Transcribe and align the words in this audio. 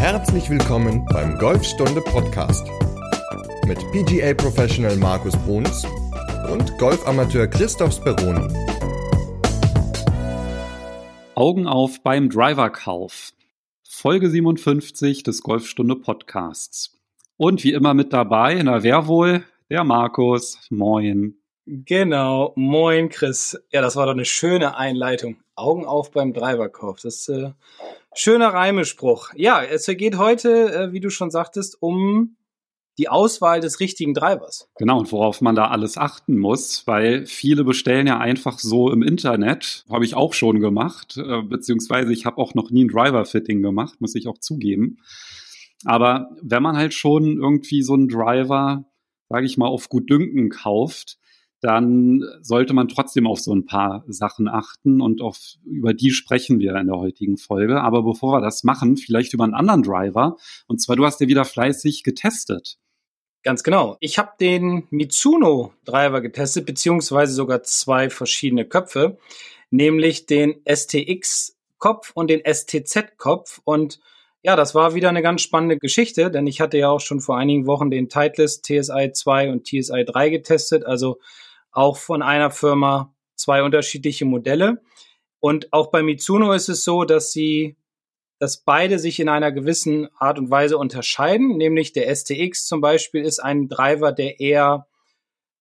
Herzlich 0.00 0.48
willkommen 0.48 1.04
beim 1.12 1.36
Golfstunde 1.36 2.00
Podcast 2.00 2.66
mit 3.66 3.78
PGA 3.92 4.32
Professional 4.32 4.96
Markus 4.96 5.36
Bruns 5.44 5.84
und 6.50 6.78
Golfamateur 6.78 7.46
Christoph 7.46 7.92
Speroni. 7.92 8.48
Augen 11.34 11.66
auf 11.66 12.02
beim 12.02 12.30
Driverkauf. 12.30 13.34
Folge 13.86 14.30
57 14.30 15.22
des 15.22 15.42
Golfstunde 15.42 15.96
Podcasts. 15.96 16.98
Und 17.36 17.62
wie 17.62 17.74
immer 17.74 17.92
mit 17.92 18.14
dabei, 18.14 18.62
na 18.62 18.82
wer 18.82 19.06
wohl? 19.06 19.44
Der 19.68 19.84
Markus. 19.84 20.66
Moin. 20.70 21.34
Genau, 21.66 22.54
moin 22.56 23.10
Chris. 23.10 23.62
Ja, 23.70 23.82
das 23.82 23.96
war 23.96 24.06
doch 24.06 24.14
eine 24.14 24.24
schöne 24.24 24.78
Einleitung. 24.78 25.36
Augen 25.60 25.84
auf 25.84 26.10
beim 26.10 26.32
Driverkauf. 26.32 27.00
Das 27.00 27.16
ist 27.16 27.28
äh, 27.28 27.52
schöner 28.14 28.48
Reimespruch. 28.48 29.30
Ja, 29.34 29.62
es 29.62 29.86
geht 29.86 30.18
heute, 30.18 30.72
äh, 30.72 30.92
wie 30.92 31.00
du 31.00 31.10
schon 31.10 31.30
sagtest, 31.30 31.80
um 31.80 32.36
die 32.98 33.08
Auswahl 33.08 33.60
des 33.60 33.80
richtigen 33.80 34.12
Drivers. 34.12 34.68
Genau, 34.76 34.98
und 34.98 35.10
worauf 35.10 35.40
man 35.40 35.54
da 35.54 35.68
alles 35.68 35.96
achten 35.96 36.36
muss, 36.36 36.86
weil 36.86 37.24
viele 37.24 37.64
bestellen 37.64 38.06
ja 38.06 38.18
einfach 38.18 38.58
so 38.58 38.90
im 38.90 39.02
Internet, 39.02 39.84
habe 39.88 40.04
ich 40.04 40.14
auch 40.14 40.34
schon 40.34 40.60
gemacht, 40.60 41.16
äh, 41.16 41.42
beziehungsweise 41.42 42.12
ich 42.12 42.26
habe 42.26 42.38
auch 42.38 42.54
noch 42.54 42.70
nie 42.70 42.84
ein 42.84 42.88
Driver-Fitting 42.88 43.62
gemacht, 43.62 44.00
muss 44.00 44.14
ich 44.14 44.28
auch 44.28 44.38
zugeben. 44.38 44.98
Aber 45.86 46.30
wenn 46.42 46.62
man 46.62 46.76
halt 46.76 46.92
schon 46.92 47.38
irgendwie 47.38 47.82
so 47.82 47.94
einen 47.94 48.08
Driver, 48.08 48.84
sage 49.30 49.46
ich 49.46 49.56
mal, 49.56 49.68
auf 49.68 49.88
gut 49.88 50.10
Dünken 50.10 50.50
kauft, 50.50 51.18
dann 51.60 52.24
sollte 52.40 52.72
man 52.72 52.88
trotzdem 52.88 53.26
auf 53.26 53.40
so 53.40 53.54
ein 53.54 53.66
paar 53.66 54.04
Sachen 54.08 54.48
achten 54.48 55.00
und 55.00 55.20
auf, 55.20 55.38
über 55.64 55.92
die 55.92 56.10
sprechen 56.10 56.58
wir 56.58 56.74
in 56.76 56.86
der 56.86 56.96
heutigen 56.96 57.36
Folge. 57.36 57.82
Aber 57.82 58.02
bevor 58.02 58.32
wir 58.32 58.40
das 58.40 58.64
machen, 58.64 58.96
vielleicht 58.96 59.34
über 59.34 59.44
einen 59.44 59.54
anderen 59.54 59.82
Driver. 59.82 60.36
Und 60.66 60.80
zwar, 60.80 60.96
du 60.96 61.04
hast 61.04 61.20
ja 61.20 61.28
wieder 61.28 61.44
fleißig 61.44 62.02
getestet. 62.02 62.78
Ganz 63.42 63.62
genau. 63.62 63.96
Ich 64.00 64.18
habe 64.18 64.32
den 64.38 64.86
Mitsuno 64.90 65.72
Driver 65.84 66.20
getestet, 66.20 66.66
beziehungsweise 66.66 67.32
sogar 67.32 67.62
zwei 67.62 68.10
verschiedene 68.10 68.66
Köpfe, 68.66 69.18
nämlich 69.70 70.26
den 70.26 70.62
STX 70.66 71.56
Kopf 71.78 72.12
und 72.14 72.28
den 72.28 72.42
STZ 72.44 73.16
Kopf. 73.16 73.60
Und 73.64 74.00
ja, 74.42 74.56
das 74.56 74.74
war 74.74 74.94
wieder 74.94 75.08
eine 75.08 75.22
ganz 75.22 75.42
spannende 75.42 75.78
Geschichte, 75.78 76.30
denn 76.30 76.46
ich 76.46 76.60
hatte 76.60 76.78
ja 76.78 76.90
auch 76.90 77.00
schon 77.00 77.20
vor 77.20 77.36
einigen 77.36 77.66
Wochen 77.66 77.90
den 77.90 78.08
Titleist 78.08 78.64
TSI 78.64 79.12
2 79.12 79.50
und 79.50 79.66
TSI 79.66 80.04
3 80.06 80.30
getestet. 80.30 80.84
Also 80.84 81.18
auch 81.72 81.96
von 81.96 82.22
einer 82.22 82.50
Firma 82.50 83.14
zwei 83.36 83.62
unterschiedliche 83.62 84.24
Modelle. 84.24 84.82
Und 85.40 85.72
auch 85.72 85.90
bei 85.90 86.02
Mitsuno 86.02 86.52
ist 86.52 86.68
es 86.68 86.84
so, 86.84 87.04
dass 87.04 87.32
sie, 87.32 87.76
dass 88.38 88.62
beide 88.62 88.98
sich 88.98 89.20
in 89.20 89.28
einer 89.28 89.52
gewissen 89.52 90.08
Art 90.18 90.38
und 90.38 90.50
Weise 90.50 90.76
unterscheiden. 90.76 91.56
Nämlich 91.56 91.92
der 91.92 92.14
STX 92.14 92.66
zum 92.66 92.80
Beispiel 92.80 93.22
ist 93.22 93.38
ein 93.38 93.68
Driver, 93.68 94.12
der 94.12 94.40
eher 94.40 94.86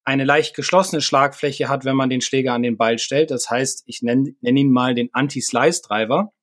eine 0.03 0.25
leicht 0.25 0.55
geschlossene 0.55 1.01
Schlagfläche 1.01 1.69
hat, 1.69 1.85
wenn 1.85 1.95
man 1.95 2.09
den 2.09 2.21
Schläger 2.21 2.53
an 2.53 2.63
den 2.63 2.77
Ball 2.77 2.97
stellt. 2.97 3.31
Das 3.31 3.49
heißt, 3.49 3.83
ich 3.85 4.01
nenne, 4.01 4.35
nenne 4.41 4.59
ihn 4.59 4.71
mal 4.71 4.95
den 4.95 5.09
Anti-Slice-Driver. 5.13 6.33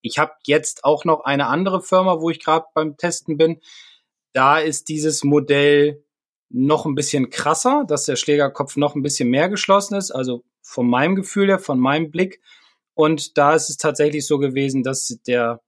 Ich 0.00 0.18
habe 0.18 0.32
jetzt 0.46 0.84
auch 0.84 1.04
noch 1.04 1.24
eine 1.24 1.48
andere 1.48 1.82
Firma, 1.82 2.20
wo 2.20 2.30
ich 2.30 2.42
gerade 2.42 2.66
beim 2.74 2.96
Testen 2.96 3.36
bin. 3.36 3.60
Da 4.32 4.58
ist 4.58 4.88
dieses 4.88 5.24
Modell 5.24 6.04
noch 6.50 6.86
ein 6.86 6.94
bisschen 6.94 7.30
krasser, 7.30 7.84
dass 7.86 8.04
der 8.04 8.16
Schlägerkopf 8.16 8.76
noch 8.76 8.94
ein 8.94 9.02
bisschen 9.02 9.28
mehr 9.28 9.48
geschlossen 9.48 9.94
ist, 9.96 10.10
also 10.10 10.44
von 10.62 10.88
meinem 10.88 11.14
Gefühl 11.14 11.48
her, 11.48 11.58
von 11.58 11.78
meinem 11.78 12.10
Blick. 12.10 12.40
Und 12.94 13.36
da 13.38 13.54
ist 13.54 13.70
es 13.70 13.76
tatsächlich 13.76 14.26
so 14.26 14.38
gewesen, 14.38 14.82
dass 14.82 15.18
der 15.26 15.60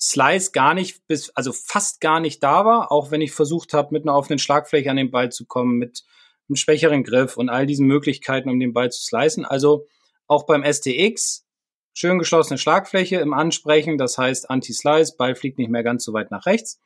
Slice 0.00 0.52
gar 0.52 0.74
nicht 0.74 1.06
bis, 1.08 1.30
also 1.30 1.52
fast 1.52 2.00
gar 2.00 2.20
nicht 2.20 2.42
da 2.42 2.64
war, 2.64 2.92
auch 2.92 3.10
wenn 3.10 3.20
ich 3.20 3.32
versucht 3.32 3.74
habe, 3.74 3.88
mit 3.92 4.04
einer 4.04 4.16
offenen 4.16 4.38
Schlagfläche 4.38 4.90
an 4.90 4.96
den 4.96 5.10
Ball 5.10 5.30
zu 5.30 5.44
kommen, 5.44 5.76
mit 5.76 6.04
einem 6.48 6.56
schwächeren 6.56 7.02
Griff 7.02 7.36
und 7.36 7.48
all 7.48 7.66
diesen 7.66 7.86
Möglichkeiten, 7.86 8.48
um 8.48 8.60
den 8.60 8.72
Ball 8.72 8.90
zu 8.90 9.02
slicen. 9.02 9.44
Also 9.44 9.86
auch 10.28 10.46
beim 10.46 10.64
STX 10.64 11.44
schön 11.92 12.18
geschlossene 12.18 12.58
Schlagfläche 12.58 13.16
im 13.16 13.34
Ansprechen, 13.34 13.98
das 13.98 14.16
heißt 14.16 14.48
Anti-Slice, 14.48 15.16
Ball 15.16 15.34
fliegt 15.34 15.58
nicht 15.58 15.70
mehr 15.70 15.82
ganz 15.82 16.04
so 16.04 16.12
weit 16.12 16.30
nach 16.30 16.46
rechts. 16.46 16.80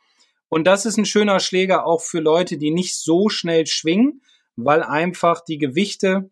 Und 0.52 0.64
das 0.64 0.84
ist 0.84 0.98
ein 0.98 1.06
schöner 1.06 1.40
Schläger 1.40 1.86
auch 1.86 2.02
für 2.02 2.20
Leute, 2.20 2.58
die 2.58 2.72
nicht 2.72 2.94
so 2.98 3.30
schnell 3.30 3.66
schwingen, 3.66 4.20
weil 4.54 4.82
einfach 4.82 5.40
die 5.40 5.56
Gewichte 5.56 6.28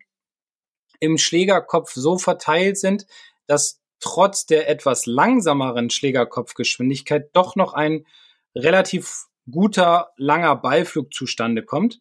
im 0.99 1.17
Schlägerkopf 1.17 1.93
so 1.93 2.19
verteilt 2.19 2.77
sind, 2.77 3.07
dass 3.47 3.81
trotz 3.99 4.45
der 4.45 4.69
etwas 4.69 5.07
langsameren 5.07 5.89
Schlägerkopfgeschwindigkeit 5.89 7.31
doch 7.33 7.55
noch 7.55 7.73
ein 7.73 8.05
relativ 8.53 9.25
guter, 9.49 10.11
langer 10.17 10.55
Ballflug 10.55 11.11
zustande 11.11 11.65
kommt. 11.65 11.99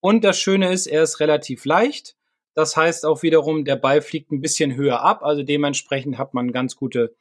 Und 0.00 0.22
das 0.22 0.38
Schöne 0.38 0.70
ist, 0.70 0.86
er 0.86 1.02
ist 1.02 1.18
relativ 1.18 1.64
leicht. 1.64 2.14
Das 2.52 2.76
heißt 2.76 3.06
auch 3.06 3.22
wiederum, 3.22 3.64
der 3.64 3.76
Ball 3.76 4.02
fliegt 4.02 4.32
ein 4.32 4.42
bisschen 4.42 4.76
höher 4.76 5.00
ab. 5.00 5.22
Also 5.22 5.42
dementsprechend 5.42 6.18
hat 6.18 6.34
man 6.34 6.52
ganz 6.52 6.76
gute 6.76 7.16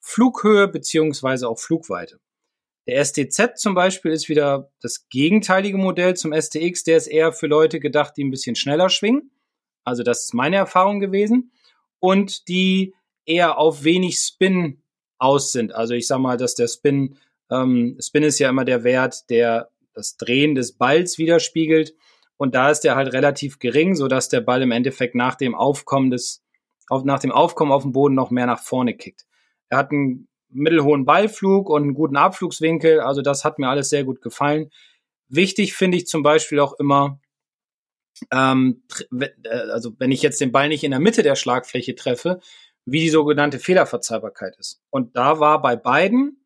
Flughöhe 0.00 0.66
beziehungsweise 0.66 1.46
auch 1.46 1.58
Flugweite. 1.58 2.20
Der 2.86 3.04
STZ 3.04 3.56
zum 3.56 3.74
Beispiel 3.74 4.10
ist 4.10 4.28
wieder 4.28 4.70
das 4.80 5.08
gegenteilige 5.08 5.78
Modell 5.78 6.14
zum 6.14 6.32
STX. 6.32 6.82
Der 6.84 6.96
ist 6.96 7.06
eher 7.06 7.32
für 7.32 7.46
Leute 7.46 7.78
gedacht, 7.78 8.14
die 8.16 8.24
ein 8.24 8.30
bisschen 8.30 8.56
schneller 8.56 8.88
schwingen. 8.88 9.30
Also 9.84 10.02
das 10.02 10.24
ist 10.24 10.34
meine 10.34 10.56
Erfahrung 10.56 10.98
gewesen. 10.98 11.52
Und 12.00 12.48
die 12.48 12.94
eher 13.24 13.58
auf 13.58 13.84
wenig 13.84 14.16
Spin 14.16 14.82
aus 15.18 15.52
sind. 15.52 15.72
Also 15.72 15.94
ich 15.94 16.08
sag 16.08 16.18
mal, 16.18 16.36
dass 16.36 16.56
der 16.56 16.66
Spin, 16.66 17.16
ähm, 17.50 17.96
Spin 18.00 18.24
ist 18.24 18.40
ja 18.40 18.50
immer 18.50 18.64
der 18.64 18.82
Wert, 18.82 19.30
der 19.30 19.70
das 19.94 20.16
Drehen 20.16 20.56
des 20.56 20.72
Balls 20.72 21.18
widerspiegelt. 21.18 21.94
Und 22.36 22.56
da 22.56 22.70
ist 22.70 22.80
der 22.80 22.96
halt 22.96 23.12
relativ 23.12 23.60
gering, 23.60 23.94
so 23.94 24.08
dass 24.08 24.28
der 24.28 24.40
Ball 24.40 24.62
im 24.62 24.72
Endeffekt 24.72 25.14
nach 25.14 25.36
dem 25.36 25.54
Aufkommen 25.54 26.10
des, 26.10 26.42
auf, 26.88 27.04
nach 27.04 27.20
dem 27.20 27.30
Aufkommen 27.30 27.70
auf 27.70 27.82
dem 27.82 27.92
Boden 27.92 28.16
noch 28.16 28.30
mehr 28.30 28.46
nach 28.46 28.60
vorne 28.60 28.96
kickt. 28.96 29.26
Er 29.68 29.78
hat 29.78 29.92
einen 29.92 30.26
mittelhohen 30.52 31.04
Ballflug 31.04 31.68
und 31.68 31.82
einen 31.82 31.94
guten 31.94 32.16
Abflugswinkel. 32.16 33.00
Also 33.00 33.22
das 33.22 33.44
hat 33.44 33.58
mir 33.58 33.68
alles 33.68 33.88
sehr 33.88 34.04
gut 34.04 34.20
gefallen. 34.20 34.70
Wichtig 35.28 35.74
finde 35.74 35.96
ich 35.96 36.06
zum 36.06 36.22
Beispiel 36.22 36.60
auch 36.60 36.74
immer, 36.78 37.20
ähm, 38.30 38.82
äh, 39.18 39.28
also 39.72 39.94
wenn 39.98 40.12
ich 40.12 40.22
jetzt 40.22 40.40
den 40.40 40.52
Ball 40.52 40.68
nicht 40.68 40.84
in 40.84 40.90
der 40.90 41.00
Mitte 41.00 41.22
der 41.22 41.36
Schlagfläche 41.36 41.94
treffe, 41.94 42.40
wie 42.84 43.00
die 43.00 43.10
sogenannte 43.10 43.58
Fehlerverzeihbarkeit 43.58 44.56
ist. 44.58 44.82
Und 44.90 45.16
da 45.16 45.40
war 45.40 45.62
bei 45.62 45.76
beiden 45.76 46.44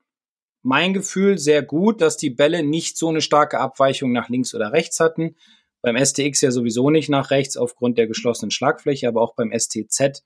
mein 0.62 0.92
Gefühl 0.92 1.38
sehr 1.38 1.62
gut, 1.62 2.00
dass 2.00 2.16
die 2.16 2.30
Bälle 2.30 2.62
nicht 2.62 2.98
so 2.98 3.08
eine 3.08 3.20
starke 3.20 3.60
Abweichung 3.60 4.12
nach 4.12 4.28
links 4.28 4.54
oder 4.54 4.72
rechts 4.72 5.00
hatten. 5.00 5.36
Beim 5.80 5.96
STX 5.96 6.40
ja 6.40 6.50
sowieso 6.50 6.90
nicht 6.90 7.08
nach 7.08 7.30
rechts 7.30 7.56
aufgrund 7.56 7.98
der 7.98 8.08
geschlossenen 8.08 8.50
Schlagfläche, 8.50 9.06
aber 9.06 9.22
auch 9.22 9.34
beim 9.36 9.52
STZ 9.56 10.24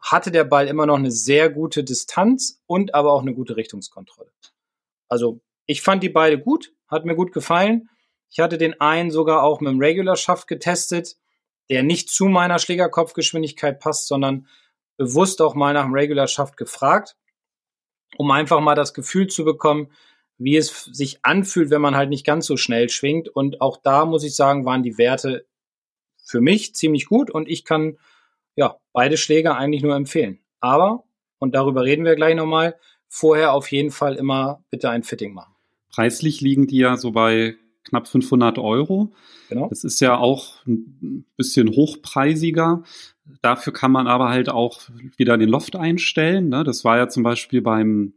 hatte 0.00 0.30
der 0.30 0.44
Ball 0.44 0.68
immer 0.68 0.86
noch 0.86 0.98
eine 0.98 1.10
sehr 1.10 1.48
gute 1.50 1.84
Distanz 1.84 2.62
und 2.66 2.94
aber 2.94 3.12
auch 3.12 3.22
eine 3.22 3.34
gute 3.34 3.56
Richtungskontrolle. 3.56 4.30
Also 5.08 5.40
ich 5.66 5.82
fand 5.82 6.02
die 6.02 6.08
beide 6.08 6.38
gut, 6.38 6.72
hat 6.88 7.04
mir 7.04 7.14
gut 7.14 7.32
gefallen. 7.32 7.88
Ich 8.30 8.40
hatte 8.40 8.58
den 8.58 8.80
einen 8.80 9.10
sogar 9.10 9.42
auch 9.42 9.60
mit 9.60 9.72
dem 9.72 9.78
Regular 9.78 10.16
Shaft 10.16 10.46
getestet, 10.48 11.16
der 11.70 11.82
nicht 11.82 12.10
zu 12.10 12.26
meiner 12.26 12.58
Schlägerkopfgeschwindigkeit 12.58 13.80
passt, 13.80 14.08
sondern 14.08 14.46
bewusst 14.96 15.40
auch 15.40 15.54
mal 15.54 15.72
nach 15.72 15.84
dem 15.84 15.94
Regular 15.94 16.28
Shaft 16.28 16.56
gefragt, 16.56 17.16
um 18.16 18.30
einfach 18.30 18.60
mal 18.60 18.74
das 18.74 18.94
Gefühl 18.94 19.28
zu 19.28 19.44
bekommen, 19.44 19.90
wie 20.36 20.56
es 20.56 20.84
sich 20.92 21.24
anfühlt, 21.24 21.70
wenn 21.70 21.80
man 21.80 21.96
halt 21.96 22.10
nicht 22.10 22.26
ganz 22.26 22.46
so 22.46 22.56
schnell 22.56 22.88
schwingt. 22.88 23.28
Und 23.28 23.60
auch 23.60 23.76
da 23.76 24.04
muss 24.04 24.24
ich 24.24 24.34
sagen, 24.34 24.64
waren 24.64 24.82
die 24.82 24.98
Werte 24.98 25.46
für 26.24 26.40
mich 26.40 26.74
ziemlich 26.74 27.06
gut 27.06 27.30
und 27.30 27.48
ich 27.48 27.64
kann 27.64 27.98
ja, 28.56 28.76
beide 28.92 29.16
Schläger 29.16 29.56
eigentlich 29.56 29.82
nur 29.82 29.94
empfehlen. 29.94 30.38
Aber, 30.60 31.04
und 31.38 31.54
darüber 31.54 31.84
reden 31.84 32.04
wir 32.04 32.16
gleich 32.16 32.34
nochmal, 32.34 32.76
vorher 33.08 33.52
auf 33.52 33.70
jeden 33.70 33.90
Fall 33.90 34.14
immer 34.16 34.64
bitte 34.70 34.90
ein 34.90 35.02
Fitting 35.02 35.34
machen. 35.34 35.54
Preislich 35.90 36.40
liegen 36.40 36.66
die 36.66 36.78
ja 36.78 36.96
so 36.96 37.12
bei 37.12 37.56
knapp 37.84 38.08
500 38.08 38.58
Euro. 38.58 39.12
Genau. 39.48 39.68
Das 39.68 39.84
ist 39.84 40.00
ja 40.00 40.16
auch 40.16 40.64
ein 40.66 41.24
bisschen 41.36 41.68
hochpreisiger. 41.70 42.82
Dafür 43.42 43.72
kann 43.72 43.92
man 43.92 44.06
aber 44.06 44.30
halt 44.30 44.48
auch 44.48 44.80
wieder 45.16 45.38
den 45.38 45.48
Loft 45.48 45.76
einstellen. 45.76 46.48
Ne? 46.48 46.64
Das 46.64 46.84
war 46.84 46.96
ja 46.96 47.08
zum 47.08 47.22
Beispiel 47.22 47.62
beim 47.62 48.14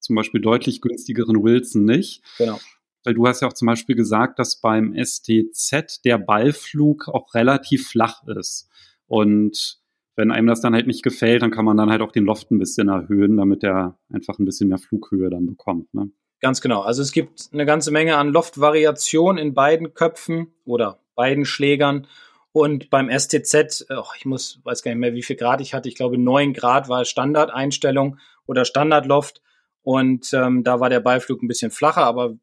zum 0.00 0.16
Beispiel 0.16 0.40
deutlich 0.40 0.80
günstigeren 0.80 1.42
Wilson 1.42 1.84
nicht. 1.84 2.22
Genau. 2.38 2.58
Weil 3.04 3.14
du 3.14 3.26
hast 3.26 3.42
ja 3.42 3.48
auch 3.48 3.52
zum 3.52 3.66
Beispiel 3.66 3.96
gesagt, 3.96 4.38
dass 4.38 4.60
beim 4.60 4.94
STZ 4.94 6.04
der 6.04 6.18
Ballflug 6.18 7.08
auch 7.08 7.34
relativ 7.34 7.88
flach 7.88 8.22
ist. 8.26 8.68
Und 9.06 9.80
wenn 10.18 10.32
einem 10.32 10.48
das 10.48 10.60
dann 10.60 10.74
halt 10.74 10.88
nicht 10.88 11.04
gefällt, 11.04 11.42
dann 11.42 11.52
kann 11.52 11.64
man 11.64 11.76
dann 11.76 11.90
halt 11.90 12.02
auch 12.02 12.10
den 12.10 12.24
Loft 12.24 12.50
ein 12.50 12.58
bisschen 12.58 12.88
erhöhen, 12.88 13.36
damit 13.36 13.62
er 13.62 13.96
einfach 14.12 14.40
ein 14.40 14.44
bisschen 14.44 14.68
mehr 14.68 14.78
Flughöhe 14.78 15.30
dann 15.30 15.46
bekommt. 15.46 15.94
Ne? 15.94 16.10
Ganz 16.40 16.60
genau. 16.60 16.80
Also 16.80 17.02
es 17.02 17.12
gibt 17.12 17.50
eine 17.52 17.64
ganze 17.64 17.92
Menge 17.92 18.16
an 18.16 18.30
Loftvariation 18.30 19.38
in 19.38 19.54
beiden 19.54 19.94
Köpfen 19.94 20.48
oder 20.64 20.98
beiden 21.14 21.44
Schlägern. 21.44 22.08
Und 22.50 22.90
beim 22.90 23.08
STZ, 23.16 23.86
oh, 23.90 24.02
ich 24.16 24.24
muss, 24.24 24.60
weiß 24.64 24.82
gar 24.82 24.90
nicht 24.90 24.98
mehr, 24.98 25.14
wie 25.14 25.22
viel 25.22 25.36
Grad 25.36 25.60
ich 25.60 25.72
hatte. 25.72 25.88
Ich 25.88 25.94
glaube, 25.94 26.18
neun 26.18 26.52
Grad 26.52 26.88
war 26.88 27.04
Standardeinstellung 27.04 28.18
oder 28.44 28.64
Standardloft. 28.64 29.40
Und 29.82 30.32
ähm, 30.32 30.64
da 30.64 30.80
war 30.80 30.90
der 30.90 31.00
Beiflug 31.00 31.44
ein 31.44 31.48
bisschen 31.48 31.70
flacher, 31.70 32.04
aber 32.04 32.34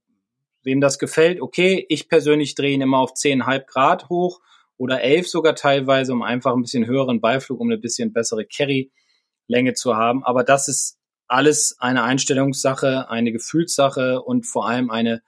wem 0.64 0.80
das 0.80 0.98
gefällt, 0.98 1.42
okay. 1.42 1.86
Ich 1.90 2.08
persönlich 2.08 2.56
drehe 2.56 2.74
ihn 2.74 2.82
immer 2.82 3.00
auf 3.00 3.12
10,5 3.12 3.66
Grad 3.66 4.08
hoch 4.08 4.40
oder 4.78 5.02
11 5.02 5.28
sogar 5.28 5.56
teilweise, 5.56 6.14
um 6.14 6.22
einfach 6.22 6.54
ein 6.54 6.62
bisschen 6.62 6.86
höheren 6.86 7.22
Beiflug, 7.22 7.60
um 7.60 7.70
eine 7.70 7.78
bisschen 7.78 8.14
bessere 8.14 8.46
Carry-Länge 8.46 9.74
zu 9.74 9.96
haben. 9.96 10.24
Aber 10.24 10.44
das 10.44 10.68
ist 10.68 10.98
alles 11.28 11.78
eine 11.80 12.04
Einstellungssache, 12.04 13.10
eine 13.10 13.32
Gefühlssache 13.32 14.22
und 14.22 14.46
vor 14.46 14.68
allem 14.68 14.90
eine, 14.90 15.22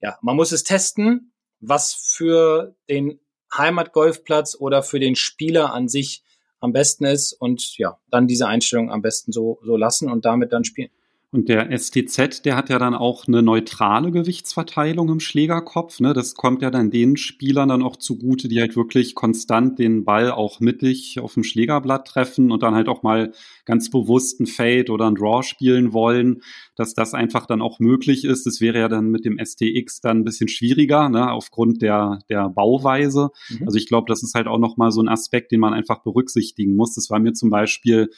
ja, 0.00 0.18
man 0.22 0.36
muss 0.36 0.52
es 0.52 0.64
testen, 0.64 1.32
was 1.60 1.94
für 1.94 2.76
den 2.88 3.20
Heimatgolfplatz 3.56 4.56
oder 4.58 4.82
für 4.82 5.00
den 5.00 5.16
Spieler 5.16 5.72
an 5.72 5.88
sich 5.88 6.22
am 6.60 6.72
besten 6.72 7.04
ist 7.04 7.32
und 7.32 7.76
ja, 7.78 7.98
dann 8.10 8.26
diese 8.26 8.46
Einstellung 8.46 8.90
am 8.90 9.02
besten 9.02 9.32
so, 9.32 9.60
so 9.64 9.76
lassen 9.76 10.10
und 10.10 10.24
damit 10.24 10.52
dann 10.52 10.64
spielen. 10.64 10.90
Und 11.34 11.48
der 11.48 11.76
STZ, 11.76 12.44
der 12.44 12.54
hat 12.54 12.68
ja 12.68 12.78
dann 12.78 12.94
auch 12.94 13.26
eine 13.26 13.42
neutrale 13.42 14.12
Gewichtsverteilung 14.12 15.08
im 15.08 15.18
Schlägerkopf. 15.18 15.98
Ne? 15.98 16.12
Das 16.12 16.36
kommt 16.36 16.62
ja 16.62 16.70
dann 16.70 16.92
den 16.92 17.16
Spielern 17.16 17.70
dann 17.70 17.82
auch 17.82 17.96
zugute, 17.96 18.46
die 18.46 18.60
halt 18.60 18.76
wirklich 18.76 19.16
konstant 19.16 19.80
den 19.80 20.04
Ball 20.04 20.30
auch 20.30 20.60
mittig 20.60 21.18
auf 21.18 21.34
dem 21.34 21.42
Schlägerblatt 21.42 22.06
treffen 22.06 22.52
und 22.52 22.62
dann 22.62 22.76
halt 22.76 22.88
auch 22.88 23.02
mal 23.02 23.32
ganz 23.64 23.90
bewusst 23.90 24.38
ein 24.38 24.46
Fade 24.46 24.92
oder 24.92 25.08
ein 25.08 25.16
Draw 25.16 25.42
spielen 25.42 25.92
wollen, 25.92 26.40
dass 26.76 26.94
das 26.94 27.14
einfach 27.14 27.46
dann 27.46 27.62
auch 27.62 27.80
möglich 27.80 28.24
ist. 28.24 28.46
Das 28.46 28.60
wäre 28.60 28.78
ja 28.78 28.86
dann 28.86 29.10
mit 29.10 29.24
dem 29.24 29.44
STX 29.44 30.00
dann 30.02 30.18
ein 30.18 30.24
bisschen 30.24 30.46
schwieriger, 30.46 31.08
ne? 31.08 31.32
aufgrund 31.32 31.82
der, 31.82 32.20
der 32.28 32.48
Bauweise. 32.48 33.30
Mhm. 33.48 33.66
Also 33.66 33.76
ich 33.76 33.88
glaube, 33.88 34.06
das 34.06 34.22
ist 34.22 34.36
halt 34.36 34.46
auch 34.46 34.60
nochmal 34.60 34.92
so 34.92 35.02
ein 35.02 35.08
Aspekt, 35.08 35.50
den 35.50 35.58
man 35.58 35.74
einfach 35.74 36.04
berücksichtigen 36.04 36.76
muss. 36.76 36.94
Das 36.94 37.10
war 37.10 37.18
mir 37.18 37.32
zum 37.32 37.50
Beispiel 37.50 38.10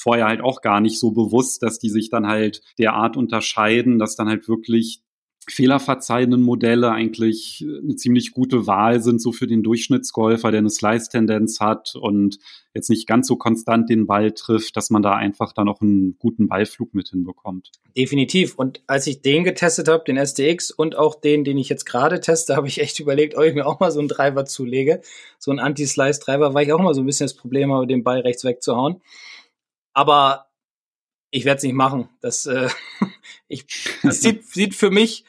vorher 0.00 0.26
halt 0.26 0.40
auch 0.40 0.62
gar 0.62 0.80
nicht 0.80 0.98
so 0.98 1.10
bewusst, 1.10 1.62
dass 1.62 1.78
die 1.78 1.90
sich 1.90 2.10
dann 2.10 2.26
halt 2.26 2.62
derart 2.78 3.16
unterscheiden, 3.16 3.98
dass 3.98 4.16
dann 4.16 4.28
halt 4.28 4.48
wirklich 4.48 5.02
fehlerverzeihenden 5.48 6.42
Modelle 6.42 6.92
eigentlich 6.92 7.64
eine 7.82 7.96
ziemlich 7.96 8.32
gute 8.32 8.66
Wahl 8.66 9.02
sind, 9.02 9.20
so 9.20 9.32
für 9.32 9.46
den 9.46 9.62
Durchschnittsgolfer, 9.62 10.50
der 10.50 10.58
eine 10.58 10.70
Slice-Tendenz 10.70 11.60
hat 11.60 11.94
und 11.96 12.38
jetzt 12.74 12.90
nicht 12.90 13.08
ganz 13.08 13.26
so 13.26 13.36
konstant 13.36 13.88
den 13.90 14.06
Ball 14.06 14.32
trifft, 14.32 14.76
dass 14.76 14.90
man 14.90 15.02
da 15.02 15.14
einfach 15.16 15.52
dann 15.52 15.68
auch 15.68 15.80
einen 15.80 16.16
guten 16.18 16.46
Ballflug 16.46 16.94
mit 16.94 17.08
hinbekommt. 17.08 17.72
Definitiv. 17.96 18.54
Und 18.54 18.82
als 18.86 19.06
ich 19.06 19.22
den 19.22 19.42
getestet 19.42 19.88
habe, 19.88 20.04
den 20.04 20.16
SDX 20.16 20.70
und 20.70 20.94
auch 20.94 21.16
den, 21.16 21.42
den 21.42 21.58
ich 21.58 21.68
jetzt 21.68 21.84
gerade 21.84 22.20
teste, 22.20 22.54
habe 22.56 22.68
ich 22.68 22.80
echt 22.80 23.00
überlegt, 23.00 23.36
ob 23.36 23.44
ich 23.44 23.54
mir 23.54 23.66
auch 23.66 23.80
mal 23.80 23.90
so 23.90 23.98
einen 23.98 24.08
Driver 24.08 24.44
zulege. 24.44 25.00
So 25.38 25.50
einen 25.50 25.60
Anti-Slice-Driver, 25.60 26.54
weil 26.54 26.66
ich 26.66 26.72
auch 26.72 26.80
mal 26.80 26.94
so 26.94 27.00
ein 27.00 27.06
bisschen 27.06 27.24
das 27.24 27.34
Problem 27.34 27.72
habe, 27.72 27.86
den 27.86 28.04
Ball 28.04 28.20
rechts 28.20 28.44
wegzuhauen. 28.44 29.00
Aber 29.92 30.50
ich 31.30 31.44
werde 31.44 31.58
es 31.58 31.62
nicht 31.64 31.74
machen. 31.74 32.08
Das, 32.20 32.46
äh, 32.46 32.68
ich, 33.48 33.66
das 34.02 34.20
sieht, 34.20 34.46
sieht 34.52 34.74
für 34.74 34.90
mich 34.90 35.24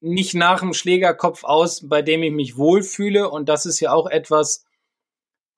nicht 0.00 0.34
nach 0.34 0.62
einem 0.62 0.72
Schlägerkopf 0.72 1.44
aus, 1.44 1.86
bei 1.86 2.02
dem 2.02 2.22
ich 2.22 2.32
mich 2.32 2.56
wohlfühle. 2.56 3.28
Und 3.28 3.48
das 3.48 3.66
ist 3.66 3.80
ja 3.80 3.92
auch 3.92 4.06
etwas, 4.06 4.64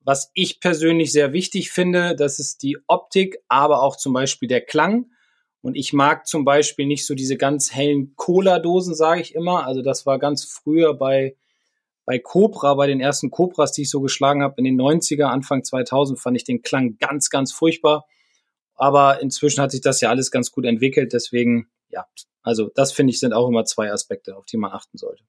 was 0.01 0.31
ich 0.35 0.61
persönlich 0.61 1.13
sehr 1.13 1.33
wichtig 1.33 1.71
finde. 1.71 2.17
Das 2.17 2.39
ist 2.39 2.63
die 2.63 2.79
Optik, 2.89 3.39
aber 3.49 3.83
auch 3.83 3.97
zum 3.97 4.13
Beispiel 4.13 4.49
der 4.49 4.63
Klang. 4.63 5.07
Und 5.61 5.77
ich 5.77 5.93
mag 5.93 6.27
zum 6.27 6.45
Beispiel 6.45 6.87
nicht 6.87 7.07
so 7.07 7.15
diese 7.15 7.37
ganz 7.37 7.73
hellen 7.73 8.17
Cola-Dosen, 8.17 8.97
sage 8.97 9.21
ich 9.21 9.35
immer. 9.37 9.65
Also 9.65 9.81
das 9.81 10.07
war 10.07 10.19
ganz 10.19 10.45
früher 10.45 10.95
bei, 10.95 11.37
bei 12.05 12.19
Cobra, 12.19 12.75
bei 12.75 12.87
den 12.87 13.01
ersten 13.01 13.31
Cobras, 13.31 13.73
die 13.73 13.83
ich 13.83 13.91
so 13.91 14.01
geschlagen 14.01 14.43
habe 14.43 14.55
in 14.59 14.65
den 14.65 14.81
90er, 14.81 15.25
Anfang 15.25 15.65
2000, 15.65 16.19
fand 16.19 16.37
ich 16.37 16.45
den 16.45 16.63
Klang 16.63 16.97
ganz, 16.99 17.31
ganz 17.31 17.53
furchtbar. 17.53 18.07
Aber 18.75 19.21
inzwischen 19.21 19.63
hat 19.63 19.71
sich 19.71 19.81
das 19.81 20.01
ja 20.01 20.11
alles 20.11 20.31
ganz 20.31 20.51
gut 20.51 20.65
entwickelt. 20.65 21.13
Deswegen, 21.13 21.69
ja, 21.91 22.07
also 22.43 22.71
das 22.75 22.93
finde 22.93 23.13
ich 23.13 23.21
sind 23.21 23.33
auch 23.33 23.49
immer 23.49 23.65
zwei 23.65 23.93
Aspekte, 23.93 24.37
auf 24.37 24.47
die 24.47 24.57
man 24.57 24.73
achten 24.73 24.99
sollte. 24.99 25.23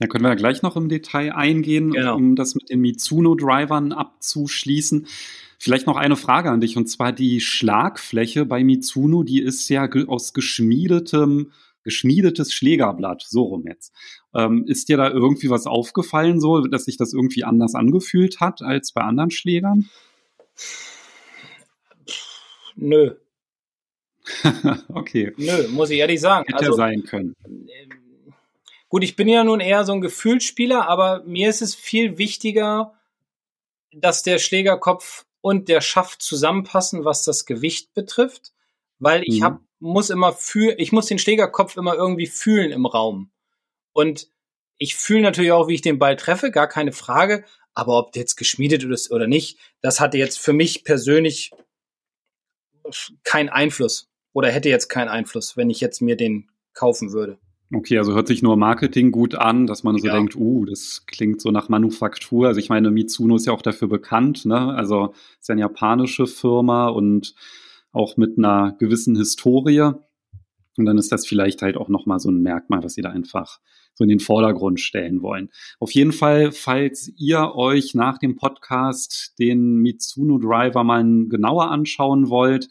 Da 0.00 0.06
können 0.06 0.24
wir 0.24 0.30
ja 0.30 0.34
gleich 0.34 0.62
noch 0.62 0.76
im 0.76 0.88
Detail 0.88 1.34
eingehen, 1.34 1.92
genau. 1.92 2.16
um 2.16 2.34
das 2.34 2.54
mit 2.54 2.70
den 2.70 2.80
Mitsuno-Drivern 2.80 3.92
abzuschließen. 3.92 5.06
Vielleicht 5.58 5.86
noch 5.86 5.96
eine 5.96 6.16
Frage 6.16 6.50
an 6.50 6.62
dich, 6.62 6.78
und 6.78 6.86
zwar 6.86 7.12
die 7.12 7.40
Schlagfläche 7.40 8.46
bei 8.46 8.64
Mitsuno, 8.64 9.24
die 9.24 9.42
ist 9.42 9.68
ja 9.68 9.86
aus 10.08 10.32
geschmiedetem, 10.32 11.52
geschmiedetes 11.90 12.52
Schlägerblatt, 12.52 13.24
so 13.28 13.42
rum 13.42 13.64
jetzt. 13.66 13.92
Ähm, 14.32 14.64
ist 14.68 14.88
dir 14.88 14.96
da 14.96 15.10
irgendwie 15.10 15.50
was 15.50 15.66
aufgefallen, 15.66 16.40
so, 16.40 16.60
dass 16.60 16.84
sich 16.84 16.96
das 16.96 17.12
irgendwie 17.12 17.42
anders 17.42 17.74
angefühlt 17.74 18.38
hat 18.38 18.62
als 18.62 18.92
bei 18.92 19.00
anderen 19.00 19.32
Schlägern? 19.32 19.90
Nö. 22.76 23.16
okay. 24.88 25.32
Nö, 25.36 25.68
muss 25.70 25.90
ich 25.90 25.98
ehrlich 25.98 26.20
sagen. 26.20 26.46
Hätte 26.46 26.66
also, 26.66 26.76
sein 26.76 27.02
können. 27.02 27.34
Ähm, 27.44 27.88
gut, 28.88 29.02
ich 29.02 29.16
bin 29.16 29.26
ja 29.26 29.42
nun 29.42 29.58
eher 29.58 29.84
so 29.84 29.92
ein 29.92 30.00
Gefühlsspieler, 30.00 30.88
aber 30.88 31.24
mir 31.24 31.50
ist 31.50 31.60
es 31.60 31.74
viel 31.74 32.18
wichtiger, 32.18 32.94
dass 33.92 34.22
der 34.22 34.38
Schlägerkopf 34.38 35.26
und 35.40 35.68
der 35.68 35.80
Schaft 35.80 36.22
zusammenpassen, 36.22 37.04
was 37.04 37.24
das 37.24 37.46
Gewicht 37.46 37.94
betrifft, 37.94 38.52
weil 39.00 39.22
ich 39.24 39.40
mhm. 39.40 39.44
hab, 39.44 39.60
muss 39.80 40.10
immer 40.10 40.32
fühlen, 40.32 40.76
ich 40.78 40.92
muss 40.92 41.06
den 41.06 41.18
Schlägerkopf 41.18 41.76
immer 41.76 41.94
irgendwie 41.94 42.26
fühlen 42.26 42.70
im 42.70 42.86
Raum. 42.86 43.32
Und 43.92 44.30
ich 44.78 44.94
fühle 44.94 45.22
natürlich 45.22 45.52
auch, 45.52 45.68
wie 45.68 45.74
ich 45.74 45.82
den 45.82 45.98
Ball 45.98 46.16
treffe, 46.16 46.50
gar 46.50 46.68
keine 46.68 46.92
Frage. 46.92 47.44
Aber 47.74 47.98
ob 47.98 48.12
der 48.12 48.20
jetzt 48.20 48.36
geschmiedet 48.36 48.84
ist 48.84 49.10
oder 49.10 49.26
nicht, 49.26 49.58
das 49.80 50.00
hatte 50.00 50.18
jetzt 50.18 50.38
für 50.38 50.52
mich 50.52 50.84
persönlich 50.84 51.50
keinen 53.24 53.48
Einfluss 53.48 54.08
oder 54.32 54.50
hätte 54.50 54.68
jetzt 54.68 54.88
keinen 54.88 55.08
Einfluss, 55.08 55.56
wenn 55.56 55.70
ich 55.70 55.80
jetzt 55.80 56.00
mir 56.00 56.16
den 56.16 56.50
kaufen 56.74 57.12
würde. 57.12 57.38
Okay, 57.72 57.98
also 57.98 58.14
hört 58.14 58.26
sich 58.26 58.42
nur 58.42 58.56
Marketing 58.56 59.12
gut 59.12 59.36
an, 59.36 59.68
dass 59.68 59.84
man 59.84 59.96
so 59.96 60.06
ja. 60.06 60.14
denkt, 60.14 60.34
uh, 60.34 60.64
das 60.64 61.04
klingt 61.06 61.40
so 61.40 61.52
nach 61.52 61.68
Manufaktur. 61.68 62.48
Also 62.48 62.58
ich 62.58 62.68
meine, 62.68 62.90
Mitsuno 62.90 63.36
ist 63.36 63.46
ja 63.46 63.52
auch 63.52 63.62
dafür 63.62 63.86
bekannt, 63.86 64.44
ne? 64.44 64.74
Also 64.74 65.14
ist 65.38 65.48
ja 65.48 65.52
eine 65.52 65.60
japanische 65.60 66.26
Firma 66.26 66.88
und 66.88 67.34
auch 67.92 68.16
mit 68.16 68.38
einer 68.38 68.76
gewissen 68.78 69.16
Historie. 69.16 69.92
Und 70.76 70.84
dann 70.86 70.98
ist 70.98 71.12
das 71.12 71.26
vielleicht 71.26 71.62
halt 71.62 71.76
auch 71.76 71.88
nochmal 71.88 72.20
so 72.20 72.30
ein 72.30 72.42
Merkmal, 72.42 72.82
was 72.82 72.94
sie 72.94 73.02
da 73.02 73.10
einfach 73.10 73.60
so 73.94 74.04
in 74.04 74.08
den 74.08 74.20
Vordergrund 74.20 74.80
stellen 74.80 75.20
wollen. 75.20 75.50
Auf 75.78 75.90
jeden 75.92 76.12
Fall, 76.12 76.52
falls 76.52 77.12
ihr 77.18 77.54
euch 77.54 77.94
nach 77.94 78.18
dem 78.18 78.36
Podcast 78.36 79.34
den 79.38 79.76
Mitsuno 79.76 80.38
Driver 80.38 80.84
mal 80.84 81.04
genauer 81.28 81.70
anschauen 81.70 82.30
wollt, 82.30 82.68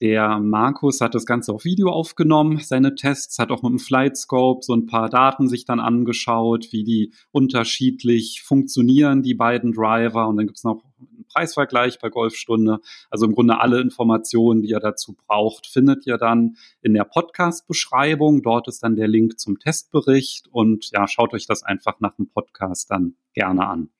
der 0.00 0.40
Markus 0.40 1.00
hat 1.00 1.14
das 1.14 1.24
Ganze 1.24 1.52
auf 1.52 1.64
Video 1.64 1.88
aufgenommen, 1.88 2.58
seine 2.58 2.94
Tests, 2.94 3.38
hat 3.38 3.50
auch 3.50 3.62
mit 3.62 3.70
dem 3.70 3.78
Flightscope 3.78 4.64
so 4.64 4.74
ein 4.74 4.86
paar 4.86 5.08
Daten 5.08 5.48
sich 5.48 5.64
dann 5.64 5.80
angeschaut, 5.80 6.68
wie 6.72 6.82
die 6.82 7.12
unterschiedlich 7.30 8.42
funktionieren, 8.42 9.22
die 9.22 9.34
beiden 9.34 9.72
Driver. 9.72 10.28
Und 10.28 10.36
dann 10.36 10.46
gibt 10.46 10.58
es 10.58 10.64
noch 10.64 10.82
einen 10.98 11.24
Preisvergleich 11.32 12.00
bei 12.00 12.10
Golfstunde. 12.10 12.80
Also 13.08 13.26
im 13.26 13.34
Grunde 13.34 13.60
alle 13.60 13.80
Informationen, 13.80 14.62
die 14.62 14.70
ihr 14.70 14.80
dazu 14.80 15.14
braucht, 15.14 15.66
findet 15.66 16.06
ihr 16.06 16.18
dann 16.18 16.56
in 16.82 16.92
der 16.92 17.04
Podcast-Beschreibung. 17.04 18.42
Dort 18.42 18.66
ist 18.66 18.82
dann 18.82 18.96
der 18.96 19.08
Link 19.08 19.38
zum 19.38 19.60
Testbericht 19.60 20.48
und 20.48 20.90
ja, 20.90 21.06
schaut 21.06 21.34
euch 21.34 21.46
das 21.46 21.62
einfach 21.62 22.00
nach 22.00 22.16
dem 22.16 22.28
Podcast 22.28 22.90
dann 22.90 23.14
gerne 23.32 23.66
an. 23.66 23.90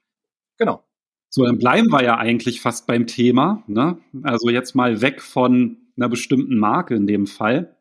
Genau. 0.59 0.83
So, 1.31 1.45
dann 1.45 1.59
bleiben 1.59 1.91
wir 1.91 2.03
ja 2.03 2.17
eigentlich 2.17 2.61
fast 2.61 2.87
beim 2.87 3.07
Thema. 3.07 3.63
Ne? 3.67 3.99
Also 4.23 4.51
jetzt 4.51 4.75
mal 4.75 5.01
weg 5.01 5.21
von 5.21 5.79
einer 5.97 6.09
bestimmten 6.09 6.59
Marke 6.59 6.95
in 6.95 7.07
dem 7.07 7.27
Fall. 7.27 7.77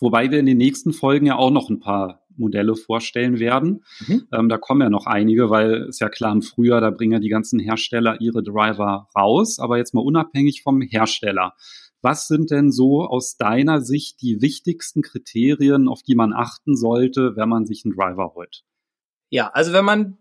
Wobei 0.00 0.30
wir 0.30 0.38
in 0.38 0.46
den 0.46 0.58
nächsten 0.58 0.92
Folgen 0.92 1.26
ja 1.26 1.36
auch 1.36 1.50
noch 1.50 1.70
ein 1.70 1.80
paar 1.80 2.26
Modelle 2.36 2.76
vorstellen 2.76 3.38
werden. 3.38 3.84
Mhm. 4.06 4.28
Ähm, 4.32 4.48
da 4.48 4.58
kommen 4.58 4.80
ja 4.80 4.90
noch 4.90 5.06
einige, 5.06 5.50
weil 5.50 5.86
ist 5.88 6.00
ja 6.00 6.08
klar, 6.08 6.32
im 6.32 6.42
Frühjahr, 6.42 6.80
da 6.80 6.90
bringen 6.90 7.12
ja 7.12 7.18
die 7.18 7.28
ganzen 7.28 7.58
Hersteller 7.58 8.20
ihre 8.20 8.42
Driver 8.42 9.08
raus. 9.16 9.58
Aber 9.58 9.76
jetzt 9.76 9.94
mal 9.94 10.02
unabhängig 10.02 10.62
vom 10.62 10.80
Hersteller. 10.80 11.54
Was 12.00 12.28
sind 12.28 12.52
denn 12.52 12.70
so 12.70 13.02
aus 13.02 13.36
deiner 13.36 13.80
Sicht 13.80 14.22
die 14.22 14.40
wichtigsten 14.40 15.02
Kriterien, 15.02 15.88
auf 15.88 16.02
die 16.02 16.14
man 16.14 16.32
achten 16.32 16.76
sollte, 16.76 17.34
wenn 17.34 17.48
man 17.48 17.66
sich 17.66 17.84
einen 17.84 17.94
Driver 17.94 18.34
holt? 18.34 18.62
Ja, 19.30 19.48
also 19.48 19.72
wenn 19.72 19.84
man, 19.84 20.18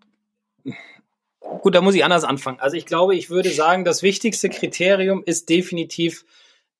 gut, 1.62 1.76
da 1.76 1.82
muss 1.82 1.94
ich 1.94 2.04
anders 2.04 2.24
anfangen. 2.24 2.60
Also 2.60 2.76
ich 2.76 2.88
glaube, 2.88 3.16
ich 3.16 3.30
würde 3.30 3.50
sagen, 3.50 3.86
das 3.86 4.02
wichtigste 4.02 4.50
Kriterium 4.50 5.22
ist 5.24 5.50
definitiv 5.50 6.26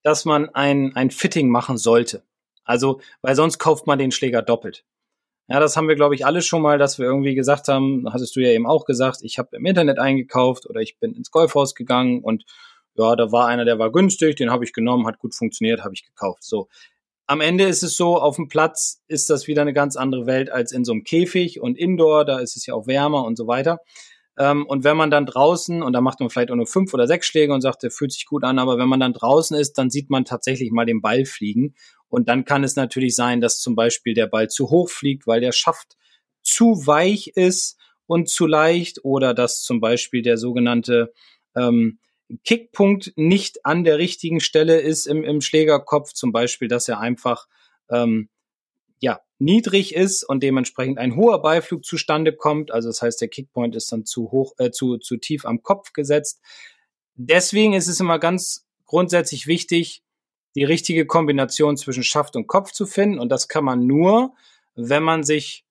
dass 0.02 0.24
man 0.24 0.48
ein, 0.50 0.94
ein 0.96 1.10
Fitting 1.10 1.50
machen 1.50 1.78
sollte. 1.78 2.22
Also, 2.64 3.00
weil 3.22 3.34
sonst 3.34 3.58
kauft 3.58 3.86
man 3.86 3.98
den 3.98 4.12
Schläger 4.12 4.42
doppelt. 4.42 4.84
Ja, 5.48 5.60
das 5.60 5.76
haben 5.76 5.88
wir, 5.88 5.96
glaube 5.96 6.14
ich, 6.14 6.26
alle 6.26 6.42
schon 6.42 6.60
mal, 6.60 6.76
dass 6.76 6.98
wir 6.98 7.06
irgendwie 7.06 7.34
gesagt 7.34 7.68
haben, 7.68 8.04
hattest 8.12 8.36
du 8.36 8.40
ja 8.40 8.50
eben 8.50 8.66
auch 8.66 8.84
gesagt, 8.84 9.20
ich 9.22 9.38
habe 9.38 9.56
im 9.56 9.64
Internet 9.64 9.98
eingekauft 9.98 10.66
oder 10.68 10.80
ich 10.82 10.98
bin 10.98 11.14
ins 11.14 11.30
Golfhaus 11.30 11.74
gegangen 11.74 12.22
und 12.22 12.44
ja, 12.94 13.16
da 13.16 13.32
war 13.32 13.46
einer, 13.46 13.64
der 13.64 13.78
war 13.78 13.90
günstig, 13.90 14.36
den 14.36 14.50
habe 14.50 14.64
ich 14.64 14.74
genommen, 14.74 15.06
hat 15.06 15.18
gut 15.18 15.34
funktioniert, 15.34 15.84
habe 15.84 15.94
ich 15.94 16.04
gekauft. 16.04 16.42
So. 16.42 16.68
Am 17.26 17.40
Ende 17.40 17.64
ist 17.64 17.82
es 17.82 17.96
so, 17.96 18.18
auf 18.18 18.36
dem 18.36 18.48
Platz 18.48 19.02
ist 19.08 19.30
das 19.30 19.46
wieder 19.46 19.62
eine 19.62 19.72
ganz 19.72 19.96
andere 19.96 20.26
Welt 20.26 20.50
als 20.50 20.72
in 20.72 20.84
so 20.84 20.92
einem 20.92 21.04
Käfig 21.04 21.60
und 21.60 21.78
Indoor, 21.78 22.26
da 22.26 22.40
ist 22.40 22.56
es 22.56 22.66
ja 22.66 22.74
auch 22.74 22.86
wärmer 22.86 23.24
und 23.24 23.36
so 23.36 23.46
weiter. 23.46 23.80
Ähm, 24.38 24.64
und 24.66 24.84
wenn 24.84 24.96
man 24.96 25.10
dann 25.10 25.26
draußen, 25.26 25.82
und 25.82 25.92
da 25.92 26.00
macht 26.00 26.20
man 26.20 26.30
vielleicht 26.30 26.50
auch 26.50 26.56
nur 26.56 26.66
fünf 26.66 26.94
oder 26.94 27.06
sechs 27.06 27.26
Schläge 27.26 27.52
und 27.52 27.60
sagt, 27.60 27.82
der 27.82 27.90
fühlt 27.90 28.12
sich 28.12 28.24
gut 28.26 28.44
an, 28.44 28.58
aber 28.58 28.78
wenn 28.78 28.88
man 28.88 29.00
dann 29.00 29.12
draußen 29.12 29.56
ist, 29.56 29.74
dann 29.78 29.90
sieht 29.90 30.10
man 30.10 30.24
tatsächlich 30.24 30.70
mal 30.70 30.86
den 30.86 31.00
Ball 31.00 31.24
fliegen. 31.24 31.74
Und 32.08 32.28
dann 32.28 32.44
kann 32.44 32.64
es 32.64 32.76
natürlich 32.76 33.16
sein, 33.16 33.40
dass 33.40 33.58
zum 33.58 33.74
Beispiel 33.74 34.14
der 34.14 34.28
Ball 34.28 34.48
zu 34.48 34.70
hoch 34.70 34.88
fliegt, 34.90 35.26
weil 35.26 35.40
der 35.40 35.52
Schaft 35.52 35.96
zu 36.42 36.86
weich 36.86 37.32
ist 37.34 37.76
und 38.06 38.28
zu 38.28 38.46
leicht 38.46 39.04
oder 39.04 39.34
dass 39.34 39.62
zum 39.62 39.80
Beispiel 39.80 40.22
der 40.22 40.38
sogenannte 40.38 41.12
ähm, 41.56 41.98
Kickpunkt 42.44 43.12
nicht 43.16 43.64
an 43.64 43.84
der 43.84 43.98
richtigen 43.98 44.40
Stelle 44.40 44.80
ist 44.80 45.06
im, 45.06 45.24
im 45.24 45.40
Schlägerkopf, 45.40 46.12
zum 46.12 46.30
Beispiel, 46.30 46.68
dass 46.68 46.88
er 46.88 47.00
einfach 47.00 47.46
ähm, 47.90 48.28
ja, 49.00 49.20
niedrig 49.38 49.94
ist 49.94 50.24
und 50.24 50.42
dementsprechend 50.42 50.98
ein 50.98 51.16
hoher 51.16 51.40
Beiflug 51.40 51.84
zustande 51.84 52.32
kommt. 52.32 52.70
Also 52.70 52.88
das 52.88 53.02
heißt, 53.02 53.20
der 53.20 53.28
Kickpoint 53.28 53.76
ist 53.76 53.92
dann 53.92 54.04
zu 54.04 54.30
hoch, 54.30 54.54
äh, 54.58 54.70
zu, 54.70 54.98
zu 54.98 55.16
tief 55.16 55.44
am 55.44 55.62
Kopf 55.62 55.92
gesetzt. 55.92 56.40
Deswegen 57.14 57.72
ist 57.72 57.88
es 57.88 58.00
immer 58.00 58.18
ganz 58.18 58.66
grundsätzlich 58.84 59.46
wichtig, 59.46 60.02
die 60.54 60.64
richtige 60.64 61.06
Kombination 61.06 61.76
zwischen 61.76 62.02
Schaft 62.02 62.34
und 62.34 62.46
Kopf 62.46 62.72
zu 62.72 62.86
finden. 62.86 63.18
Und 63.18 63.28
das 63.30 63.48
kann 63.48 63.64
man 63.64 63.86
nur, 63.86 64.34
wenn 64.74 65.02
man 65.02 65.22
sich 65.22 65.64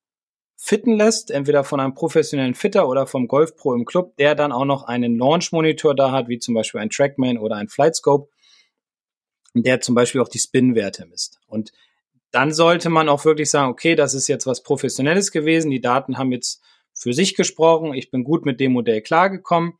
fitten 0.55 0.93
lässt, 0.93 1.29
entweder 1.29 1.63
von 1.63 1.79
einem 1.79 1.93
professionellen 1.93 2.55
Fitter 2.55 2.87
oder 2.87 3.05
vom 3.05 3.27
Golf 3.27 3.55
Pro 3.55 3.73
im 3.73 3.85
Club, 3.85 4.15
der 4.17 4.33
dann 4.33 4.51
auch 4.51 4.65
noch 4.65 4.83
einen 4.83 5.17
Launch 5.17 5.51
Monitor 5.51 5.95
da 5.95 6.11
hat, 6.11 6.29
wie 6.29 6.39
zum 6.39 6.55
Beispiel 6.55 6.81
ein 6.81 6.89
Trackman 6.89 7.37
oder 7.37 7.57
ein 7.57 7.67
Flightscope, 7.67 8.29
der 9.53 9.81
zum 9.81 9.93
Beispiel 9.93 10.21
auch 10.21 10.29
die 10.29 10.39
Spin-Werte 10.39 11.05
misst. 11.05 11.39
Und 11.47 11.71
dann 12.31 12.53
sollte 12.53 12.89
man 12.89 13.09
auch 13.09 13.25
wirklich 13.25 13.49
sagen, 13.49 13.71
okay, 13.71 13.95
das 13.95 14.13
ist 14.13 14.27
jetzt 14.27 14.45
was 14.45 14.63
Professionelles 14.63 15.31
gewesen, 15.31 15.71
die 15.71 15.81
Daten 15.81 16.17
haben 16.17 16.31
jetzt 16.31 16.61
für 16.93 17.13
sich 17.13 17.35
gesprochen, 17.35 17.93
ich 17.93 18.11
bin 18.11 18.23
gut 18.23 18.45
mit 18.45 18.59
dem 18.59 18.73
Modell 18.73 19.01
klargekommen. 19.01 19.73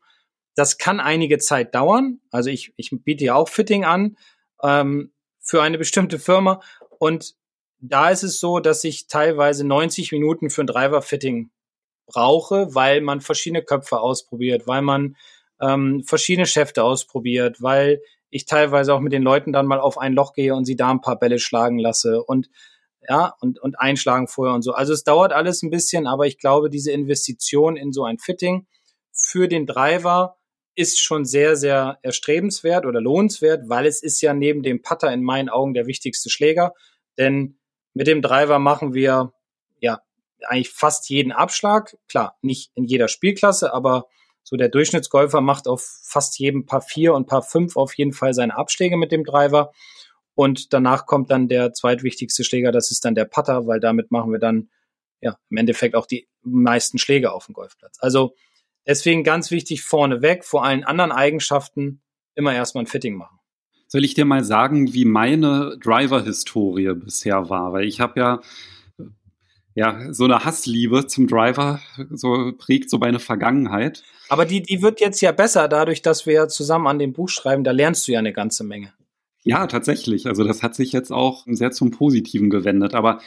Das 0.54 0.78
kann 0.78 1.00
einige 1.00 1.38
Zeit 1.38 1.74
dauern. 1.74 2.20
Also 2.30 2.50
ich, 2.50 2.72
ich 2.76 2.90
biete 2.92 3.24
ja 3.24 3.34
auch 3.34 3.48
Fitting 3.48 3.84
an 3.84 4.16
ähm, 4.62 5.12
für 5.40 5.62
eine 5.62 5.78
bestimmte 5.78 6.18
Firma 6.18 6.60
und 6.98 7.34
da 7.80 8.10
ist 8.10 8.24
es 8.24 8.40
so, 8.40 8.58
dass 8.58 8.82
ich 8.84 9.06
teilweise 9.06 9.64
90 9.66 10.12
Minuten 10.12 10.50
für 10.50 10.62
ein 10.62 10.66
Driver-Fitting 10.66 11.50
brauche, 12.06 12.74
weil 12.74 13.00
man 13.00 13.20
verschiedene 13.20 13.62
Köpfe 13.62 14.00
ausprobiert, 14.00 14.66
weil 14.66 14.82
man 14.82 15.16
ähm, 15.60 16.02
verschiedene 16.04 16.46
Schäfte 16.46 16.82
ausprobiert, 16.82 17.62
weil 17.62 18.00
ich 18.30 18.46
teilweise 18.46 18.94
auch 18.94 19.00
mit 19.00 19.12
den 19.12 19.22
Leuten 19.22 19.52
dann 19.52 19.66
mal 19.66 19.80
auf 19.80 19.98
ein 19.98 20.12
Loch 20.12 20.32
gehe 20.32 20.54
und 20.54 20.64
sie 20.64 20.76
da 20.76 20.90
ein 20.90 21.00
paar 21.00 21.18
Bälle 21.18 21.38
schlagen 21.38 21.78
lasse 21.78 22.22
und 22.22 22.48
ja, 23.08 23.34
und, 23.40 23.58
und 23.58 23.80
einschlagen 23.80 24.28
vorher 24.28 24.54
und 24.54 24.62
so. 24.62 24.72
Also 24.72 24.92
es 24.92 25.04
dauert 25.04 25.32
alles 25.32 25.62
ein 25.62 25.70
bisschen, 25.70 26.06
aber 26.06 26.26
ich 26.26 26.38
glaube, 26.38 26.68
diese 26.68 26.92
Investition 26.92 27.76
in 27.76 27.92
so 27.92 28.04
ein 28.04 28.18
Fitting 28.18 28.66
für 29.12 29.48
den 29.48 29.66
Driver 29.66 30.36
ist 30.74 31.00
schon 31.00 31.24
sehr, 31.24 31.56
sehr 31.56 31.98
erstrebenswert 32.02 32.86
oder 32.86 33.00
lohnenswert, 33.00 33.68
weil 33.68 33.86
es 33.86 34.02
ist 34.02 34.20
ja 34.20 34.34
neben 34.34 34.62
dem 34.62 34.82
Putter 34.82 35.12
in 35.12 35.22
meinen 35.22 35.48
Augen 35.48 35.74
der 35.74 35.86
wichtigste 35.86 36.30
Schläger. 36.30 36.74
Denn 37.16 37.58
mit 37.94 38.06
dem 38.06 38.22
Driver 38.22 38.58
machen 38.58 38.94
wir 38.94 39.32
ja 39.80 40.00
eigentlich 40.46 40.70
fast 40.70 41.08
jeden 41.08 41.32
Abschlag. 41.32 41.96
Klar, 42.08 42.36
nicht 42.42 42.70
in 42.74 42.84
jeder 42.84 43.08
Spielklasse, 43.08 43.72
aber 43.72 44.06
so 44.48 44.56
der 44.56 44.70
Durchschnittsgolfer 44.70 45.42
macht 45.42 45.68
auf 45.68 45.82
fast 46.02 46.38
jedem 46.38 46.64
Paar 46.64 46.80
4 46.80 47.12
und 47.12 47.26
Paar 47.26 47.42
5 47.42 47.76
auf 47.76 47.92
jeden 47.98 48.14
Fall 48.14 48.32
seine 48.32 48.56
Abschläge 48.56 48.96
mit 48.96 49.12
dem 49.12 49.22
Driver. 49.22 49.72
Und 50.34 50.72
danach 50.72 51.04
kommt 51.04 51.30
dann 51.30 51.48
der 51.48 51.74
zweitwichtigste 51.74 52.44
Schläger, 52.44 52.72
das 52.72 52.90
ist 52.90 53.04
dann 53.04 53.14
der 53.14 53.26
Putter, 53.26 53.66
weil 53.66 53.78
damit 53.78 54.10
machen 54.10 54.32
wir 54.32 54.38
dann 54.38 54.70
ja 55.20 55.36
im 55.50 55.58
Endeffekt 55.58 55.94
auch 55.94 56.06
die 56.06 56.28
meisten 56.40 56.96
Schläge 56.96 57.30
auf 57.32 57.44
dem 57.44 57.52
Golfplatz. 57.52 57.98
Also 58.00 58.36
deswegen 58.86 59.22
ganz 59.22 59.50
wichtig 59.50 59.82
vorneweg, 59.82 60.46
vor 60.46 60.64
allen 60.64 60.82
anderen 60.82 61.12
Eigenschaften 61.12 62.00
immer 62.34 62.54
erstmal 62.54 62.84
ein 62.84 62.86
Fitting 62.86 63.16
machen. 63.16 63.38
Soll 63.86 64.02
ich 64.02 64.14
dir 64.14 64.24
mal 64.24 64.44
sagen, 64.44 64.94
wie 64.94 65.04
meine 65.04 65.76
Driver-Historie 65.82 66.94
bisher 66.94 67.50
war? 67.50 67.74
Weil 67.74 67.84
ich 67.84 68.00
habe 68.00 68.18
ja 68.18 68.40
ja, 69.78 70.12
so 70.12 70.24
eine 70.24 70.44
Hassliebe 70.44 71.06
zum 71.06 71.28
Driver 71.28 71.78
so 72.10 72.52
prägt 72.58 72.90
so 72.90 72.98
meine 72.98 73.20
Vergangenheit. 73.20 74.02
Aber 74.28 74.44
die, 74.44 74.60
die 74.60 74.82
wird 74.82 74.98
jetzt 75.00 75.20
ja 75.20 75.30
besser, 75.30 75.68
dadurch, 75.68 76.02
dass 76.02 76.26
wir 76.26 76.34
ja 76.34 76.48
zusammen 76.48 76.88
an 76.88 76.98
dem 76.98 77.12
Buch 77.12 77.28
schreiben, 77.28 77.62
da 77.62 77.70
lernst 77.70 78.08
du 78.08 78.12
ja 78.12 78.18
eine 78.18 78.32
ganze 78.32 78.64
Menge. 78.64 78.92
Ja, 79.44 79.66
tatsächlich. 79.66 80.26
Also 80.26 80.44
das 80.44 80.62
hat 80.62 80.74
sich 80.74 80.92
jetzt 80.92 81.12
auch 81.12 81.44
sehr 81.46 81.70
zum 81.70 81.90
Positiven 81.90 82.50
gewendet. 82.50 82.94
Aber 82.94 83.20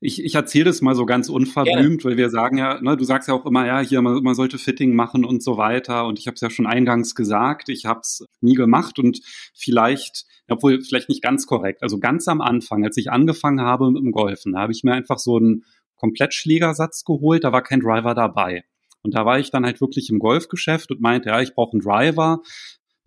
ich, 0.00 0.22
ich 0.22 0.34
erzähle 0.34 0.66
das 0.66 0.82
mal 0.82 0.94
so 0.94 1.06
ganz 1.06 1.28
unverblümt, 1.28 2.04
weil 2.04 2.16
wir 2.16 2.30
sagen 2.30 2.58
ja, 2.58 2.80
ne, 2.80 2.96
du 2.96 3.04
sagst 3.04 3.26
ja 3.26 3.34
auch 3.34 3.46
immer, 3.46 3.66
ja, 3.66 3.80
hier, 3.80 4.02
man, 4.02 4.22
man 4.22 4.34
sollte 4.34 4.58
Fitting 4.58 4.94
machen 4.94 5.24
und 5.24 5.42
so 5.42 5.56
weiter. 5.56 6.06
Und 6.06 6.18
ich 6.18 6.26
habe 6.26 6.34
es 6.34 6.40
ja 6.42 6.50
schon 6.50 6.66
eingangs 6.66 7.14
gesagt, 7.14 7.68
ich 7.68 7.86
habe 7.86 8.00
es 8.00 8.24
nie 8.40 8.54
gemacht 8.54 8.98
und 8.98 9.20
vielleicht, 9.54 10.26
obwohl 10.48 10.82
vielleicht 10.82 11.08
nicht 11.08 11.22
ganz 11.22 11.46
korrekt. 11.46 11.82
Also 11.82 11.98
ganz 11.98 12.28
am 12.28 12.40
Anfang, 12.40 12.84
als 12.84 12.96
ich 12.98 13.10
angefangen 13.10 13.62
habe 13.62 13.90
mit 13.90 14.02
dem 14.02 14.12
Golfen, 14.12 14.56
habe 14.56 14.72
ich 14.72 14.84
mir 14.84 14.92
einfach 14.92 15.18
so 15.18 15.38
einen 15.38 15.64
Komplettschlägersatz 15.96 17.04
geholt, 17.04 17.44
da 17.44 17.52
war 17.52 17.62
kein 17.62 17.80
Driver 17.80 18.14
dabei. 18.14 18.64
Und 19.02 19.14
da 19.14 19.24
war 19.24 19.38
ich 19.38 19.50
dann 19.50 19.64
halt 19.64 19.80
wirklich 19.80 20.10
im 20.10 20.18
Golfgeschäft 20.18 20.90
und 20.90 21.00
meinte, 21.00 21.30
ja, 21.30 21.40
ich 21.40 21.54
brauche 21.54 21.72
einen 21.72 21.82
Driver, 21.82 22.42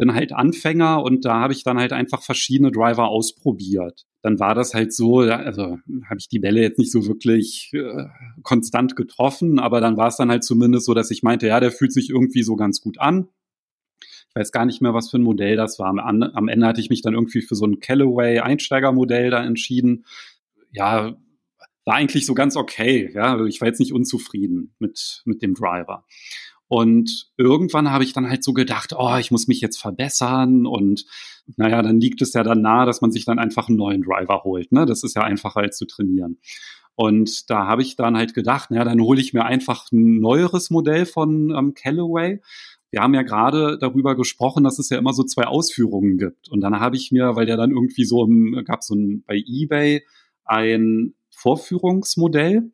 bin 0.04 0.16
halt 0.16 0.34
Anfänger 0.34 1.02
und 1.02 1.24
da 1.24 1.40
habe 1.40 1.54
ich 1.54 1.64
dann 1.64 1.80
halt 1.80 1.94
einfach 1.94 2.22
verschiedene 2.22 2.72
Driver 2.72 3.08
ausprobiert. 3.08 4.06
Dann 4.22 4.38
war 4.38 4.54
das 4.54 4.74
halt 4.74 4.94
so, 4.94 5.20
also 5.20 5.78
habe 6.10 6.18
ich 6.20 6.28
die 6.28 6.40
Bälle 6.40 6.62
jetzt 6.62 6.78
nicht 6.78 6.92
so 6.92 7.08
wirklich 7.08 7.72
äh, 7.74 8.08
konstant 8.42 8.98
getroffen, 8.98 9.60
aber 9.60 9.80
dann 9.80 9.96
war 9.96 10.10
es 10.10 10.18
dann 10.18 10.30
halt 10.30 10.44
zumindest 10.44 10.88
so, 10.88 10.94
dass 10.94 11.10
ich 11.10 11.24
meinte, 11.24 11.48
ja, 11.48 11.62
der 11.62 11.72
fühlt 11.72 11.94
sich 11.94 12.10
irgendwie 12.10 12.44
so 12.44 12.58
ganz 12.58 12.82
gut 12.82 13.00
an. 13.00 13.30
Ich 14.28 14.36
weiß 14.36 14.52
gar 14.52 14.66
nicht 14.66 14.82
mehr, 14.82 14.94
was 14.94 15.10
für 15.10 15.20
ein 15.20 15.24
Modell 15.24 15.56
das 15.56 15.80
war. 15.80 15.88
Am, 15.88 16.48
Ende 16.50 16.68
hatte 16.68 16.82
ich 16.82 16.90
mich 16.90 17.02
dann 17.02 17.14
irgendwie 17.14 17.42
für 17.42 17.56
so 17.56 17.66
ein 17.66 17.80
Callaway 17.80 18.40
Einsteigermodell 18.40 19.30
da 19.30 19.42
entschieden. 19.42 20.04
Ja, 20.74 21.16
war 21.86 21.96
eigentlich 21.96 22.26
so 22.26 22.34
ganz 22.34 22.58
okay. 22.58 23.10
Ja, 23.14 23.42
ich 23.46 23.62
war 23.62 23.70
jetzt 23.70 23.80
nicht 23.80 23.94
unzufrieden 23.94 24.76
mit, 24.80 25.22
mit 25.24 25.42
dem 25.42 25.54
Driver. 25.54 26.06
Und 26.74 27.28
irgendwann 27.38 27.92
habe 27.92 28.04
ich 28.04 28.14
dann 28.14 28.28
halt 28.28 28.44
so 28.44 28.52
gedacht, 28.52 28.96
oh, 28.98 29.16
ich 29.20 29.30
muss 29.30 29.48
mich 29.48 29.62
jetzt 29.62 29.80
verbessern 29.80 30.66
und 30.66 31.06
naja, 31.56 31.84
dann 31.84 32.00
liegt 32.00 32.20
es 32.24 32.34
ja 32.34 32.42
dann 32.42 32.64
nahe, 32.64 32.88
dass 32.88 33.00
man 33.00 33.12
sich 33.12 33.26
dann 33.26 33.38
einfach 33.38 33.68
einen 33.68 33.78
neuen 33.78 34.02
Driver 34.02 34.42
holt. 34.44 34.72
Ne? 34.72 34.88
Das 34.88 35.04
ist 35.04 35.16
ja 35.16 35.22
einfacher 35.22 35.60
als 35.60 35.78
zu 35.78 35.86
trainieren. 35.86 36.40
Und 36.96 37.48
da 37.52 37.68
habe 37.68 37.84
ich 37.84 37.96
dann 37.96 38.18
halt 38.18 38.34
gedacht, 38.34 38.72
naja, 38.72 38.86
dann 38.86 39.00
hole 39.02 39.22
ich 39.22 39.34
mir 39.34 39.46
einfach 39.46 39.92
ein 39.92 40.20
neueres 40.20 40.72
Modell 40.72 41.06
von 41.06 41.54
ähm, 41.56 41.76
Callaway. 41.76 42.42
Wir 42.90 43.02
haben 43.02 43.14
ja 43.14 43.22
gerade 43.22 43.78
darüber 43.80 44.16
gesprochen, 44.16 44.64
dass 44.64 44.80
es 44.80 44.90
ja 44.90 44.98
immer 44.98 45.14
so 45.14 45.22
zwei 45.22 45.44
Ausführungen 45.44 46.18
gibt. 46.18 46.50
Und 46.50 46.62
dann 46.62 46.80
habe 46.80 46.96
ich 46.96 47.12
mir, 47.12 47.36
weil 47.36 47.46
der 47.46 47.58
dann 47.58 47.70
irgendwie 47.70 48.06
so, 48.06 48.28
gab 48.66 48.82
so 48.82 48.96
ein, 48.96 49.24
bei 49.28 49.36
eBay 49.46 50.04
ein 50.44 51.14
Vorführungsmodell 51.30 52.72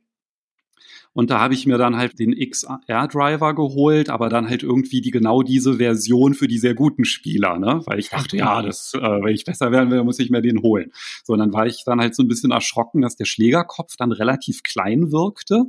und 1.13 1.32
da 1.32 1.39
habe 1.39 1.54
ich 1.54 1.66
mir 1.66 1.78
dann 1.78 1.98
halt 1.98 2.20
den 2.20 2.34
XR-Driver 2.34 3.56
geholt, 3.56 4.10
aber 4.10 4.30
dann 4.30 4.48
halt 4.48 4.62
irgendwie 4.62 5.01
die 5.01 5.12
genau 5.12 5.42
diese 5.42 5.78
Version 5.78 6.36
für 6.36 6.48
die 6.48 6.60
sehr 6.60 6.75
guten 6.75 7.04
Spieler, 7.04 7.58
ne? 7.58 7.82
Weil 7.86 8.00
ich 8.00 8.10
dachte, 8.10 8.38
ja, 8.38 8.62
das, 8.62 8.94
äh, 8.94 9.00
wenn 9.00 9.34
ich 9.34 9.44
besser 9.44 9.72
werden 9.72 9.89
will, 9.89 10.04
muss 10.04 10.20
ich 10.20 10.30
mir 10.30 10.42
den 10.42 10.62
holen. 10.62 10.92
So, 11.24 11.34
und 11.34 11.39
dann 11.39 11.51
war 11.51 11.66
ich 11.66 11.84
dann 11.84 12.00
halt 12.00 12.16
so 12.16 12.22
ein 12.22 12.28
bisschen 12.28 12.51
erschrocken, 12.51 13.01
dass 13.01 13.16
der 13.16 13.25
Schlägerkopf 13.25 13.96
dann 13.98 14.12
relativ 14.12 14.62
klein 14.62 15.12
wirkte. 15.12 15.66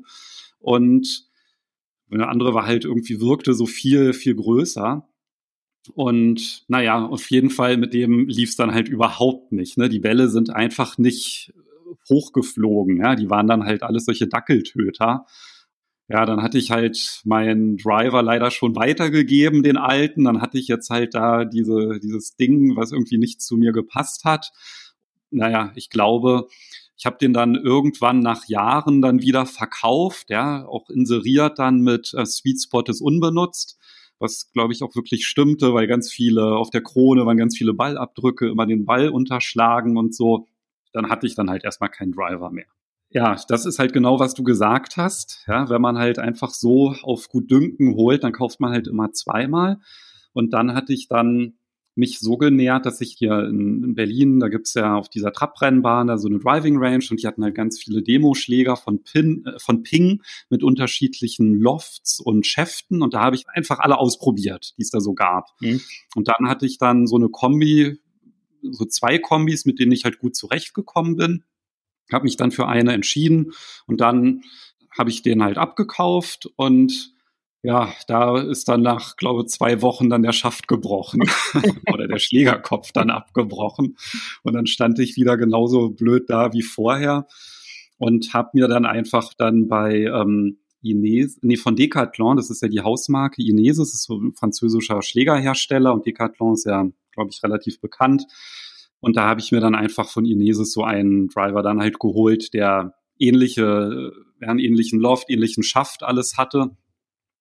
Und 0.59 1.25
eine 2.11 2.29
andere 2.29 2.53
war 2.53 2.67
halt 2.67 2.85
irgendwie 2.85 3.21
wirkte 3.21 3.55
so 3.55 3.67
viel, 3.67 4.13
viel 4.13 4.35
größer. 4.35 5.09
Und 5.95 6.65
naja, 6.69 7.07
auf 7.07 7.31
jeden 7.31 7.51
Fall 7.51 7.79
mit 7.79 7.95
dem 7.95 8.29
lief 8.29 8.51
es 8.51 8.57
dann 8.57 8.75
halt 8.75 8.89
überhaupt 8.89 9.53
nicht. 9.53 9.79
Ne? 9.79 9.89
Die 9.89 10.01
Bälle 10.01 10.29
sind 10.29 10.51
einfach 10.51 10.99
nicht 10.99 11.55
hochgeflogen. 12.09 12.99
Ja, 12.99 13.15
die 13.15 13.31
waren 13.31 13.47
dann 13.47 13.65
halt 13.65 13.83
alles 13.83 14.05
solche 14.05 14.27
Dackeltöter. 14.27 15.27
Ja, 16.09 16.27
dann 16.27 16.43
hatte 16.43 16.59
ich 16.59 16.73
halt 16.73 17.21
meinen 17.25 17.77
Driver 17.77 18.23
leider 18.23 18.51
schon 18.51 18.75
weitergegeben, 18.75 19.63
den 19.63 19.77
alten. 19.77 20.25
Dann 20.25 20.41
hatte 20.41 20.59
ich 20.59 20.67
jetzt 20.67 20.91
halt 20.91 21.15
da 21.15 21.45
diese, 21.45 22.01
dieses 22.01 22.37
Ding, 22.37 22.75
was 22.77 22.91
irgendwie 22.91 23.19
nicht 23.19 23.41
zu 23.41 23.57
mir 23.57 23.73
gepasst 23.73 24.25
hat. 24.25 24.53
Naja, 25.31 25.73
ich 25.77 25.89
glaube, 25.89 26.49
ich 27.01 27.07
habe 27.07 27.17
den 27.17 27.33
dann 27.33 27.55
irgendwann 27.55 28.21
nach 28.21 28.47
Jahren 28.47 29.01
dann 29.01 29.23
wieder 29.23 29.47
verkauft, 29.47 30.29
ja, 30.29 30.67
auch 30.67 30.91
inseriert 30.91 31.59
dann 31.59 31.81
mit 31.81 32.13
äh, 32.13 32.27
Sweet 32.27 32.61
Spot 32.61 32.83
ist 32.83 33.01
unbenutzt, 33.01 33.79
was 34.19 34.53
glaube 34.53 34.75
ich 34.75 34.83
auch 34.83 34.95
wirklich 34.95 35.27
stimmte, 35.27 35.73
weil 35.73 35.87
ganz 35.87 36.13
viele 36.13 36.57
auf 36.57 36.69
der 36.69 36.83
Krone 36.83 37.25
waren 37.25 37.39
ganz 37.39 37.57
viele 37.57 37.73
Ballabdrücke, 37.73 38.49
immer 38.49 38.67
den 38.67 38.85
Ball 38.85 39.09
unterschlagen 39.09 39.97
und 39.97 40.15
so 40.15 40.47
dann 40.93 41.09
hatte 41.09 41.27
ich 41.27 41.35
dann 41.35 41.51
halt 41.51 41.65
erstmal 41.65 41.91
keinen 41.91 42.13
Driver 42.13 42.51
mehr. 42.51 42.67
Ja, 43.13 43.37
das 43.49 43.67
ist 43.67 43.79
halt 43.79 43.93
genau, 43.93 44.21
was 44.21 44.35
du 44.35 44.45
gesagt 44.45 44.97
hast. 44.97 45.45
Ja, 45.49 45.69
wenn 45.69 45.83
man 45.83 45.99
halt 45.99 46.19
einfach 46.19 46.51
so 46.51 46.95
auf 47.03 47.29
gut 47.29 47.51
Dünken 47.51 47.95
holt, 47.97 48.23
dann 48.23 48.33
kauft 48.33 48.61
man 48.61 48.73
halt 48.73 48.87
immer 48.87 49.13
zweimal. 49.13 49.81
Und 50.33 50.53
dann 50.53 50.75
hatte 50.75 50.93
ich 50.93 51.09
dann 51.09 51.55
mich 51.97 52.21
so 52.21 52.37
genährt, 52.37 52.87
dass 52.87 53.01
ich 53.01 53.15
hier 53.19 53.45
in, 53.45 53.83
in 53.83 53.95
Berlin, 53.95 54.39
da 54.39 54.49
gibt's 54.49 54.75
ja 54.75 54.95
auf 54.95 55.09
dieser 55.09 55.33
Trabrennbahn 55.33 56.07
da 56.07 56.19
so 56.19 56.29
eine 56.29 56.39
Driving 56.39 56.79
Range 56.79 57.05
und 57.11 57.21
die 57.21 57.27
hatten 57.27 57.43
halt 57.43 57.55
ganz 57.55 57.81
viele 57.81 58.03
Demoschläger 58.03 58.77
von, 58.77 59.03
Pin, 59.03 59.45
äh, 59.45 59.59
von 59.59 59.83
Ping 59.83 60.23
mit 60.49 60.63
unterschiedlichen 60.63 61.55
Lofts 61.55 62.21
und 62.21 62.47
Schäften 62.47 63.03
und 63.03 63.15
da 63.15 63.23
habe 63.23 63.37
ich 63.37 63.49
einfach 63.49 63.81
alle 63.81 63.99
ausprobiert, 63.99 64.75
die 64.79 64.83
es 64.83 64.91
da 64.91 65.01
so 65.01 65.15
gab. 65.15 65.49
Mhm. 65.61 65.81
Und 66.15 66.29
dann 66.29 66.49
hatte 66.49 66.65
ich 66.65 66.79
dann 66.79 67.07
so 67.07 67.17
eine 67.17 67.29
Kombi 67.29 67.99
so 68.63 68.85
zwei 68.85 69.19
Kombis, 69.19 69.65
mit 69.65 69.79
denen 69.79 69.93
ich 69.93 70.05
halt 70.05 70.19
gut 70.19 70.37
zurechtgekommen 70.37 71.17
bin. 71.17 71.45
Habe 72.13 72.25
mich 72.25 72.37
dann 72.37 72.51
für 72.51 72.67
eine 72.67 72.93
entschieden 72.93 73.53
und 73.87 74.01
dann 74.01 74.43
habe 74.97 75.11
ich 75.11 75.23
den 75.23 75.43
halt 75.43 75.59
abgekauft 75.59 76.49
und 76.57 77.15
ja, 77.63 77.93
da 78.09 78.41
ist 78.41 78.69
dann 78.69 78.83
nach, 78.83 79.17
glaube 79.17 79.47
zwei 79.47 79.83
Wochen 79.83 80.09
dann 80.09 80.23
der 80.23 80.33
Schaft 80.33 80.67
gebrochen 80.67 81.23
oder 81.93 82.09
der 82.09 82.19
Schlägerkopf 82.19 82.93
dann 82.93 83.11
abgebrochen 83.11 83.97
und 84.43 84.55
dann 84.55 84.67
stand 84.67 84.99
ich 84.99 85.17
wieder 85.17 85.37
genauso 85.37 85.91
blöd 85.91 86.29
da 86.29 86.53
wie 86.53 86.63
vorher 86.63 87.27
und 87.99 88.33
habe 88.33 88.51
mir 88.55 88.67
dann 88.67 88.87
einfach 88.87 89.35
dann 89.35 89.69
bei 89.69 90.05
ähm, 90.05 90.59
Ines, 90.83 91.39
nee, 91.43 91.57
von 91.57 91.77
Decathlon, 91.77 92.39
das 92.39 92.49
ist 92.49 92.63
ja 92.63 92.69
die 92.69 92.81
Hausmarke 92.81 93.43
Inesis, 93.43 93.93
ist 93.93 94.05
so 94.05 94.19
ein 94.19 94.33
französischer 94.33 95.03
Schlägerhersteller 95.03 95.93
und 95.93 96.07
Decathlon 96.07 96.55
ist 96.55 96.65
ja, 96.65 96.89
glaube 97.21 97.31
ich, 97.33 97.43
relativ 97.43 97.81
bekannt. 97.81 98.25
Und 99.01 99.17
da 99.17 99.27
habe 99.27 99.41
ich 99.41 99.53
mir 99.53 99.61
dann 99.61 99.75
einfach 99.75 100.09
von 100.09 100.25
Inesis 100.25 100.73
so 100.73 100.85
einen 100.85 101.29
Driver 101.29 101.63
dann 101.63 101.81
halt 101.81 101.99
geholt, 101.99 102.53
der 102.55 102.95
ähnliche, 103.19 104.13
äh, 104.41 104.47
einen 104.47 104.59
ähnlichen 104.59 105.01
Loft, 105.01 105.31
ähnlichen 105.31 105.63
Schaft 105.63 106.03
alles 106.03 106.37
hatte 106.37 106.77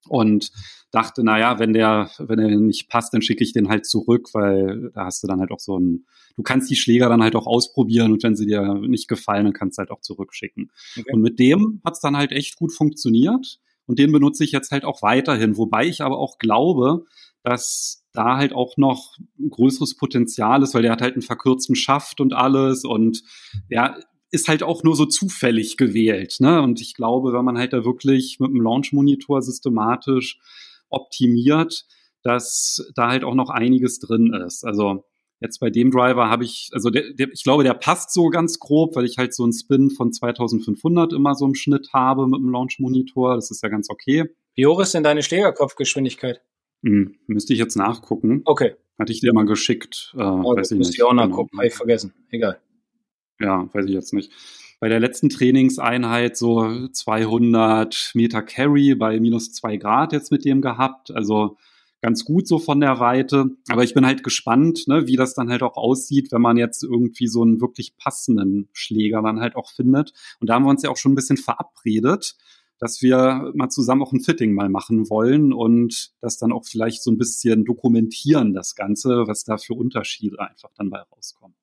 und 0.08 0.50
dachte, 0.90 1.22
naja, 1.22 1.58
wenn 1.58 1.72
der, 1.72 2.10
wenn 2.18 2.38
er 2.38 2.48
nicht 2.48 2.88
passt, 2.88 3.14
dann 3.14 3.22
schicke 3.22 3.44
ich 3.44 3.52
den 3.52 3.68
halt 3.68 3.86
zurück, 3.86 4.30
weil 4.32 4.90
da 4.94 5.04
hast 5.04 5.22
du 5.22 5.26
dann 5.26 5.40
halt 5.40 5.50
auch 5.50 5.60
so 5.60 5.78
ein, 5.78 6.06
du 6.36 6.42
kannst 6.42 6.70
die 6.70 6.76
Schläger 6.76 7.08
dann 7.08 7.22
halt 7.22 7.36
auch 7.36 7.46
ausprobieren 7.46 8.12
und 8.12 8.22
wenn 8.22 8.36
sie 8.36 8.46
dir 8.46 8.74
nicht 8.74 9.06
gefallen, 9.06 9.44
dann 9.44 9.52
kannst 9.52 9.78
du 9.78 9.80
halt 9.80 9.90
auch 9.90 10.00
zurückschicken. 10.00 10.70
Okay. 10.98 11.12
Und 11.12 11.20
mit 11.20 11.38
dem 11.38 11.80
hat's 11.84 12.00
dann 12.00 12.16
halt 12.16 12.32
echt 12.32 12.56
gut 12.56 12.72
funktioniert 12.72 13.60
und 13.90 13.98
den 13.98 14.12
benutze 14.12 14.44
ich 14.44 14.52
jetzt 14.52 14.70
halt 14.70 14.84
auch 14.84 15.02
weiterhin, 15.02 15.56
wobei 15.56 15.84
ich 15.84 16.00
aber 16.00 16.16
auch 16.16 16.38
glaube, 16.38 17.06
dass 17.42 18.06
da 18.12 18.36
halt 18.36 18.52
auch 18.52 18.76
noch 18.76 19.16
ein 19.36 19.50
größeres 19.50 19.96
Potenzial 19.96 20.62
ist, 20.62 20.74
weil 20.74 20.82
der 20.82 20.92
hat 20.92 21.02
halt 21.02 21.14
einen 21.14 21.22
verkürzten 21.22 21.74
Schaft 21.74 22.20
und 22.20 22.32
alles 22.32 22.84
und 22.84 23.24
ja, 23.68 23.96
ist 24.30 24.46
halt 24.46 24.62
auch 24.62 24.84
nur 24.84 24.94
so 24.94 25.06
zufällig 25.06 25.76
gewählt. 25.76 26.36
Ne? 26.38 26.62
Und 26.62 26.80
ich 26.80 26.94
glaube, 26.94 27.32
wenn 27.32 27.44
man 27.44 27.58
halt 27.58 27.72
da 27.72 27.84
wirklich 27.84 28.38
mit 28.38 28.50
dem 28.50 28.60
Launch-Monitor 28.60 29.42
systematisch 29.42 30.38
optimiert, 30.88 31.84
dass 32.22 32.92
da 32.94 33.08
halt 33.08 33.24
auch 33.24 33.34
noch 33.34 33.50
einiges 33.50 33.98
drin 33.98 34.32
ist. 34.46 34.64
Also 34.64 35.04
jetzt 35.40 35.58
bei 35.58 35.70
dem 35.70 35.90
Driver 35.90 36.28
habe 36.28 36.44
ich, 36.44 36.70
also 36.72 36.90
der, 36.90 37.12
der, 37.12 37.28
ich 37.32 37.42
glaube, 37.42 37.64
der 37.64 37.74
passt 37.74 38.12
so 38.12 38.28
ganz 38.28 38.58
grob, 38.58 38.94
weil 38.94 39.06
ich 39.06 39.18
halt 39.18 39.34
so 39.34 39.42
einen 39.42 39.52
Spin 39.52 39.90
von 39.90 40.12
2500 40.12 41.12
immer 41.12 41.34
so 41.34 41.46
im 41.46 41.54
Schnitt 41.54 41.92
habe 41.92 42.26
mit 42.26 42.40
dem 42.40 42.50
Launch-Monitor. 42.50 43.34
Das 43.34 43.50
ist 43.50 43.62
ja 43.62 43.68
ganz 43.68 43.88
okay. 43.90 44.26
Wie 44.54 44.66
hoch 44.66 44.80
ist 44.80 44.94
denn 44.94 45.02
deine 45.02 45.22
Schlägerkopfgeschwindigkeit? 45.22 46.42
Hm, 46.82 47.16
müsste 47.26 47.52
ich 47.52 47.58
jetzt 47.58 47.76
nachgucken. 47.76 48.42
Okay. 48.44 48.74
Hatte 48.98 49.12
ich 49.12 49.20
dir 49.20 49.32
mal 49.32 49.46
geschickt. 49.46 50.12
Äh, 50.14 50.22
oh, 50.22 50.56
weiß 50.56 50.72
ich 50.72 50.78
nicht. 50.78 50.94
ich 50.94 51.02
auch 51.02 51.14
nachgucken, 51.14 51.50
genau. 51.52 51.60
habe 51.60 51.68
ich 51.68 51.74
vergessen. 51.74 52.12
Egal. 52.30 52.58
Ja, 53.40 53.68
weiß 53.72 53.86
ich 53.86 53.92
jetzt 53.92 54.12
nicht. 54.12 54.30
Bei 54.78 54.88
der 54.88 55.00
letzten 55.00 55.28
Trainingseinheit 55.28 56.36
so 56.36 56.88
200 56.88 58.12
Meter 58.14 58.42
Carry 58.42 58.94
bei 58.94 59.20
minus 59.20 59.52
zwei 59.52 59.76
Grad 59.76 60.12
jetzt 60.12 60.30
mit 60.30 60.44
dem 60.44 60.60
gehabt. 60.62 61.10
Also 61.10 61.56
ganz 62.00 62.24
gut 62.24 62.48
so 62.48 62.58
von 62.58 62.80
der 62.80 62.98
Weite. 63.00 63.46
Aber 63.68 63.84
ich 63.84 63.94
bin 63.94 64.06
halt 64.06 64.22
gespannt, 64.22 64.86
ne, 64.86 65.06
wie 65.06 65.16
das 65.16 65.34
dann 65.34 65.50
halt 65.50 65.62
auch 65.62 65.76
aussieht, 65.76 66.32
wenn 66.32 66.42
man 66.42 66.56
jetzt 66.56 66.82
irgendwie 66.82 67.26
so 67.26 67.42
einen 67.42 67.60
wirklich 67.60 67.96
passenden 67.96 68.68
Schläger 68.72 69.22
dann 69.22 69.40
halt 69.40 69.56
auch 69.56 69.70
findet. 69.70 70.12
Und 70.40 70.48
da 70.48 70.54
haben 70.54 70.64
wir 70.64 70.70
uns 70.70 70.82
ja 70.82 70.90
auch 70.90 70.96
schon 70.96 71.12
ein 71.12 71.16
bisschen 71.16 71.36
verabredet, 71.36 72.36
dass 72.78 73.02
wir 73.02 73.52
mal 73.54 73.68
zusammen 73.68 74.02
auch 74.02 74.12
ein 74.12 74.20
Fitting 74.20 74.54
mal 74.54 74.70
machen 74.70 75.10
wollen 75.10 75.52
und 75.52 76.12
das 76.20 76.38
dann 76.38 76.52
auch 76.52 76.64
vielleicht 76.64 77.02
so 77.02 77.10
ein 77.10 77.18
bisschen 77.18 77.64
dokumentieren, 77.64 78.54
das 78.54 78.74
Ganze, 78.74 79.26
was 79.26 79.44
da 79.44 79.58
für 79.58 79.74
Unterschiede 79.74 80.40
einfach 80.40 80.70
dann 80.76 80.88
bei 80.88 81.00
rauskommen. 81.00 81.56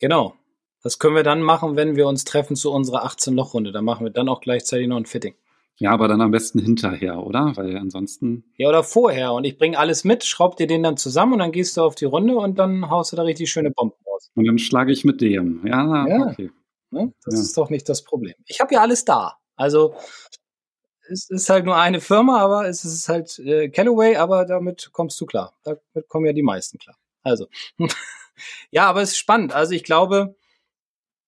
Genau. 0.00 0.34
Das 0.82 0.98
können 0.98 1.14
wir 1.14 1.22
dann 1.22 1.40
machen, 1.40 1.76
wenn 1.76 1.96
wir 1.96 2.06
uns 2.06 2.24
treffen 2.24 2.56
zu 2.56 2.70
unserer 2.70 3.06
18-Loch-Runde. 3.06 3.72
Da 3.72 3.80
machen 3.80 4.04
wir 4.04 4.10
dann 4.10 4.28
auch 4.28 4.42
gleichzeitig 4.42 4.86
noch 4.86 4.98
ein 4.98 5.06
Fitting. 5.06 5.34
Ja, 5.78 5.90
aber 5.90 6.06
dann 6.06 6.20
am 6.20 6.30
besten 6.30 6.60
hinterher, 6.60 7.24
oder? 7.24 7.52
Weil 7.56 7.76
ansonsten. 7.76 8.44
Ja, 8.56 8.68
oder 8.68 8.84
vorher. 8.84 9.32
Und 9.32 9.44
ich 9.44 9.58
bringe 9.58 9.78
alles 9.78 10.04
mit, 10.04 10.24
schraub 10.24 10.56
dir 10.56 10.66
den 10.66 10.82
dann 10.82 10.96
zusammen 10.96 11.34
und 11.34 11.38
dann 11.40 11.52
gehst 11.52 11.76
du 11.76 11.82
auf 11.82 11.96
die 11.96 12.04
Runde 12.04 12.36
und 12.36 12.58
dann 12.58 12.90
haust 12.90 13.12
du 13.12 13.16
da 13.16 13.22
richtig 13.22 13.50
schöne 13.50 13.70
Bomben 13.70 13.96
raus. 14.06 14.30
Und 14.34 14.46
dann 14.46 14.58
schlage 14.58 14.92
ich 14.92 15.04
mit 15.04 15.20
dem. 15.20 15.66
Ja, 15.66 16.06
ja. 16.06 16.26
okay. 16.26 16.50
Ne? 16.90 17.12
Das 17.24 17.34
ja. 17.34 17.40
ist 17.40 17.56
doch 17.56 17.70
nicht 17.70 17.88
das 17.88 18.04
Problem. 18.04 18.34
Ich 18.46 18.60
habe 18.60 18.72
ja 18.74 18.80
alles 18.82 19.04
da. 19.04 19.38
Also 19.56 19.94
es 21.08 21.28
ist 21.28 21.50
halt 21.50 21.64
nur 21.64 21.76
eine 21.76 22.00
Firma, 22.00 22.40
aber 22.40 22.68
es 22.68 22.84
ist 22.84 23.08
halt 23.08 23.38
äh, 23.40 23.68
Callaway, 23.68 24.16
aber 24.16 24.44
damit 24.44 24.90
kommst 24.92 25.20
du 25.20 25.26
klar. 25.26 25.54
Damit 25.64 25.82
kommen 26.08 26.26
ja 26.26 26.32
die 26.32 26.42
meisten 26.42 26.78
klar. 26.78 26.96
Also. 27.22 27.48
ja, 28.70 28.86
aber 28.88 29.02
es 29.02 29.10
ist 29.10 29.18
spannend. 29.18 29.52
Also 29.52 29.72
ich 29.72 29.82
glaube, 29.82 30.36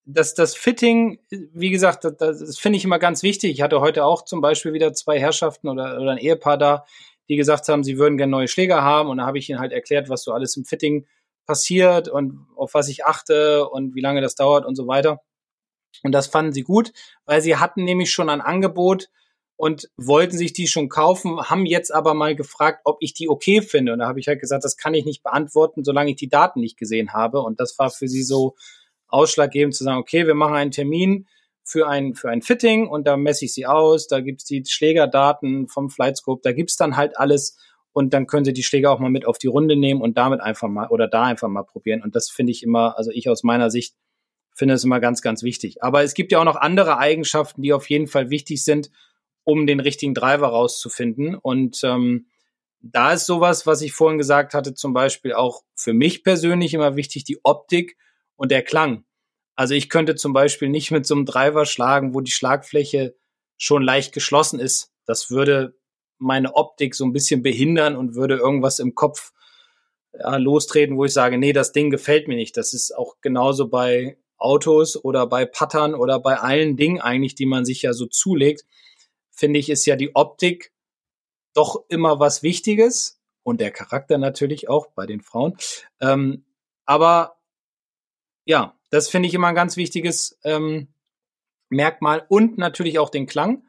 das, 0.09 0.33
das 0.33 0.55
Fitting, 0.55 1.19
wie 1.29 1.69
gesagt, 1.69 2.05
das, 2.05 2.15
das 2.17 2.57
finde 2.57 2.77
ich 2.77 2.85
immer 2.85 2.97
ganz 2.97 3.23
wichtig. 3.23 3.51
Ich 3.51 3.61
hatte 3.61 3.81
heute 3.81 4.05
auch 4.05 4.23
zum 4.23 4.39
Beispiel 4.39 4.71
wieder 4.71 4.93
zwei 4.93 5.19
Herrschaften 5.19 5.67
oder, 5.67 5.99
oder 5.99 6.11
ein 6.11 6.17
Ehepaar 6.17 6.57
da, 6.57 6.85
die 7.27 7.35
gesagt 7.35 7.67
haben, 7.67 7.83
sie 7.83 7.97
würden 7.97 8.17
gerne 8.17 8.31
neue 8.31 8.47
Schläger 8.47 8.81
haben. 8.83 9.09
Und 9.09 9.17
da 9.17 9.25
habe 9.25 9.37
ich 9.37 9.49
ihnen 9.49 9.59
halt 9.59 9.73
erklärt, 9.73 10.07
was 10.07 10.23
so 10.23 10.31
alles 10.31 10.55
im 10.55 10.63
Fitting 10.63 11.05
passiert 11.45 12.07
und 12.07 12.47
auf 12.55 12.73
was 12.73 12.87
ich 12.87 13.05
achte 13.05 13.67
und 13.67 13.95
wie 13.95 14.01
lange 14.01 14.21
das 14.21 14.35
dauert 14.35 14.65
und 14.65 14.75
so 14.75 14.87
weiter. 14.87 15.21
Und 16.03 16.13
das 16.13 16.27
fanden 16.27 16.53
sie 16.53 16.63
gut, 16.63 16.93
weil 17.25 17.41
sie 17.41 17.57
hatten 17.57 17.83
nämlich 17.83 18.11
schon 18.11 18.29
ein 18.29 18.41
Angebot 18.41 19.09
und 19.57 19.89
wollten 19.97 20.37
sich 20.37 20.53
die 20.53 20.67
schon 20.67 20.87
kaufen, 20.87 21.41
haben 21.41 21.65
jetzt 21.65 21.93
aber 21.93 22.13
mal 22.13 22.35
gefragt, 22.35 22.81
ob 22.85 22.97
ich 23.01 23.13
die 23.13 23.27
okay 23.27 23.61
finde. 23.61 23.91
Und 23.91 23.99
da 23.99 24.07
habe 24.07 24.21
ich 24.21 24.27
halt 24.27 24.39
gesagt, 24.39 24.63
das 24.63 24.77
kann 24.77 24.93
ich 24.93 25.03
nicht 25.03 25.23
beantworten, 25.23 25.83
solange 25.83 26.11
ich 26.11 26.15
die 26.15 26.29
Daten 26.29 26.61
nicht 26.61 26.77
gesehen 26.77 27.11
habe. 27.11 27.41
Und 27.41 27.59
das 27.59 27.77
war 27.77 27.89
für 27.89 28.07
sie 28.07 28.23
so, 28.23 28.55
ausschlaggebend 29.07 29.75
zu 29.75 29.83
sagen, 29.83 29.99
okay, 29.99 30.27
wir 30.27 30.35
machen 30.35 30.55
einen 30.55 30.71
Termin 30.71 31.27
für 31.63 31.87
ein, 31.87 32.15
für 32.15 32.29
ein 32.29 32.41
Fitting 32.41 32.87
und 32.87 33.07
da 33.07 33.17
messe 33.17 33.45
ich 33.45 33.53
sie 33.53 33.65
aus, 33.65 34.07
da 34.07 34.21
gibt's 34.21 34.45
die 34.45 34.63
Schlägerdaten 34.65 35.67
vom 35.67 35.89
Flightscope, 35.89 36.41
da 36.43 36.53
gibt's 36.53 36.77
dann 36.77 36.95
halt 36.95 37.17
alles 37.17 37.57
und 37.91 38.13
dann 38.13 38.27
können 38.27 38.45
sie 38.45 38.53
die 38.53 38.63
Schläger 38.63 38.91
auch 38.91 38.99
mal 38.99 39.09
mit 39.09 39.25
auf 39.25 39.37
die 39.37 39.47
Runde 39.47 39.75
nehmen 39.75 40.01
und 40.01 40.17
damit 40.17 40.39
einfach 40.39 40.67
mal 40.67 40.87
oder 40.87 41.07
da 41.07 41.23
einfach 41.23 41.47
mal 41.47 41.63
probieren. 41.63 42.03
Und 42.03 42.15
das 42.15 42.29
finde 42.29 42.51
ich 42.51 42.63
immer, 42.63 42.97
also 42.97 43.11
ich 43.11 43.27
aus 43.27 43.43
meiner 43.43 43.69
Sicht 43.71 43.95
finde 44.53 44.75
es 44.75 44.83
immer 44.83 44.99
ganz, 44.99 45.21
ganz 45.21 45.43
wichtig. 45.43 45.83
Aber 45.83 46.03
es 46.03 46.13
gibt 46.13 46.31
ja 46.31 46.39
auch 46.39 46.45
noch 46.45 46.55
andere 46.55 46.97
Eigenschaften, 46.97 47.61
die 47.61 47.73
auf 47.73 47.89
jeden 47.89 48.07
Fall 48.07 48.29
wichtig 48.29 48.63
sind, 48.63 48.89
um 49.43 49.67
den 49.67 49.79
richtigen 49.79 50.13
Driver 50.13 50.47
rauszufinden. 50.47 51.35
Und 51.35 51.79
ähm, 51.83 52.27
da 52.81 53.13
ist 53.13 53.25
sowas, 53.25 53.65
was 53.65 53.81
ich 53.81 53.93
vorhin 53.93 54.17
gesagt 54.17 54.53
hatte, 54.53 54.73
zum 54.73 54.93
Beispiel 54.93 55.33
auch 55.33 55.63
für 55.75 55.93
mich 55.93 56.23
persönlich 56.23 56.73
immer 56.73 56.95
wichtig, 56.95 57.23
die 57.23 57.39
Optik 57.43 57.97
und 58.37 58.51
der 58.51 58.63
Klang. 58.63 59.03
Also 59.55 59.73
ich 59.73 59.89
könnte 59.89 60.15
zum 60.15 60.33
Beispiel 60.33 60.69
nicht 60.69 60.91
mit 60.91 61.05
so 61.05 61.15
einem 61.15 61.25
Driver 61.25 61.65
schlagen, 61.65 62.13
wo 62.13 62.21
die 62.21 62.31
Schlagfläche 62.31 63.15
schon 63.57 63.83
leicht 63.83 64.13
geschlossen 64.13 64.59
ist. 64.59 64.93
Das 65.05 65.29
würde 65.29 65.75
meine 66.19 66.55
Optik 66.55 66.95
so 66.95 67.05
ein 67.05 67.13
bisschen 67.13 67.41
behindern 67.41 67.95
und 67.95 68.15
würde 68.15 68.37
irgendwas 68.37 68.79
im 68.79 68.95
Kopf 68.95 69.33
ja, 70.13 70.37
lostreten, 70.37 70.97
wo 70.97 71.05
ich 71.05 71.13
sage, 71.13 71.37
nee, 71.37 71.53
das 71.53 71.71
Ding 71.71 71.89
gefällt 71.89 72.27
mir 72.27 72.35
nicht. 72.35 72.55
Das 72.55 72.73
ist 72.73 72.95
auch 72.95 73.15
genauso 73.21 73.67
bei 73.67 74.17
Autos 74.37 75.03
oder 75.03 75.27
bei 75.27 75.45
Pattern 75.45 75.95
oder 75.95 76.19
bei 76.19 76.39
allen 76.39 76.77
Dingen 76.77 77.01
eigentlich, 77.01 77.35
die 77.35 77.45
man 77.45 77.65
sich 77.65 77.81
ja 77.81 77.93
so 77.93 78.05
zulegt, 78.05 78.65
finde 79.31 79.59
ich, 79.59 79.69
ist 79.69 79.85
ja 79.85 79.95
die 79.95 80.15
Optik 80.15 80.71
doch 81.53 81.83
immer 81.89 82.19
was 82.19 82.43
Wichtiges 82.43 83.19
und 83.43 83.61
der 83.61 83.71
Charakter 83.71 84.17
natürlich 84.17 84.69
auch 84.69 84.87
bei 84.87 85.05
den 85.05 85.21
Frauen. 85.21 85.57
Ähm, 85.99 86.45
aber 86.85 87.36
ja, 88.47 88.73
das 88.89 89.09
finde 89.09 89.27
ich 89.27 89.35
immer 89.35 89.47
ein 89.47 89.55
ganz 89.55 89.77
wichtiges 89.77 90.39
ähm, 90.43 90.87
Merkmal 91.69 92.25
und 92.29 92.57
natürlich 92.57 92.97
auch 92.97 93.09
den 93.09 93.27
Klang, 93.27 93.63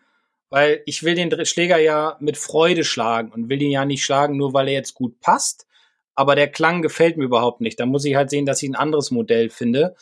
weil 0.50 0.82
ich 0.86 1.02
will 1.02 1.16
den 1.16 1.44
Schläger 1.44 1.78
ja 1.78 2.16
mit 2.20 2.36
Freude 2.36 2.84
schlagen 2.84 3.32
und 3.32 3.48
will 3.48 3.60
ihn 3.60 3.72
ja 3.72 3.84
nicht 3.84 4.04
schlagen, 4.04 4.36
nur 4.36 4.54
weil 4.54 4.68
er 4.68 4.74
jetzt 4.74 4.94
gut 4.94 5.20
passt. 5.20 5.66
Aber 6.14 6.36
der 6.36 6.48
Klang 6.48 6.80
gefällt 6.80 7.16
mir 7.16 7.24
überhaupt 7.24 7.60
nicht. 7.60 7.78
Da 7.78 7.86
muss 7.86 8.04
ich 8.04 8.14
halt 8.14 8.30
sehen, 8.30 8.46
dass 8.46 8.62
ich 8.62 8.68
ein 8.68 8.76
anderes 8.76 9.10
Modell 9.10 9.50
finde. 9.50 9.96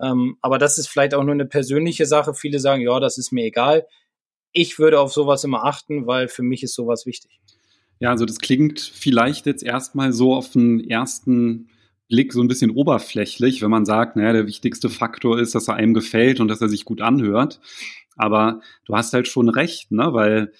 Ähm, 0.00 0.38
aber 0.40 0.58
das 0.58 0.78
ist 0.78 0.88
vielleicht 0.88 1.14
auch 1.14 1.22
nur 1.22 1.34
eine 1.34 1.46
persönliche 1.46 2.06
Sache. 2.06 2.34
Viele 2.34 2.58
sagen, 2.58 2.82
ja, 2.82 2.98
das 3.00 3.18
ist 3.18 3.32
mir 3.32 3.44
egal. 3.44 3.86
Ich 4.52 4.78
würde 4.78 5.00
auf 5.00 5.12
sowas 5.12 5.44
immer 5.44 5.64
achten, 5.64 6.06
weil 6.06 6.28
für 6.28 6.42
mich 6.42 6.62
ist 6.62 6.74
sowas 6.74 7.06
wichtig. 7.06 7.40
Ja, 8.00 8.10
also 8.10 8.24
das 8.24 8.38
klingt 8.38 8.80
vielleicht 8.80 9.46
jetzt 9.46 9.62
erstmal 9.62 10.12
so 10.12 10.34
auf 10.34 10.50
den 10.50 10.88
ersten 10.88 11.68
Blick 12.12 12.34
so 12.34 12.42
ein 12.42 12.48
bisschen 12.48 12.70
oberflächlich, 12.70 13.62
wenn 13.62 13.70
man 13.70 13.86
sagt, 13.86 14.16
naja, 14.16 14.34
der 14.34 14.46
wichtigste 14.46 14.90
Faktor 14.90 15.40
ist, 15.40 15.54
dass 15.54 15.68
er 15.68 15.76
einem 15.76 15.94
gefällt 15.94 16.40
und 16.40 16.48
dass 16.48 16.60
er 16.60 16.68
sich 16.68 16.84
gut 16.84 17.00
anhört. 17.00 17.58
Aber 18.16 18.60
du 18.84 18.94
hast 18.94 19.14
halt 19.14 19.28
schon 19.28 19.48
recht, 19.48 19.90
ne? 19.90 20.12
Weil 20.12 20.52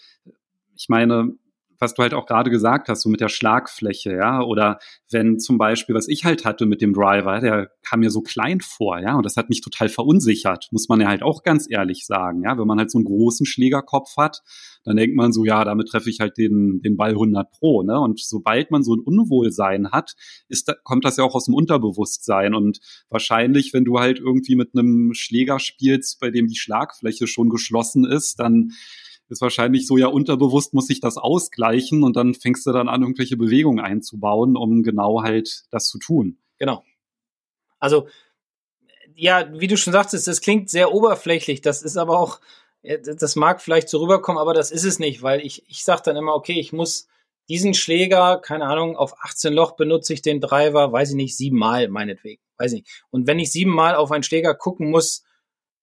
ich 0.75 0.89
meine, 0.89 1.35
was 1.83 1.95
du 1.95 2.03
halt 2.03 2.15
auch 2.15 2.27
gerade 2.27 2.49
gesagt 2.49 2.89
hast, 2.89 3.03
so 3.03 3.09
mit 3.09 3.21
der 3.21 3.29
Schlagfläche, 3.29 4.13
ja, 4.13 4.41
oder 4.41 4.79
wenn 5.11 5.41
zum 5.41 5.59
Beispiel, 5.59 5.97
was 5.97 6.07
ich 6.07 6.25
halt 6.25 6.45
hatte 6.45 6.65
mit 6.65 6.81
dem 6.81 6.93
Driver, 6.93 7.41
der 7.41 7.71
kam 7.83 8.01
mir 8.01 8.11
so 8.11 8.23
klein 8.23 8.61
vor, 8.61 9.01
ja, 9.01 9.17
und 9.17 9.27
das 9.27 9.37
hat 9.37 9.49
mich 9.49 9.61
total 9.61 9.89
verunsichert, 9.89 10.69
muss 10.71 10.89
man 10.89 11.01
ja 11.01 11.09
halt 11.09 11.23
auch 11.23 11.43
ganz 11.43 11.67
ehrlich 11.69 12.07
sagen, 12.07 12.43
ja, 12.45 12.57
wenn 12.57 12.69
man 12.69 12.79
halt 12.79 12.93
so 12.93 12.99
einen 12.99 13.05
großen 13.05 13.47
Schlägerkopf 13.47 14.17
hat, 14.17 14.43
dann 14.85 14.97
denkt 14.97 15.17
man 15.17 15.33
so, 15.33 15.45
ja, 15.45 15.65
damit 15.65 15.89
treffe 15.89 16.09
ich 16.09 16.21
halt 16.21 16.39
den, 16.39 16.81
den 16.83 16.97
Ball 16.97 17.11
100 17.11 17.51
pro, 17.51 17.83
ne, 17.83 17.99
und 17.99 18.21
sobald 18.21 18.71
man 18.71 18.85
so 18.85 18.95
ein 18.95 19.01
Unwohlsein 19.01 19.91
hat, 19.91 20.15
ist, 20.49 20.69
da, 20.69 20.75
kommt 20.85 21.05
das 21.05 21.17
ja 21.17 21.25
auch 21.25 21.35
aus 21.35 21.47
dem 21.47 21.55
Unterbewusstsein. 21.55 22.55
Und 22.55 22.79
wahrscheinlich, 23.09 23.73
wenn 23.73 23.85
du 23.85 23.99
halt 23.99 24.21
irgendwie 24.21 24.55
mit 24.55 24.71
einem 24.75 25.15
Schläger 25.15 25.59
spielst, 25.59 26.21
bei 26.21 26.31
dem 26.31 26.47
die 26.47 26.57
Schlagfläche 26.57 27.27
schon 27.27 27.49
geschlossen 27.49 28.05
ist, 28.05 28.39
dann 28.39 28.73
ist 29.33 29.41
wahrscheinlich 29.41 29.87
so 29.87 29.97
ja 29.97 30.07
unterbewusst 30.07 30.75
muss 30.75 30.87
sich 30.87 31.01
das 31.01 31.17
ausgleichen 31.17 32.05
und 32.05 32.17
dann 32.17 32.35
fängst 32.35 32.67
du 32.67 32.73
dann 32.73 32.89
an, 32.89 33.03
irgendwelche 33.03 33.37
Bewegungen 33.37 33.85
einzubauen, 33.85 34.57
um 34.57 34.83
genau 34.83 35.23
halt 35.23 35.65
das 35.71 35.89
zu 35.89 35.99
tun. 35.99 36.39
Genau. 36.59 36.85
Also, 37.81 38.07
ja, 39.17 39.49
wie 39.53 39.67
du 39.67 39.77
schon 39.77 39.93
sagtest, 39.93 40.29
das 40.29 40.41
klingt 40.41 40.71
sehr 40.71 40.93
oberflächlich. 40.93 41.61
Das 41.61 41.83
ist 41.83 41.97
aber 41.97 42.19
auch, 42.19 42.41
das 42.83 43.37
mag 43.37 43.61
vielleicht 43.61 43.89
so 43.89 43.99
rüberkommen, 44.01 44.41
aber 44.41 44.55
das 44.55 44.71
ist 44.71 44.85
es 44.85 44.99
nicht, 44.99 45.23
weil 45.23 45.41
ich, 45.41 45.69
ich 45.69 45.85
sage 45.85 46.03
dann 46.05 46.17
immer, 46.17 46.35
okay, 46.35 46.59
ich 46.59 46.73
muss 46.73 47.09
diesen 47.49 47.75
Schläger, 47.75 48.39
keine 48.39 48.67
Ahnung, 48.67 48.97
auf 48.97 49.15
18 49.21 49.53
Loch 49.53 49.73
benutze 49.73 50.15
ich 50.15 50.23
den 50.23 50.41
Driver, 50.41 50.93
weiß 50.93 51.11
ich 51.11 51.17
nicht, 51.17 51.37
siebenmal 51.37 51.89
meinetwegen, 51.89 52.41
weiß 52.59 52.73
ich 52.73 52.83
nicht. 52.83 53.05
Und 53.11 53.27
wenn 53.27 53.39
ich 53.39 53.51
siebenmal 53.51 53.95
auf 53.97 54.13
einen 54.13 54.23
Schläger 54.23 54.55
gucken 54.55 54.91
muss, 54.91 55.25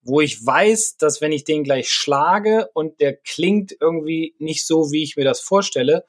wo 0.02 0.22
ich 0.22 0.46
weiß, 0.46 0.98
dass 0.98 1.22
wenn 1.22 1.32
ich 1.32 1.44
den 1.44 1.64
gleich 1.64 1.92
schlage 1.92 2.70
und 2.74 3.00
der 3.00 3.16
klingt 3.16 3.76
irgendwie 3.80 4.36
nicht 4.40 4.66
so, 4.66 4.92
wie 4.92 5.04
ich 5.04 5.18
mir 5.18 5.26
das 5.26 5.42
vorstelle, 5.42 6.06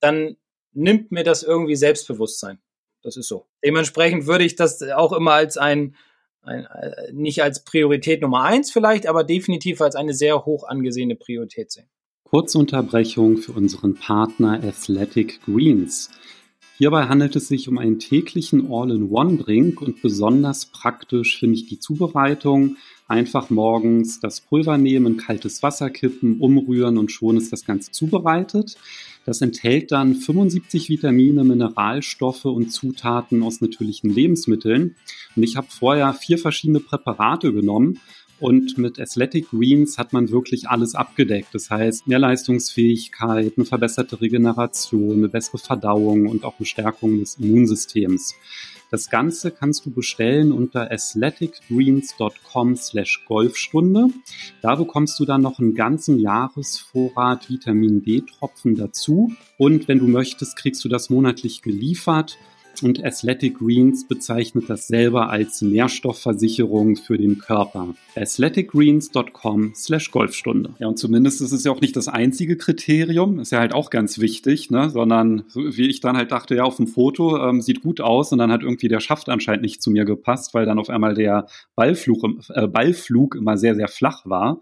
dann 0.00 0.36
nimmt 0.72 1.12
mir 1.12 1.24
das 1.24 1.42
irgendwie 1.42 1.76
Selbstbewusstsein. 1.76 2.58
Das 3.02 3.16
ist 3.16 3.28
so. 3.28 3.46
Dementsprechend 3.64 4.26
würde 4.26 4.44
ich 4.44 4.56
das 4.56 4.82
auch 4.82 5.12
immer 5.12 5.32
als 5.32 5.56
ein, 5.56 5.94
ein 6.42 6.64
äh, 6.64 7.12
nicht 7.12 7.42
als 7.42 7.64
Priorität 7.64 8.22
Nummer 8.22 8.42
eins 8.42 8.70
vielleicht, 8.70 9.06
aber 9.06 9.24
definitiv 9.24 9.80
als 9.80 9.94
eine 9.94 10.14
sehr 10.14 10.44
hoch 10.44 10.64
angesehene 10.64 11.14
Priorität 11.14 11.70
sehen. 11.70 11.88
Kurze 12.24 12.58
Unterbrechung 12.58 13.36
für 13.36 13.52
unseren 13.52 13.94
Partner 13.94 14.60
Athletic 14.64 15.42
Greens. 15.44 16.10
Hierbei 16.76 17.04
handelt 17.04 17.36
es 17.36 17.46
sich 17.46 17.68
um 17.68 17.78
einen 17.78 18.00
täglichen 18.00 18.72
All-in-One-Drink 18.72 19.80
und 19.80 20.02
besonders 20.02 20.66
praktisch 20.66 21.38
finde 21.38 21.56
ich 21.56 21.66
die 21.66 21.78
Zubereitung. 21.78 22.76
Einfach 23.06 23.50
morgens 23.50 24.20
das 24.20 24.40
Pulver 24.40 24.78
nehmen, 24.78 25.18
kaltes 25.18 25.62
Wasser 25.62 25.90
kippen, 25.90 26.40
umrühren 26.40 26.96
und 26.96 27.12
schon 27.12 27.36
ist 27.36 27.52
das 27.52 27.66
Ganze 27.66 27.90
zubereitet. 27.90 28.76
Das 29.26 29.42
enthält 29.42 29.92
dann 29.92 30.14
75 30.14 30.88
Vitamine, 30.88 31.44
Mineralstoffe 31.44 32.46
und 32.46 32.70
Zutaten 32.70 33.42
aus 33.42 33.60
natürlichen 33.60 34.10
Lebensmitteln. 34.10 34.96
Und 35.36 35.42
ich 35.42 35.56
habe 35.56 35.66
vorher 35.70 36.14
vier 36.14 36.38
verschiedene 36.38 36.80
Präparate 36.80 37.52
genommen 37.52 38.00
und 38.40 38.78
mit 38.78 38.98
Athletic 38.98 39.50
Greens 39.50 39.96
hat 39.96 40.12
man 40.12 40.30
wirklich 40.30 40.68
alles 40.68 40.94
abgedeckt. 40.94 41.54
Das 41.54 41.70
heißt, 41.70 42.06
mehr 42.08 42.18
Leistungsfähigkeit, 42.18 43.54
eine 43.56 43.64
verbesserte 43.64 44.20
Regeneration, 44.20 45.18
eine 45.18 45.28
bessere 45.28 45.58
Verdauung 45.58 46.26
und 46.26 46.44
auch 46.44 46.58
eine 46.58 46.66
Stärkung 46.66 47.20
des 47.20 47.36
Immunsystems. 47.36 48.34
Das 48.90 49.10
Ganze 49.10 49.50
kannst 49.50 49.86
du 49.86 49.90
bestellen 49.90 50.52
unter 50.52 50.90
athleticgreens.com 50.90 52.76
slash 52.76 53.24
Golfstunde. 53.26 54.08
Da 54.62 54.74
bekommst 54.76 55.18
du 55.18 55.24
dann 55.24 55.42
noch 55.42 55.58
einen 55.58 55.74
ganzen 55.74 56.18
Jahresvorrat 56.18 57.48
Vitamin 57.50 58.02
D-Tropfen 58.02 58.74
dazu. 58.74 59.32
Und 59.58 59.88
wenn 59.88 59.98
du 59.98 60.06
möchtest, 60.06 60.56
kriegst 60.56 60.84
du 60.84 60.88
das 60.88 61.10
monatlich 61.10 61.62
geliefert 61.62 62.38
und 62.82 63.04
Athletic 63.04 63.58
Greens 63.58 64.06
bezeichnet 64.08 64.68
das 64.68 64.86
selber 64.86 65.30
als 65.30 65.62
Nährstoffversicherung 65.62 66.96
für 66.96 67.16
den 67.16 67.38
Körper. 67.38 67.94
athleticgreens.com 68.16 69.72
slash 69.74 70.10
Golfstunde. 70.10 70.74
Ja, 70.78 70.88
und 70.88 70.98
zumindest 70.98 71.40
ist 71.40 71.52
es 71.52 71.64
ja 71.64 71.72
auch 71.72 71.80
nicht 71.80 71.96
das 71.96 72.08
einzige 72.08 72.56
Kriterium, 72.56 73.38
ist 73.38 73.52
ja 73.52 73.60
halt 73.60 73.74
auch 73.74 73.90
ganz 73.90 74.18
wichtig, 74.18 74.70
ne? 74.70 74.90
sondern 74.90 75.44
wie 75.54 75.88
ich 75.88 76.00
dann 76.00 76.16
halt 76.16 76.32
dachte, 76.32 76.54
ja, 76.54 76.64
auf 76.64 76.76
dem 76.76 76.86
Foto 76.86 77.38
ähm, 77.48 77.60
sieht 77.60 77.82
gut 77.82 78.00
aus 78.00 78.32
und 78.32 78.38
dann 78.38 78.50
hat 78.50 78.62
irgendwie 78.62 78.88
der 78.88 79.00
Schaft 79.00 79.28
anscheinend 79.28 79.62
nicht 79.62 79.82
zu 79.82 79.90
mir 79.90 80.04
gepasst, 80.04 80.54
weil 80.54 80.66
dann 80.66 80.78
auf 80.78 80.90
einmal 80.90 81.14
der 81.14 81.46
Ballflug, 81.76 82.24
äh, 82.54 82.66
Ballflug 82.66 83.34
immer 83.34 83.56
sehr, 83.56 83.74
sehr 83.74 83.88
flach 83.88 84.26
war 84.26 84.60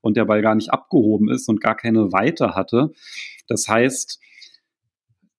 und 0.00 0.16
der 0.16 0.24
Ball 0.24 0.42
gar 0.42 0.54
nicht 0.54 0.72
abgehoben 0.72 1.28
ist 1.30 1.48
und 1.48 1.60
gar 1.60 1.76
keine 1.76 2.12
Weite 2.12 2.54
hatte. 2.54 2.92
Das 3.46 3.68
heißt, 3.68 4.20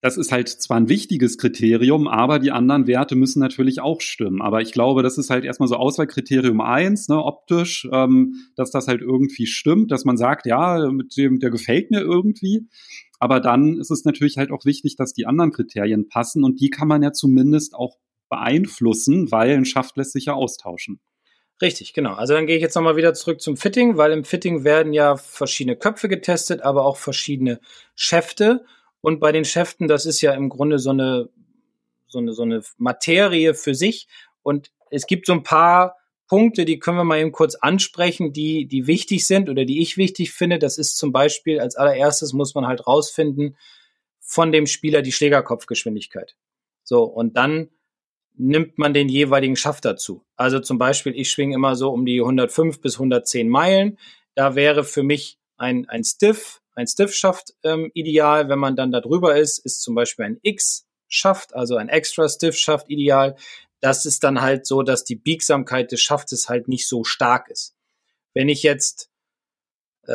das 0.02 0.18
ist 0.18 0.32
halt 0.32 0.50
zwar 0.50 0.78
ein 0.78 0.90
wichtiges 0.90 1.38
Kriterium, 1.38 2.08
aber 2.08 2.40
die 2.40 2.52
anderen 2.52 2.88
Werte 2.88 3.16
müssen 3.16 3.40
natürlich 3.40 3.82
auch 3.82 4.02
stimmen. 4.02 4.42
Aber 4.42 4.62
ich 4.62 4.72
glaube, 4.72 5.04
das 5.04 5.20
ist 5.20 5.30
halt 5.30 5.46
erstmal 5.46 5.70
so 5.70 5.76
Auswahlkriterium 5.76 6.60
eins, 6.60 7.08
ne, 7.08 7.24
optisch, 7.24 7.88
ähm, 7.92 8.36
dass 8.56 8.72
das 8.72 8.88
halt 8.88 9.02
irgendwie 9.02 9.46
stimmt, 9.46 9.92
dass 9.92 10.04
man 10.04 10.18
sagt, 10.18 10.48
ja, 10.48 10.90
mit 10.92 11.16
dem, 11.18 11.40
der 11.40 11.52
gefällt 11.52 11.92
mir 11.92 12.02
irgendwie. 12.02 12.68
Aber 13.20 13.40
dann 13.40 13.78
ist 13.78 13.92
es 13.92 14.04
natürlich 14.04 14.38
halt 14.38 14.52
auch 14.52 14.66
wichtig, 14.66 14.96
dass 14.96 15.14
die 15.14 15.28
anderen 15.28 15.52
Kriterien 15.52 16.10
passen 16.10 16.44
und 16.44 16.60
die 16.60 16.72
kann 16.72 16.88
man 16.88 17.04
ja 17.04 17.14
zumindest 17.14 17.76
auch 17.76 17.98
beeinflussen, 18.30 19.32
weil 19.32 19.52
ein 19.52 19.66
Schaft 19.66 19.98
lässt 19.98 20.14
sich 20.14 20.26
ja 20.26 20.34
austauschen. 20.34 21.00
Richtig, 21.62 21.94
genau. 21.94 22.14
Also 22.14 22.34
dann 22.34 22.48
gehe 22.48 22.56
ich 22.56 22.64
jetzt 22.64 22.74
nochmal 22.74 22.96
wieder 22.96 23.14
zurück 23.14 23.40
zum 23.40 23.56
Fitting, 23.56 23.98
weil 23.98 24.12
im 24.14 24.24
Fitting 24.24 24.64
werden 24.64 24.94
ja 24.94 25.16
verschiedene 25.16 25.76
Köpfe 25.76 26.10
getestet, 26.10 26.64
aber 26.64 26.86
auch 26.86 26.98
verschiedene 26.98 27.60
Schäfte. 27.94 28.66
Und 29.02 29.20
bei 29.20 29.32
den 29.32 29.46
Schäften, 29.46 29.88
das 29.88 30.06
ist 30.06 30.22
ja 30.22 30.34
im 30.34 30.50
Grunde 30.50 30.80
so 30.80 30.92
eine, 30.92 31.30
so 32.08 32.20
eine, 32.20 32.34
so 32.34 32.44
eine 32.44 32.62
Materie 32.78 33.54
für 33.54 33.76
sich. 33.76 34.08
Und 34.44 34.72
es 34.92 35.08
gibt 35.08 35.26
so 35.26 35.34
ein 35.34 35.44
paar 35.44 35.98
Punkte, 36.28 36.64
die 36.64 36.80
können 36.80 36.98
wir 36.98 37.04
mal 37.04 37.20
eben 37.20 37.32
kurz 37.32 37.56
ansprechen, 37.56 38.32
die, 38.32 38.66
die 38.66 38.88
wichtig 38.88 39.28
sind 39.28 39.50
oder 39.50 39.66
die 39.66 39.82
ich 39.82 39.98
wichtig 39.98 40.32
finde. 40.32 40.60
Das 40.60 40.78
ist 40.78 40.98
zum 40.98 41.12
Beispiel, 41.12 41.60
als 41.60 41.76
allererstes 41.76 42.32
muss 42.32 42.56
man 42.56 42.68
halt 42.68 42.88
rausfinden 42.88 43.58
von 44.20 44.52
dem 44.52 44.66
Spieler 44.66 45.02
die 45.02 45.12
Schlägerkopfgeschwindigkeit. 45.12 46.38
So, 46.84 47.04
und 47.04 47.36
dann 47.36 47.70
nimmt 48.36 48.78
man 48.78 48.94
den 48.94 49.10
jeweiligen 49.10 49.56
Schaft 49.56 49.84
dazu. 49.84 50.24
Also 50.36 50.60
zum 50.60 50.78
Beispiel, 50.78 51.14
ich 51.16 51.30
schwinge 51.30 51.56
immer 51.56 51.76
so 51.76 51.92
um 51.92 52.06
die 52.06 52.22
105 52.22 52.80
bis 52.80 52.96
110 52.96 53.50
Meilen. 53.50 53.98
Da 54.34 54.56
wäre 54.56 54.84
für 54.84 55.04
mich 55.04 55.38
ein, 55.58 55.88
ein 55.90 56.04
Stiff 56.04 56.61
ein 56.76 56.88
Stiff-Schaft 56.88 57.54
ähm, 57.64 57.92
ideal. 57.94 58.50
Wenn 58.50 58.60
man 58.60 58.76
dann 58.76 58.92
da 58.92 59.02
drüber 59.02 59.38
ist, 59.38 59.60
ist 59.60 59.82
zum 59.82 59.96
Beispiel 59.96 60.26
ein 60.26 60.40
X-Schaft, 60.42 61.56
also 61.56 61.76
ein 61.76 61.90
extra 61.90 62.28
Stiff-Schaft 62.28 62.90
ideal. 62.90 63.36
Das 63.80 64.06
ist 64.06 64.24
dann 64.24 64.42
halt 64.42 64.66
so, 64.66 64.84
dass 64.84 65.04
die 65.04 65.16
Biegsamkeit 65.16 65.92
des 65.92 66.02
Schaftes 66.02 66.50
halt 66.50 66.68
nicht 66.68 66.88
so 66.88 67.04
stark 67.04 67.50
ist. 67.50 67.76
Wenn 68.34 68.48
ich 68.48 68.64
jetzt 68.64 69.10
äh, 70.08 70.14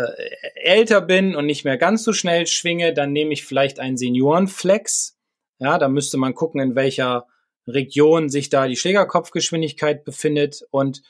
älter 0.54 1.00
bin 1.00 1.34
und 1.34 1.46
nicht 1.46 1.64
mehr 1.64 1.76
ganz 1.76 2.04
so 2.04 2.12
schnell 2.12 2.46
schwinge, 2.46 2.94
dann 2.94 3.12
nehme 3.12 3.32
ich 3.32 3.44
vielleicht 3.44 3.78
einen 3.78 3.96
Seniorenflex. 3.96 5.16
Ja, 5.58 5.78
da 5.78 5.88
müsste 5.88 6.16
man 6.16 6.34
gucken, 6.34 6.60
in 6.60 6.74
welcher 6.74 7.26
Region 7.66 8.28
sich 8.28 8.48
da 8.48 8.66
die 8.66 8.76
Schlägerkopfgeschwindigkeit 8.76 10.04
befindet 10.04 10.62
und 10.70 11.02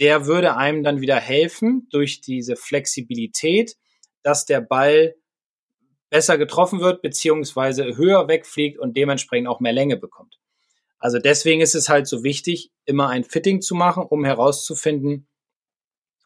der 0.00 0.26
würde 0.26 0.56
einem 0.56 0.82
dann 0.82 1.00
wieder 1.00 1.16
helfen 1.16 1.86
durch 1.90 2.20
diese 2.20 2.56
Flexibilität, 2.56 3.76
dass 4.24 4.46
der 4.46 4.60
Ball 4.60 5.14
besser 6.10 6.38
getroffen 6.38 6.80
wird, 6.80 7.02
beziehungsweise 7.02 7.96
höher 7.96 8.26
wegfliegt 8.26 8.78
und 8.78 8.96
dementsprechend 8.96 9.48
auch 9.48 9.60
mehr 9.60 9.72
Länge 9.72 9.96
bekommt. 9.96 10.40
Also 10.98 11.18
deswegen 11.18 11.60
ist 11.60 11.74
es 11.74 11.88
halt 11.88 12.06
so 12.06 12.24
wichtig, 12.24 12.72
immer 12.84 13.08
ein 13.08 13.24
Fitting 13.24 13.60
zu 13.60 13.74
machen, 13.74 14.04
um 14.04 14.24
herauszufinden, 14.24 15.28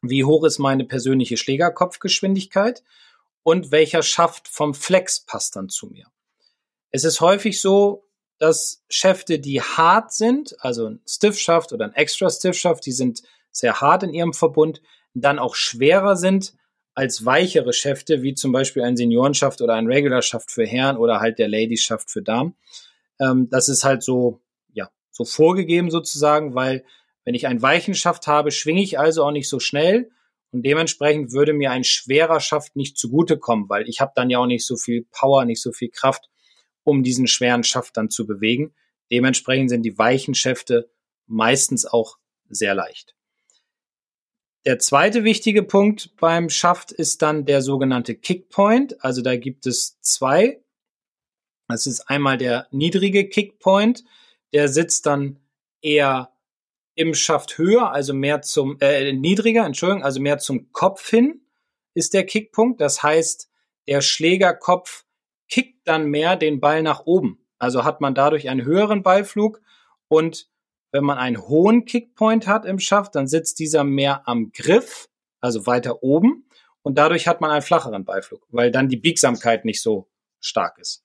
wie 0.01 0.25
hoch 0.25 0.45
ist 0.45 0.59
meine 0.59 0.85
persönliche 0.85 1.37
Schlägerkopfgeschwindigkeit 1.37 2.85
und 3.43 3.73
welcher 3.73 4.03
Schaft 4.03 4.47
vom 4.47 4.75
Flex 4.75 5.25
passt 5.25 5.57
dann 5.57 5.69
zu 5.69 5.89
mir. 5.89 6.07
Es 6.91 7.05
ist 7.05 7.21
häufig 7.21 7.61
so, 7.61 8.09
dass 8.39 8.85
Schäfte, 8.89 9.41
die 9.41 9.61
hart 9.61 10.13
sind, 10.13 10.55
also 10.61 10.87
ein 10.87 11.01
Stiff-Schaft 11.09 11.73
oder 11.73 11.87
ein 11.87 11.95
Extra 11.95 12.31
Stiff-Schaft, 12.31 12.87
die 12.87 12.93
sind 12.93 13.23
sehr 13.51 13.81
hart 13.81 14.05
in 14.05 14.15
ihrem 14.15 14.33
Verbund, 14.33 14.81
dann 15.15 15.41
auch 15.41 15.57
schwerer 15.57 16.15
sind 16.15 16.55
als 16.99 17.25
weichere 17.25 17.73
Schäfte, 17.73 18.23
wie 18.23 18.35
zum 18.35 18.51
Beispiel 18.51 18.83
ein 18.83 18.97
Seniorenschaft 18.97 19.63
oder 19.63 19.75
ein 19.75 19.87
Regular-Schaft 19.87 20.51
für 20.51 20.67
Herren 20.67 20.97
oder 20.97 21.21
halt 21.21 21.39
der 21.39 21.47
Ladies-Schaft 21.47 22.11
für 22.11 22.23
Damen. 22.23 22.57
Ähm, 23.21 23.49
das 23.51 23.69
ist 23.69 23.85
halt 23.85 24.03
so, 24.03 24.41
ja, 24.73 24.91
so 25.13 25.25
vorgegeben 25.25 25.93
sozusagen, 25.93 26.57
weil 26.57 26.85
wenn 27.25 27.37
ich 27.37 27.47
einen 27.47 27.63
weichen 27.63 27.95
Schaft 27.95 28.27
habe, 28.27 28.51
schwinge 28.51 28.83
ich 28.83 28.99
also 28.99 29.23
auch 29.23 29.31
nicht 29.31 29.49
so 29.49 29.61
schnell 29.61 30.11
und 30.51 30.67
dementsprechend 30.67 31.31
würde 31.31 31.53
mir 31.53 31.71
ein 31.71 31.85
schwerer 31.85 32.41
Schaft 32.41 32.75
nicht 32.75 32.99
zugutekommen, 32.99 33.69
weil 33.69 33.89
ich 33.89 34.01
habe 34.01 34.11
dann 34.17 34.29
ja 34.29 34.41
auch 34.41 34.47
nicht 34.47 34.67
so 34.67 34.77
viel 34.77 35.07
Power, 35.13 35.45
nicht 35.45 35.63
so 35.63 35.71
viel 35.71 35.91
Kraft, 35.91 36.29
um 36.83 37.05
diesen 37.05 37.29
schweren 37.29 37.63
Schaft 37.63 37.97
dann 37.97 38.11
zu 38.11 38.27
bewegen. 38.27 38.75
Dementsprechend 39.13 39.71
sind 39.71 39.85
die 39.85 39.97
weichen 39.99 40.35
Schäfte 40.35 40.91
meistens 41.29 41.87
auch 41.87 42.17
sehr 42.49 42.75
leicht. 42.75 43.15
Der 44.69 44.79
zweite 44.79 45.25
wichtige 45.25 45.63
Punkt 45.63 46.15
beim 46.17 46.51
Schaft 46.51 46.93
ist 46.93 47.23
dann 47.23 47.47
der 47.47 47.63
sogenannte 47.63 48.15
Kickpoint. 48.15 49.03
Also 49.03 49.23
da 49.23 49.35
gibt 49.35 49.65
es 49.65 49.99
zwei. 50.03 50.63
Das 51.69 51.87
ist 51.87 52.11
einmal 52.11 52.37
der 52.37 52.67
niedrige 52.71 53.31
Kickpoint. 53.31 54.05
Der 54.53 54.69
sitzt 54.69 55.07
dann 55.07 55.41
eher 55.81 56.35
im 56.95 57.15
Schaft 57.15 57.57
höher, 57.57 57.93
also 57.93 58.13
mehr 58.13 58.43
zum, 58.43 58.77
äh, 58.81 59.15
niedriger, 59.15 59.65
Entschuldigung, 59.65 60.05
also 60.05 60.21
mehr 60.21 60.37
zum 60.37 60.71
Kopf 60.75 61.09
hin 61.09 61.41
ist 61.95 62.13
der 62.13 62.27
Kickpunkt. 62.27 62.83
Das 62.83 63.03
heißt, 63.03 63.51
der 63.87 64.03
Schlägerkopf 64.03 65.07
kickt 65.49 65.89
dann 65.89 66.11
mehr 66.11 66.37
den 66.37 66.61
Ball 66.61 66.83
nach 66.83 67.07
oben. 67.07 67.43
Also 67.59 67.85
hat 67.85 68.03
man 68.03 68.15
dadurch 68.15 68.51
einen 68.51 68.67
höheren 68.67 69.03
Ballflug 69.03 69.63
und 70.09 70.51
wenn 70.91 71.05
man 71.05 71.19
einen 71.19 71.49
hohen 71.49 71.85
Kickpoint 71.85 72.47
hat 72.47 72.65
im 72.65 72.79
Schaft, 72.79 73.15
dann 73.15 73.29
sitzt 73.29 73.59
dieser 73.59 73.85
mehr 73.85 74.27
am 74.27 74.53
Griff, 74.53 75.09
also 75.41 75.67
weiter 75.67 76.03
oben 76.03 76.49
und 76.83 76.97
dadurch 76.97 77.27
hat 77.29 77.41
man 77.41 77.51
einen 77.51 77.63
flacheren 77.63 78.05
Ballflug, 78.05 78.47
weil 78.49 78.71
dann 78.71 78.89
die 78.89 78.97
Biegsamkeit 78.97 79.65
nicht 79.65 79.83
so 79.83 80.09
stark 80.41 80.79
ist. 80.79 81.05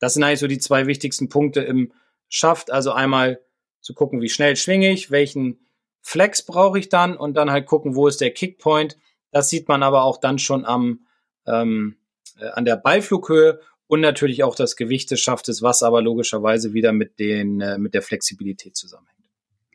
Das 0.00 0.14
sind 0.14 0.24
eigentlich 0.24 0.40
so 0.40 0.48
die 0.48 0.58
zwei 0.58 0.86
wichtigsten 0.88 1.28
Punkte 1.28 1.60
im 1.60 1.92
Schaft. 2.28 2.72
Also 2.72 2.90
einmal 2.90 3.40
zu 3.80 3.94
gucken, 3.94 4.20
wie 4.20 4.28
schnell 4.28 4.56
schwinge 4.56 4.90
ich, 4.90 5.12
welchen 5.12 5.68
Flex 6.00 6.44
brauche 6.44 6.78
ich 6.78 6.88
dann 6.88 7.16
und 7.16 7.34
dann 7.34 7.52
halt 7.52 7.66
gucken, 7.66 7.94
wo 7.94 8.08
ist 8.08 8.20
der 8.20 8.32
Kickpoint. 8.32 8.98
Das 9.30 9.48
sieht 9.48 9.68
man 9.68 9.84
aber 9.84 10.02
auch 10.02 10.18
dann 10.18 10.40
schon 10.40 10.64
am, 10.64 11.06
ähm, 11.46 11.96
äh, 12.40 12.48
an 12.48 12.64
der 12.64 12.76
Ballflughöhe 12.76 13.60
und 13.92 14.00
natürlich 14.00 14.42
auch 14.42 14.54
das 14.54 14.76
Gewicht 14.76 15.10
des 15.10 15.20
Schaftes, 15.20 15.60
was 15.60 15.82
aber 15.82 16.00
logischerweise 16.00 16.72
wieder 16.72 16.94
mit, 16.94 17.18
den, 17.18 17.60
äh, 17.60 17.76
mit 17.76 17.92
der 17.92 18.00
Flexibilität 18.00 18.74
zusammenhängt. 18.74 19.28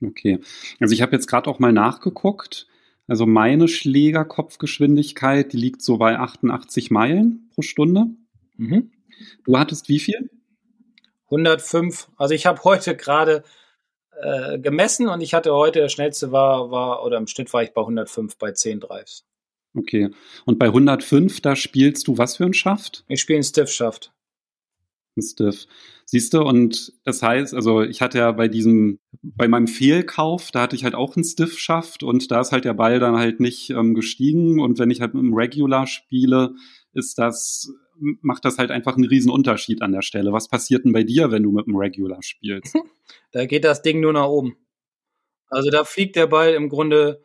Okay, 0.04 0.40
also 0.80 0.92
ich 0.96 1.04
habe 1.04 1.12
jetzt 1.12 1.28
gerade 1.28 1.48
auch 1.48 1.60
mal 1.60 1.72
nachgeguckt. 1.72 2.66
Also 3.06 3.28
meine 3.28 3.68
Schlägerkopfgeschwindigkeit, 3.68 5.54
die 5.54 5.58
liegt 5.58 5.84
so 5.84 5.98
bei 5.98 6.18
88 6.18 6.90
Meilen 6.90 7.48
pro 7.54 7.62
Stunde. 7.62 8.08
Mhm. 8.56 8.90
Du 9.46 9.56
hattest 9.60 9.88
wie 9.88 10.00
viel? 10.00 10.32
105. 11.26 12.10
Also 12.18 12.34
ich 12.34 12.48
habe 12.48 12.64
heute 12.64 12.98
gerade 12.98 13.44
äh, 14.20 14.58
gemessen 14.58 15.10
und 15.10 15.22
ich 15.22 15.36
hatte 15.36 15.54
heute, 15.54 15.82
der 15.82 15.90
schnellste 15.90 16.32
war, 16.32 16.72
war, 16.72 17.06
oder 17.06 17.18
im 17.18 17.28
Schnitt 17.28 17.54
war 17.54 17.62
ich 17.62 17.72
bei 17.72 17.82
105 17.82 18.36
bei 18.40 18.52
10 18.52 18.80
Drives. 18.80 19.28
Okay. 19.78 20.10
Und 20.46 20.60
bei 20.60 20.68
105, 20.68 21.42
da 21.42 21.56
spielst 21.56 22.08
du 22.08 22.18
was 22.18 22.38
für 22.38 22.46
ein 22.46 22.54
Schaft? 22.54 23.06
Ich 23.08 23.22
spiele 23.22 23.38
einen 23.38 23.44
Stiff-Schaft. 23.44 24.12
Ein 25.16 25.22
Stiff. 25.22 25.68
Siehst 26.06 26.34
du, 26.34 26.42
und 26.42 26.94
das 27.04 27.22
heißt, 27.22 27.54
also 27.54 27.82
ich 27.82 28.02
hatte 28.02 28.20
ja 28.20 28.32
bei 28.32 28.48
diesem, 28.48 29.00
bei 29.22 29.48
meinem 29.48 29.68
Fehlkauf, 29.68 30.52
da 30.52 30.62
hatte 30.62 30.76
ich 30.76 30.84
halt 30.84 30.96
auch 30.96 31.16
einen 31.16 31.26
Stiff-Schaft 31.26 32.02
und 32.02 32.32
da 32.32 32.42
ist 32.42 32.52
halt 32.52 32.66
der 32.66 32.74
Ball 32.74 33.00
dann 33.00 33.18
halt 33.18 33.40
nicht 33.40 33.70
ähm, 33.72 33.94
gestiegen 33.94 34.60
und 34.60 34.80
wenn 34.80 34.90
ich 34.90 35.02
halt 35.02 35.14
mit 35.14 35.24
einem 35.24 35.34
Regular 35.34 35.86
spiele, 35.86 36.56
ist 36.94 37.20
das 37.20 37.72
macht 38.00 38.46
das 38.46 38.58
halt 38.58 38.72
einfach 38.72 38.96
einen 38.96 39.08
riesen 39.08 39.32
Unterschied 39.32 39.82
an 39.82 39.92
der 39.92 40.02
Stelle. 40.02 40.32
Was 40.32 40.48
passiert 40.48 40.86
denn 40.86 40.94
bei 40.94 41.04
dir, 41.04 41.32
wenn 41.32 41.44
du 41.44 41.52
mit 41.52 41.66
dem 41.66 41.76
Regular 41.76 42.22
spielst? 42.22 42.76
Da 43.32 43.46
geht 43.46 43.64
das 43.64 43.82
Ding 43.82 44.02
nur 44.02 44.12
nach 44.12 44.28
oben. 44.28 44.58
Also 45.50 45.70
da 45.70 45.86
fliegt 45.86 46.18
der 46.18 46.28
Ball 46.28 46.54
im 46.54 46.68
Grunde 46.68 47.24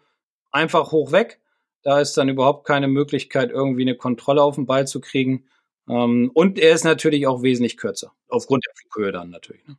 einfach 0.53 0.93
hoch 0.93 1.11
weg. 1.11 1.41
Da 1.83 2.01
ist 2.01 2.17
dann 2.17 2.29
überhaupt 2.29 2.67
keine 2.67 2.89
Möglichkeit, 2.89 3.51
irgendwie 3.51 3.83
eine 3.83 3.97
Kontrolle 3.97 4.43
auf 4.43 4.57
den 4.57 4.67
Ball 4.67 4.87
zu 4.87 5.01
kriegen. 5.01 5.45
Ähm, 5.89 6.31
und 6.35 6.59
er 6.59 6.75
ist 6.75 6.85
natürlich 6.85 7.27
auch 7.27 7.43
wesentlich 7.43 7.77
kürzer. 7.77 8.13
Aufgrund 8.29 8.65
der 8.67 8.75
Flughöhe 8.75 9.13
dann 9.13 9.31
natürlich. 9.31 9.67
Ne? 9.67 9.77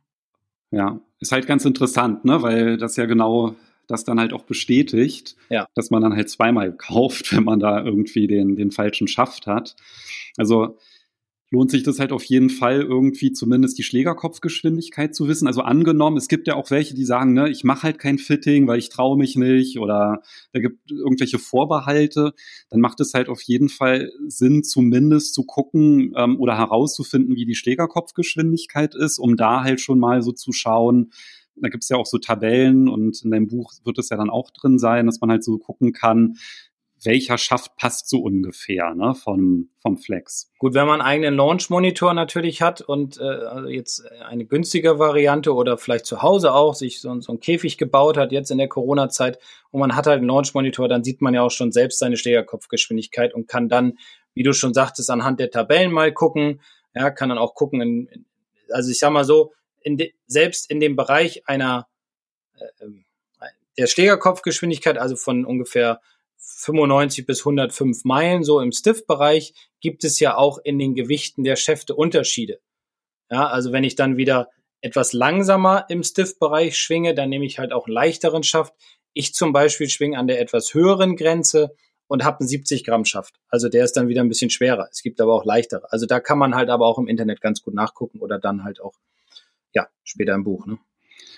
Ja, 0.70 1.00
ist 1.20 1.32
halt 1.32 1.46
ganz 1.46 1.64
interessant, 1.64 2.24
ne? 2.24 2.42
weil 2.42 2.76
das 2.76 2.96
ja 2.96 3.06
genau 3.06 3.54
das 3.86 4.04
dann 4.04 4.18
halt 4.18 4.32
auch 4.32 4.44
bestätigt, 4.44 5.36
ja. 5.50 5.68
dass 5.74 5.90
man 5.90 6.02
dann 6.02 6.14
halt 6.14 6.30
zweimal 6.30 6.72
kauft, 6.72 7.32
wenn 7.36 7.44
man 7.44 7.60
da 7.60 7.84
irgendwie 7.84 8.26
den, 8.26 8.56
den 8.56 8.70
falschen 8.70 9.08
Schaft 9.08 9.46
hat. 9.46 9.76
Also 10.36 10.78
lohnt 11.54 11.70
sich 11.70 11.84
das 11.84 12.00
halt 12.00 12.10
auf 12.10 12.24
jeden 12.24 12.50
Fall 12.50 12.82
irgendwie 12.82 13.30
zumindest 13.30 13.78
die 13.78 13.84
Schlägerkopfgeschwindigkeit 13.84 15.14
zu 15.14 15.28
wissen. 15.28 15.46
Also 15.46 15.62
angenommen, 15.62 16.16
es 16.16 16.26
gibt 16.26 16.48
ja 16.48 16.56
auch 16.56 16.72
welche, 16.72 16.94
die 16.94 17.04
sagen, 17.04 17.32
ne, 17.32 17.48
ich 17.48 17.62
mache 17.62 17.84
halt 17.84 17.98
kein 18.00 18.18
Fitting, 18.18 18.66
weil 18.66 18.80
ich 18.80 18.88
traue 18.88 19.16
mich 19.16 19.36
nicht 19.36 19.78
oder 19.78 20.22
da 20.52 20.60
gibt 20.60 20.90
irgendwelche 20.90 21.38
Vorbehalte, 21.38 22.32
dann 22.70 22.80
macht 22.80 22.98
es 22.98 23.14
halt 23.14 23.28
auf 23.28 23.40
jeden 23.42 23.68
Fall 23.68 24.10
Sinn, 24.26 24.64
zumindest 24.64 25.32
zu 25.32 25.44
gucken 25.44 26.12
ähm, 26.16 26.40
oder 26.40 26.58
herauszufinden, 26.58 27.36
wie 27.36 27.46
die 27.46 27.54
Schlägerkopfgeschwindigkeit 27.54 28.96
ist, 28.96 29.18
um 29.18 29.36
da 29.36 29.62
halt 29.62 29.80
schon 29.80 30.00
mal 30.00 30.22
so 30.22 30.32
zu 30.32 30.52
schauen, 30.52 31.12
da 31.56 31.68
gibt 31.68 31.84
es 31.84 31.88
ja 31.88 31.96
auch 31.96 32.06
so 32.06 32.18
Tabellen 32.18 32.88
und 32.88 33.22
in 33.22 33.30
deinem 33.30 33.46
Buch 33.46 33.72
wird 33.84 33.98
es 33.98 34.08
ja 34.08 34.16
dann 34.16 34.28
auch 34.28 34.50
drin 34.50 34.80
sein, 34.80 35.06
dass 35.06 35.20
man 35.20 35.30
halt 35.30 35.44
so 35.44 35.58
gucken 35.58 35.92
kann, 35.92 36.34
welcher 37.04 37.38
Schaft 37.38 37.76
passt 37.76 38.08
so 38.08 38.20
ungefähr 38.20 38.94
ne, 38.94 39.14
vom, 39.14 39.70
vom 39.80 39.98
Flex. 39.98 40.50
Gut, 40.58 40.74
wenn 40.74 40.86
man 40.86 41.00
einen 41.00 41.08
eigenen 41.08 41.34
Launch-Monitor 41.36 42.14
natürlich 42.14 42.62
hat 42.62 42.80
und 42.80 43.18
äh, 43.18 43.22
also 43.22 43.68
jetzt 43.68 44.04
eine 44.22 44.44
günstige 44.46 44.98
Variante 44.98 45.54
oder 45.54 45.78
vielleicht 45.78 46.06
zu 46.06 46.22
Hause 46.22 46.52
auch 46.52 46.74
sich 46.74 47.00
so, 47.00 47.20
so 47.20 47.32
einen 47.32 47.40
Käfig 47.40 47.78
gebaut 47.78 48.16
hat, 48.16 48.32
jetzt 48.32 48.50
in 48.50 48.58
der 48.58 48.68
Corona-Zeit, 48.68 49.38
und 49.70 49.80
man 49.80 49.96
hat 49.96 50.06
halt 50.06 50.18
einen 50.18 50.28
Launch-Monitor, 50.28 50.88
dann 50.88 51.04
sieht 51.04 51.20
man 51.20 51.34
ja 51.34 51.42
auch 51.42 51.50
schon 51.50 51.72
selbst 51.72 51.98
seine 51.98 52.16
Schlägerkopfgeschwindigkeit 52.16 53.34
und 53.34 53.48
kann 53.48 53.68
dann, 53.68 53.98
wie 54.34 54.42
du 54.42 54.52
schon 54.52 54.74
sagtest, 54.74 55.10
anhand 55.10 55.40
der 55.40 55.50
Tabellen 55.50 55.92
mal 55.92 56.12
gucken, 56.12 56.60
ja, 56.94 57.10
kann 57.10 57.28
dann 57.28 57.38
auch 57.38 57.54
gucken, 57.54 57.80
in, 57.80 58.26
also 58.70 58.90
ich 58.90 58.98
sag 58.98 59.10
mal 59.10 59.24
so, 59.24 59.52
in 59.82 59.96
de, 59.96 60.12
selbst 60.26 60.70
in 60.70 60.80
dem 60.80 60.96
Bereich 60.96 61.46
einer 61.46 61.86
äh, 62.56 62.84
ähm, 62.84 63.04
der 63.76 63.86
Schlägerkopfgeschwindigkeit, 63.86 64.98
also 64.98 65.16
von 65.16 65.44
ungefähr 65.44 66.00
95 66.46 67.26
bis 67.26 67.40
105 67.40 68.04
Meilen, 68.04 68.44
so 68.44 68.60
im 68.60 68.72
Stiff-Bereich, 68.72 69.54
gibt 69.80 70.04
es 70.04 70.20
ja 70.20 70.36
auch 70.36 70.58
in 70.58 70.78
den 70.78 70.94
Gewichten 70.94 71.44
der 71.44 71.56
Schäfte 71.56 71.94
Unterschiede. 71.94 72.60
Ja, 73.30 73.46
also 73.48 73.72
wenn 73.72 73.84
ich 73.84 73.96
dann 73.96 74.16
wieder 74.16 74.48
etwas 74.80 75.12
langsamer 75.12 75.86
im 75.88 76.02
Stiff-Bereich 76.02 76.76
schwinge, 76.76 77.14
dann 77.14 77.30
nehme 77.30 77.46
ich 77.46 77.58
halt 77.58 77.72
auch 77.72 77.86
einen 77.86 77.94
leichteren 77.94 78.42
Schaft. 78.42 78.74
Ich 79.12 79.34
zum 79.34 79.52
Beispiel 79.52 79.88
schwinge 79.88 80.18
an 80.18 80.26
der 80.26 80.40
etwas 80.40 80.74
höheren 80.74 81.16
Grenze 81.16 81.74
und 82.06 82.24
habe 82.24 82.40
einen 82.40 82.48
70 82.48 82.84
Gramm 82.84 83.04
Schaft. 83.04 83.40
Also 83.48 83.68
der 83.68 83.84
ist 83.84 83.96
dann 83.96 84.08
wieder 84.08 84.20
ein 84.20 84.28
bisschen 84.28 84.50
schwerer. 84.50 84.88
Es 84.90 85.02
gibt 85.02 85.20
aber 85.20 85.34
auch 85.34 85.44
leichtere. 85.44 85.90
Also 85.90 86.06
da 86.06 86.20
kann 86.20 86.38
man 86.38 86.54
halt 86.54 86.68
aber 86.68 86.86
auch 86.86 86.98
im 86.98 87.08
Internet 87.08 87.40
ganz 87.40 87.62
gut 87.62 87.74
nachgucken 87.74 88.20
oder 88.20 88.38
dann 88.38 88.62
halt 88.62 88.80
auch 88.80 88.94
ja, 89.72 89.88
später 90.02 90.34
im 90.34 90.44
Buch. 90.44 90.66
Ne? 90.66 90.78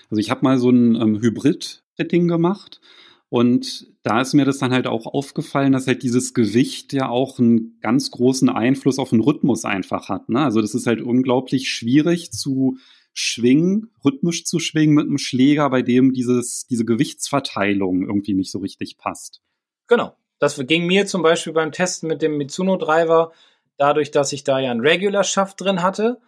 Also 0.09 0.19
ich 0.19 0.29
habe 0.29 0.41
mal 0.43 0.57
so 0.57 0.69
ein 0.69 0.95
ähm, 0.95 1.21
Hybrid-Setting 1.21 2.27
gemacht 2.27 2.81
und 3.29 3.87
da 4.03 4.21
ist 4.21 4.33
mir 4.33 4.45
das 4.45 4.59
dann 4.59 4.71
halt 4.71 4.87
auch 4.87 5.05
aufgefallen, 5.05 5.73
dass 5.73 5.87
halt 5.87 6.01
dieses 6.03 6.33
Gewicht 6.33 6.93
ja 6.93 7.09
auch 7.09 7.39
einen 7.39 7.77
ganz 7.81 8.09
großen 8.11 8.49
Einfluss 8.49 8.99
auf 8.99 9.09
den 9.09 9.19
Rhythmus 9.19 9.65
einfach 9.65 10.07
hat. 10.07 10.29
Ne? 10.29 10.43
Also 10.43 10.61
das 10.61 10.73
ist 10.73 10.87
halt 10.87 11.01
unglaublich 11.01 11.69
schwierig 11.69 12.31
zu 12.31 12.77
schwingen, 13.13 13.91
rhythmisch 14.05 14.45
zu 14.45 14.59
schwingen 14.59 14.95
mit 14.95 15.07
einem 15.07 15.17
Schläger, 15.17 15.69
bei 15.69 15.81
dem 15.81 16.13
dieses, 16.13 16.67
diese 16.67 16.85
Gewichtsverteilung 16.85 18.03
irgendwie 18.03 18.33
nicht 18.33 18.51
so 18.51 18.59
richtig 18.59 18.97
passt. 18.97 19.41
Genau. 19.87 20.15
Das 20.39 20.55
ging 20.67 20.85
mir 20.85 21.07
zum 21.07 21.23
Beispiel 21.23 21.51
beim 21.51 21.71
Testen 21.71 22.07
mit 22.07 22.21
dem 22.21 22.37
Mitsuno 22.37 22.77
Driver, 22.77 23.31
dadurch, 23.77 24.11
dass 24.11 24.33
ich 24.33 24.43
da 24.43 24.59
ja 24.59 24.69
einen 24.69 24.81
Regular 24.81 25.23
Schaft 25.23 25.59
drin 25.59 25.81
hatte, 25.81 26.21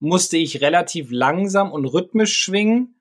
musste 0.00 0.36
ich 0.36 0.60
relativ 0.60 1.10
langsam 1.10 1.70
und 1.70 1.86
rhythmisch 1.86 2.36
schwingen 2.36 2.93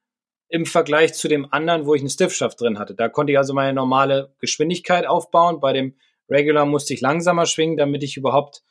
im 0.54 0.68
Vergleich 0.68 1.16
zu 1.16 1.28
dem 1.28 1.52
anderen, 1.52 1.88
wo 1.88 1.96
ich 1.96 2.02
einen 2.02 2.12
Stiffschaft 2.12 2.62
drin 2.62 2.78
hatte. 2.78 2.94
Da 2.94 3.10
konnte 3.10 3.34
ich 3.34 3.40
also 3.40 3.56
meine 3.56 3.74
normale 3.74 4.36
Geschwindigkeit 4.38 5.08
aufbauen. 5.08 5.60
Bei 5.60 5.74
dem 5.74 5.96
Regular 6.30 6.68
musste 6.68 6.94
ich 6.94 7.02
langsamer 7.02 7.48
schwingen, 7.48 7.76
damit 7.76 8.04
ich 8.04 8.18
überhaupt 8.18 8.62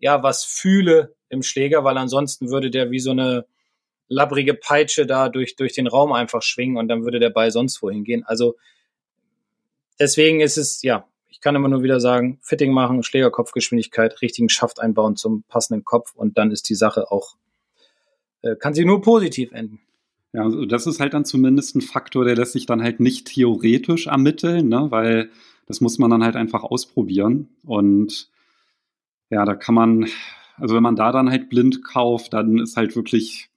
ja 0.00 0.24
was 0.24 0.42
fühle 0.42 1.14
im 1.28 1.44
Schläger, 1.44 1.84
weil 1.84 1.96
ansonsten 1.96 2.50
würde 2.50 2.72
der 2.72 2.90
wie 2.90 2.98
so 2.98 3.12
eine 3.12 3.46
labbrige 4.08 4.54
Peitsche 4.54 5.06
da 5.06 5.28
durch, 5.28 5.54
durch 5.54 5.74
den 5.74 5.86
Raum 5.86 6.12
einfach 6.12 6.42
schwingen 6.42 6.76
und 6.76 6.88
dann 6.88 7.04
würde 7.04 7.20
der 7.20 7.30
Ball 7.30 7.52
sonst 7.52 7.80
wohin 7.82 8.02
gehen. 8.02 8.24
Also 8.24 8.56
deswegen 10.00 10.40
ist 10.40 10.58
es, 10.58 10.82
ja, 10.82 11.06
ich 11.28 11.40
kann 11.40 11.54
immer 11.54 11.68
nur 11.68 11.84
wieder 11.84 12.00
sagen, 12.00 12.40
Fitting 12.42 12.72
machen, 12.72 13.04
Schlägerkopfgeschwindigkeit, 13.04 14.22
richtigen 14.22 14.48
Schaft 14.48 14.80
einbauen 14.80 15.14
zum 15.14 15.44
passenden 15.44 15.84
Kopf 15.84 16.16
und 16.16 16.36
dann 16.36 16.50
ist 16.50 16.68
die 16.68 16.74
Sache 16.74 17.12
auch 17.12 17.36
äh, 18.42 18.56
kann 18.56 18.74
sie 18.74 18.84
nur 18.84 19.02
positiv 19.02 19.52
enden. 19.52 19.80
Ja, 20.32 20.42
also 20.42 20.66
das 20.66 20.86
ist 20.86 21.00
halt 21.00 21.14
dann 21.14 21.24
zumindest 21.24 21.74
ein 21.74 21.80
Faktor, 21.80 22.24
der 22.24 22.36
lässt 22.36 22.52
sich 22.52 22.66
dann 22.66 22.82
halt 22.82 23.00
nicht 23.00 23.26
theoretisch 23.26 24.08
ermitteln, 24.08 24.68
ne? 24.68 24.90
weil 24.90 25.30
das 25.66 25.80
muss 25.80 25.98
man 25.98 26.10
dann 26.10 26.22
halt 26.22 26.36
einfach 26.36 26.64
ausprobieren. 26.64 27.48
Und 27.64 28.30
ja, 29.30 29.44
da 29.44 29.54
kann 29.54 29.74
man, 29.74 30.08
also 30.56 30.74
wenn 30.74 30.82
man 30.82 30.96
da 30.96 31.12
dann 31.12 31.30
halt 31.30 31.48
blind 31.48 31.82
kauft, 31.84 32.34
dann 32.34 32.58
ist 32.58 32.76
halt 32.76 32.94
wirklich 32.94 33.50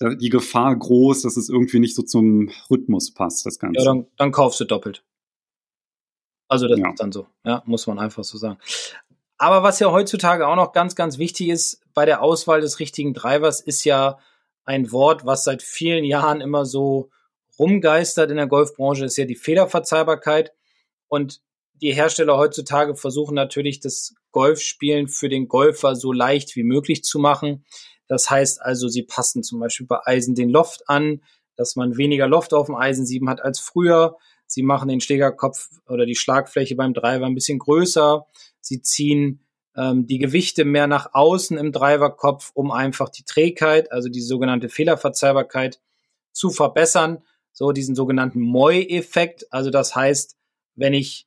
die 0.00 0.28
Gefahr 0.28 0.76
groß, 0.76 1.22
dass 1.22 1.36
es 1.38 1.48
irgendwie 1.48 1.78
nicht 1.78 1.94
so 1.94 2.02
zum 2.02 2.50
Rhythmus 2.70 3.12
passt, 3.12 3.46
das 3.46 3.58
Ganze. 3.58 3.80
Ja, 3.80 3.84
dann, 3.86 4.06
dann 4.18 4.30
kaufst 4.30 4.60
du 4.60 4.64
doppelt. 4.64 5.02
Also 6.48 6.68
das 6.68 6.78
ja. 6.78 6.90
ist 6.90 7.00
dann 7.00 7.12
so, 7.12 7.26
ja, 7.44 7.62
muss 7.66 7.86
man 7.86 7.98
einfach 7.98 8.24
so 8.24 8.36
sagen. 8.38 8.58
Aber 9.38 9.62
was 9.62 9.80
ja 9.80 9.90
heutzutage 9.90 10.46
auch 10.46 10.56
noch 10.56 10.72
ganz, 10.72 10.94
ganz 10.94 11.18
wichtig 11.18 11.48
ist 11.48 11.80
bei 11.94 12.04
der 12.04 12.22
Auswahl 12.22 12.60
des 12.60 12.78
richtigen 12.78 13.14
Drivers, 13.14 13.60
ist 13.60 13.84
ja 13.84 14.18
ein 14.66 14.92
Wort, 14.92 15.24
was 15.24 15.44
seit 15.44 15.62
vielen 15.62 16.04
Jahren 16.04 16.40
immer 16.40 16.66
so 16.66 17.10
rumgeistert 17.58 18.30
in 18.30 18.36
der 18.36 18.48
Golfbranche, 18.48 19.04
ist 19.04 19.16
ja 19.16 19.24
die 19.24 19.36
Federverzeihbarkeit. 19.36 20.52
Und 21.08 21.40
die 21.80 21.92
Hersteller 21.92 22.36
heutzutage 22.36 22.96
versuchen 22.96 23.34
natürlich, 23.34 23.80
das 23.80 24.14
Golfspielen 24.32 25.08
für 25.08 25.28
den 25.28 25.48
Golfer 25.48 25.94
so 25.94 26.12
leicht 26.12 26.56
wie 26.56 26.64
möglich 26.64 27.04
zu 27.04 27.18
machen. 27.18 27.64
Das 28.08 28.28
heißt 28.28 28.60
also, 28.60 28.88
sie 28.88 29.02
passen 29.02 29.42
zum 29.42 29.60
Beispiel 29.60 29.86
bei 29.86 30.00
Eisen 30.04 30.34
den 30.34 30.50
Loft 30.50 30.88
an, 30.88 31.22
dass 31.56 31.76
man 31.76 31.96
weniger 31.96 32.26
Loft 32.26 32.52
auf 32.52 32.66
dem 32.66 32.74
Eisensieben 32.74 33.28
hat 33.28 33.42
als 33.42 33.60
früher. 33.60 34.16
Sie 34.46 34.62
machen 34.62 34.88
den 34.88 35.00
Schlägerkopf 35.00 35.70
oder 35.88 36.06
die 36.06 36.14
Schlagfläche 36.14 36.76
beim 36.76 36.92
Driver 36.92 37.26
ein 37.26 37.34
bisschen 37.34 37.58
größer. 37.58 38.26
Sie 38.60 38.82
ziehen 38.82 39.45
ähm, 39.76 40.06
die 40.06 40.18
Gewichte 40.18 40.64
mehr 40.64 40.86
nach 40.86 41.10
außen 41.12 41.58
im 41.58 41.72
Driverkopf, 41.72 42.50
um 42.54 42.70
einfach 42.70 43.08
die 43.08 43.24
Trägheit, 43.24 43.92
also 43.92 44.08
die 44.08 44.20
sogenannte 44.20 44.68
Fehlerverzeihbarkeit 44.68 45.80
zu 46.32 46.50
verbessern. 46.50 47.22
So 47.52 47.72
diesen 47.72 47.94
sogenannten 47.94 48.40
Moi-Effekt. 48.40 49.46
Also 49.50 49.70
das 49.70 49.94
heißt, 49.94 50.36
wenn 50.74 50.92
ich 50.92 51.26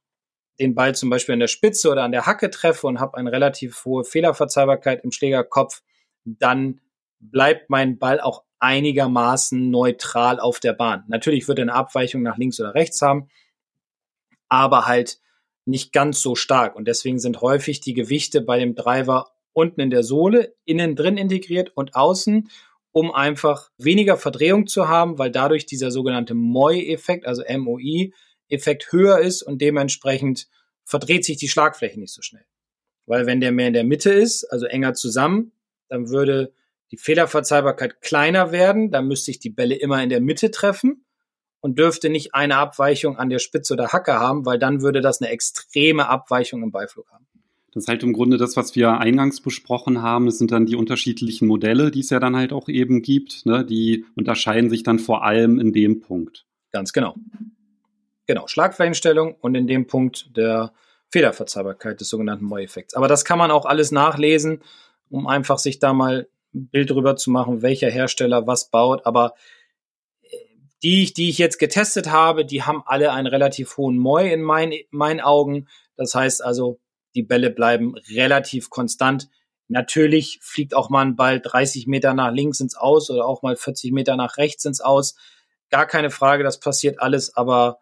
den 0.60 0.76
Ball 0.76 0.94
zum 0.94 1.10
Beispiel 1.10 1.34
an 1.34 1.40
der 1.40 1.48
Spitze 1.48 1.90
oder 1.90 2.04
an 2.04 2.12
der 2.12 2.26
Hacke 2.26 2.50
treffe 2.50 2.86
und 2.88 3.00
habe 3.00 3.18
eine 3.18 3.32
relativ 3.32 3.86
hohe 3.86 4.04
Fehlerverzeihbarkeit 4.04 5.04
im 5.04 5.12
Schlägerkopf, 5.12 5.82
dann 6.26 6.82
bleibt 7.20 7.70
mein 7.70 7.98
Ball 7.98 8.20
auch 8.20 8.44
einigermaßen 8.60 9.70
neutral 9.70 10.40
auf 10.40 10.60
der 10.60 10.74
Bahn. 10.74 11.06
Natürlich 11.08 11.48
wird 11.48 11.60
er 11.60 11.64
eine 11.64 11.74
Abweichung 11.74 12.22
nach 12.22 12.38
links 12.38 12.60
oder 12.60 12.76
rechts 12.76 13.02
haben, 13.02 13.30
aber 14.50 14.86
halt 14.86 15.20
nicht 15.70 15.94
ganz 15.94 16.22
so 16.22 16.36
stark. 16.36 16.76
Und 16.76 16.88
deswegen 16.88 17.20
sind 17.20 17.42
häufig 17.42 17.80
die 17.80 17.94
Gewichte 17.94 18.42
bei 18.42 18.60
dem 18.60 18.76
Driver 18.76 19.32
unten 19.54 19.82
in 19.82 19.90
der 19.90 20.04
Sohle, 20.04 20.56
innen 20.66 20.96
drin 20.96 21.18
integriert 21.18 21.72
und 21.76 21.96
außen, 21.96 22.50
um 22.92 23.12
einfach 23.12 23.70
weniger 23.78 24.18
Verdrehung 24.18 24.68
zu 24.68 24.88
haben, 24.88 25.18
weil 25.20 25.32
dadurch 25.32 25.66
dieser 25.66 25.92
sogenannte 25.92 26.34
MOI-Effekt, 26.34 27.26
also 27.26 27.44
MOI-Effekt 27.48 28.92
höher 28.92 29.20
ist 29.20 29.44
und 29.44 29.62
dementsprechend 29.62 30.48
verdreht 30.86 31.24
sich 31.24 31.38
die 31.38 31.50
Schlagfläche 31.50 32.00
nicht 32.00 32.14
so 32.14 32.22
schnell. 32.22 32.46
Weil 33.06 33.26
wenn 33.26 33.42
der 33.42 33.52
mehr 33.52 33.68
in 33.68 33.74
der 33.74 33.84
Mitte 33.84 34.12
ist, 34.12 34.46
also 34.46 34.66
enger 34.66 34.94
zusammen, 34.94 35.52
dann 35.88 36.10
würde 36.10 36.54
die 36.92 36.98
Fehlerverzeihbarkeit 36.98 38.02
kleiner 38.02 38.52
werden, 38.52 38.92
dann 38.92 39.08
müsste 39.08 39.32
ich 39.32 39.40
die 39.40 39.52
Bälle 39.52 39.76
immer 39.76 40.02
in 40.02 40.10
der 40.10 40.22
Mitte 40.22 40.50
treffen 40.50 41.06
und 41.62 41.78
dürfte 41.78 42.10
nicht 42.10 42.34
eine 42.34 42.58
Abweichung 42.58 43.18
an 43.18 43.30
der 43.30 43.40
Spitze 43.40 43.74
oder 43.74 43.90
Hacke 43.90 44.14
haben, 44.14 44.46
weil 44.46 44.60
dann 44.60 44.82
würde 44.82 45.02
das 45.02 45.22
eine 45.22 45.30
extreme 45.30 46.08
Abweichung 46.08 46.64
im 46.64 46.72
Beiflug 46.72 47.10
haben. 47.12 47.26
Das 47.72 47.84
ist 47.84 47.88
halt 47.88 48.02
im 48.02 48.14
Grunde 48.14 48.38
das, 48.38 48.58
was 48.58 48.76
wir 48.76 48.98
eingangs 48.98 49.42
besprochen 49.42 50.02
haben. 50.02 50.26
Das 50.26 50.40
sind 50.40 50.52
dann 50.52 50.66
die 50.66 50.76
unterschiedlichen 50.76 51.48
Modelle, 51.48 51.92
die 51.92 52.00
es 52.00 52.10
ja 52.10 52.20
dann 52.20 52.36
halt 52.36 52.52
auch 52.52 52.68
eben 52.68 53.02
gibt. 53.02 53.46
Ne? 53.46 53.64
Die 53.64 54.06
unterscheiden 54.16 54.70
sich 54.70 54.84
dann 54.84 54.98
vor 54.98 55.24
allem 55.24 55.60
in 55.60 55.72
dem 55.72 56.00
Punkt. 56.00 56.46
Ganz 56.72 56.94
genau. 56.94 57.16
Genau, 58.26 58.48
Schlagflächenstellung 58.48 59.36
und 59.40 59.56
in 59.56 59.68
dem 59.68 59.88
Punkt 59.88 60.36
der 60.36 60.72
Federverzeihbarkeit 61.10 62.00
des 62.00 62.10
sogenannten 62.10 62.46
Moi-Effekts. 62.46 62.94
Aber 62.96 63.08
das 63.08 63.26
kann 63.26 63.40
man 63.40 63.52
auch 63.52 63.66
alles 63.66 63.92
nachlesen, 63.92 64.62
um 65.10 65.28
einfach 65.28 65.58
sich 65.58 65.80
da 65.80 65.94
mal 65.94 66.28
ein 66.54 66.68
Bild 66.68 66.90
drüber 66.90 67.16
zu 67.16 67.32
machen, 67.32 67.62
welcher 67.62 67.90
Hersteller 67.90 68.48
was 68.48 68.70
baut. 68.70 69.06
Aber 69.06 69.34
die, 70.84 71.14
die 71.14 71.30
ich 71.30 71.38
jetzt 71.38 71.60
getestet 71.60 72.10
habe, 72.10 72.46
die 72.46 72.64
haben 72.64 72.84
alle 72.86 73.12
einen 73.12 73.28
relativ 73.28 73.78
hohen 73.78 73.98
Moi 73.98 74.32
in 74.32 74.42
mein, 74.42 74.74
meinen 74.92 75.20
Augen. 75.20 75.68
Das 75.96 76.16
heißt 76.16 76.44
also, 76.44 76.80
die 77.16 77.24
Bälle 77.24 77.50
bleiben 77.50 77.96
relativ 78.10 78.70
konstant. 78.70 79.30
Natürlich 79.68 80.40
fliegt 80.42 80.74
auch 80.74 80.90
mal 80.90 81.06
ein 81.06 81.16
Ball 81.16 81.40
30 81.40 81.88
Meter 81.88 82.14
nach 82.14 82.32
links 82.32 82.60
ins 82.60 82.76
Aus 82.76 83.10
oder 83.10 83.26
auch 83.26 83.42
mal 83.42 83.56
40 83.56 83.92
Meter 83.92 84.16
nach 84.16 84.38
rechts 84.38 84.66
ins 84.66 84.82
Aus. 84.82 85.16
Gar 85.70 85.86
keine 85.86 86.10
Frage, 86.10 86.44
das 86.44 86.60
passiert 86.60 87.00
alles, 87.00 87.36
aber 87.36 87.80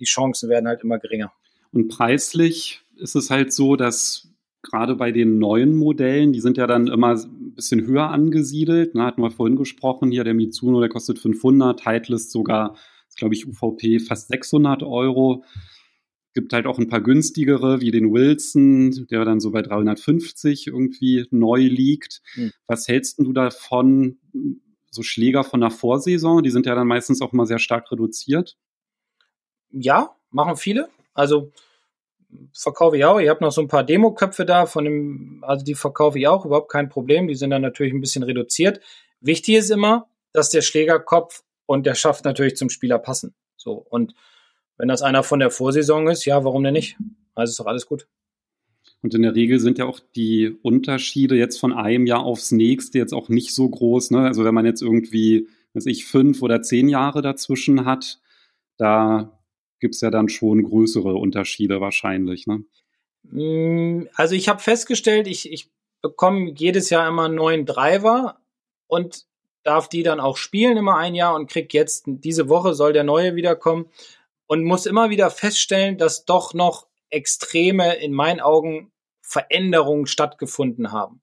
die 0.00 0.04
Chancen 0.04 0.48
werden 0.48 0.66
halt 0.66 0.82
immer 0.82 0.98
geringer. 0.98 1.32
Und 1.72 1.88
preislich 1.88 2.80
ist 2.96 3.14
es 3.14 3.30
halt 3.30 3.52
so, 3.52 3.76
dass 3.76 4.28
gerade 4.62 4.96
bei 4.96 5.12
den 5.12 5.38
neuen 5.38 5.74
Modellen, 5.74 6.32
die 6.32 6.40
sind 6.40 6.56
ja 6.56 6.66
dann 6.66 6.88
immer 6.88 7.14
ein 7.14 7.54
bisschen 7.54 7.86
höher 7.86 8.10
angesiedelt. 8.10 8.94
Ne, 8.94 9.04
hatten 9.04 9.22
wir 9.22 9.30
vorhin 9.30 9.56
gesprochen, 9.56 10.10
hier 10.10 10.24
der 10.24 10.34
Mitsuno, 10.34 10.80
der 10.80 10.88
kostet 10.88 11.18
500, 11.18 11.80
Titleist 11.80 12.30
sogar, 12.30 12.76
glaube 13.16 13.34
ich, 13.34 13.46
UVP 13.46 14.00
fast 14.00 14.28
600 14.28 14.82
Euro. 14.82 15.44
Gibt 16.34 16.52
halt 16.52 16.66
auch 16.66 16.78
ein 16.78 16.88
paar 16.88 17.00
günstigere, 17.00 17.80
wie 17.80 17.90
den 17.90 18.12
Wilson, 18.12 19.06
der 19.10 19.24
dann 19.24 19.40
so 19.40 19.50
bei 19.50 19.62
350 19.62 20.68
irgendwie 20.68 21.26
neu 21.30 21.62
liegt. 21.62 22.20
Mhm. 22.36 22.52
Was 22.66 22.86
hältst 22.86 23.18
du 23.18 23.32
davon, 23.32 24.18
so 24.90 25.02
Schläger 25.02 25.42
von 25.44 25.60
der 25.60 25.70
Vorsaison? 25.70 26.42
Die 26.42 26.50
sind 26.50 26.66
ja 26.66 26.74
dann 26.74 26.86
meistens 26.86 27.22
auch 27.22 27.32
immer 27.32 27.46
sehr 27.46 27.58
stark 27.58 27.90
reduziert. 27.90 28.56
Ja, 29.70 30.16
machen 30.30 30.56
viele. 30.56 30.88
Also 31.14 31.50
verkaufe 32.52 32.96
ich 32.96 33.04
auch. 33.04 33.18
Ich 33.18 33.28
habe 33.28 33.42
noch 33.42 33.52
so 33.52 33.60
ein 33.60 33.68
paar 33.68 33.84
Demoköpfe 33.84 34.44
da, 34.44 34.66
von 34.66 34.84
dem, 34.84 35.44
also 35.46 35.64
die 35.64 35.74
verkaufe 35.74 36.18
ich 36.18 36.26
auch, 36.26 36.44
überhaupt 36.44 36.70
kein 36.70 36.88
Problem. 36.88 37.28
Die 37.28 37.34
sind 37.34 37.50
dann 37.50 37.62
natürlich 37.62 37.92
ein 37.92 38.00
bisschen 38.00 38.22
reduziert. 38.22 38.80
Wichtig 39.20 39.56
ist 39.56 39.70
immer, 39.70 40.08
dass 40.32 40.50
der 40.50 40.62
Schlägerkopf 40.62 41.42
und 41.66 41.86
der 41.86 41.94
Schaft 41.94 42.24
natürlich 42.24 42.56
zum 42.56 42.70
Spieler 42.70 42.98
passen. 42.98 43.34
So. 43.56 43.72
Und 43.72 44.14
wenn 44.76 44.88
das 44.88 45.02
einer 45.02 45.22
von 45.22 45.40
der 45.40 45.50
Vorsaison 45.50 46.08
ist, 46.08 46.24
ja, 46.24 46.44
warum 46.44 46.62
denn 46.62 46.74
nicht? 46.74 46.96
Also 47.34 47.50
ist 47.50 47.60
doch 47.60 47.66
alles 47.66 47.86
gut. 47.86 48.06
Und 49.02 49.14
in 49.14 49.22
der 49.22 49.34
Regel 49.34 49.60
sind 49.60 49.78
ja 49.78 49.84
auch 49.84 50.00
die 50.16 50.56
Unterschiede 50.62 51.36
jetzt 51.36 51.58
von 51.58 51.72
einem 51.72 52.06
Jahr 52.06 52.24
aufs 52.24 52.50
nächste 52.50 52.98
jetzt 52.98 53.12
auch 53.12 53.28
nicht 53.28 53.54
so 53.54 53.68
groß. 53.68 54.10
Ne? 54.10 54.20
Also 54.20 54.44
wenn 54.44 54.54
man 54.54 54.66
jetzt 54.66 54.82
irgendwie, 54.82 55.48
weiß 55.74 55.86
ich, 55.86 56.06
fünf 56.06 56.42
oder 56.42 56.62
zehn 56.62 56.88
Jahre 56.88 57.22
dazwischen 57.22 57.84
hat, 57.84 58.20
da 58.76 59.37
gibt 59.80 59.94
es 59.94 60.00
ja 60.00 60.10
dann 60.10 60.28
schon 60.28 60.62
größere 60.62 61.14
Unterschiede 61.14 61.80
wahrscheinlich. 61.80 62.46
Ne? 62.46 62.64
Mm, 63.22 64.08
also 64.14 64.34
ich 64.34 64.48
habe 64.48 64.60
festgestellt, 64.60 65.26
ich, 65.26 65.50
ich 65.50 65.70
bekomme 66.02 66.52
jedes 66.56 66.90
Jahr 66.90 67.08
immer 67.08 67.24
einen 67.24 67.34
neuen 67.34 67.66
Driver 67.66 68.40
und 68.86 69.26
darf 69.64 69.88
die 69.88 70.02
dann 70.02 70.20
auch 70.20 70.36
spielen 70.36 70.76
immer 70.76 70.96
ein 70.96 71.14
Jahr 71.14 71.34
und 71.34 71.50
krieg 71.50 71.74
jetzt 71.74 72.04
diese 72.06 72.48
Woche 72.48 72.74
soll 72.74 72.92
der 72.92 73.04
neue 73.04 73.34
wiederkommen 73.34 73.86
und 74.46 74.64
muss 74.64 74.86
immer 74.86 75.10
wieder 75.10 75.30
feststellen, 75.30 75.98
dass 75.98 76.24
doch 76.24 76.54
noch 76.54 76.86
extreme 77.10 77.96
in 77.96 78.12
meinen 78.12 78.40
Augen 78.40 78.92
Veränderungen 79.20 80.06
stattgefunden 80.06 80.90
haben. 80.90 81.20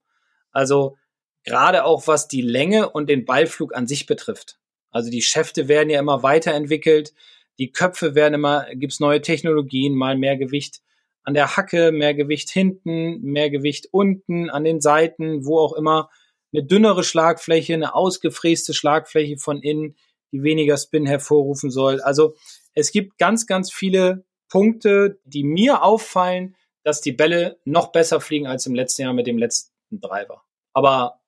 Also 0.52 0.98
gerade 1.44 1.86
auch 1.86 2.08
was 2.08 2.28
die 2.28 2.42
Länge 2.42 2.90
und 2.90 3.10
den 3.10 3.26
Ballflug 3.26 3.76
an 3.76 3.88
sich 3.88 4.06
betrifft. 4.06 4.60
Also 4.92 5.10
die 5.10 5.22
Schäfte 5.22 5.68
werden 5.68 5.90
ja 5.90 6.00
immer 6.00 6.24
weiterentwickelt. 6.24 7.14
Die 7.60 7.72
Köpfe 7.72 8.16
werden 8.16 8.36
immer, 8.36 8.68
gibt's 8.74 9.00
neue 9.00 9.22
Technologien, 9.22 9.96
mal 9.96 10.18
mehr 10.18 10.38
Gewicht 10.38 10.82
an 11.24 11.34
der 11.34 11.58
Hacke, 11.58 11.92
mehr 11.92 12.14
Gewicht 12.14 12.50
hinten, 12.50 13.22
mehr 13.22 13.50
Gewicht 13.50 13.88
unten, 13.92 14.50
an 14.50 14.64
den 14.64 14.82
Seiten, 14.82 15.46
wo 15.46 15.60
auch 15.60 15.74
immer. 15.74 16.10
Eine 16.54 16.64
dünnere 16.64 17.04
Schlagfläche, 17.04 17.74
eine 17.74 17.96
ausgefräste 17.96 18.74
Schlagfläche 18.74 19.38
von 19.38 19.62
innen, 19.62 19.96
die 20.32 20.44
weniger 20.44 20.78
Spin 20.78 21.06
hervorrufen 21.06 21.72
soll. 21.72 22.00
Also 22.02 22.36
es 22.74 22.92
gibt 22.92 23.18
ganz, 23.18 23.48
ganz 23.48 23.74
viele 23.74 24.26
Punkte, 24.50 25.20
die 25.26 25.44
mir 25.44 25.84
auffallen, 25.84 26.56
dass 26.84 27.02
die 27.02 27.12
Bälle 27.12 27.60
noch 27.66 27.92
besser 27.92 28.22
fliegen 28.22 28.46
als 28.48 28.66
im 28.68 28.76
letzten 28.76 29.02
Jahr 29.02 29.14
mit 29.14 29.28
dem 29.28 29.38
letzten 29.38 29.72
Driver. 29.92 30.44
Aber 30.74 31.20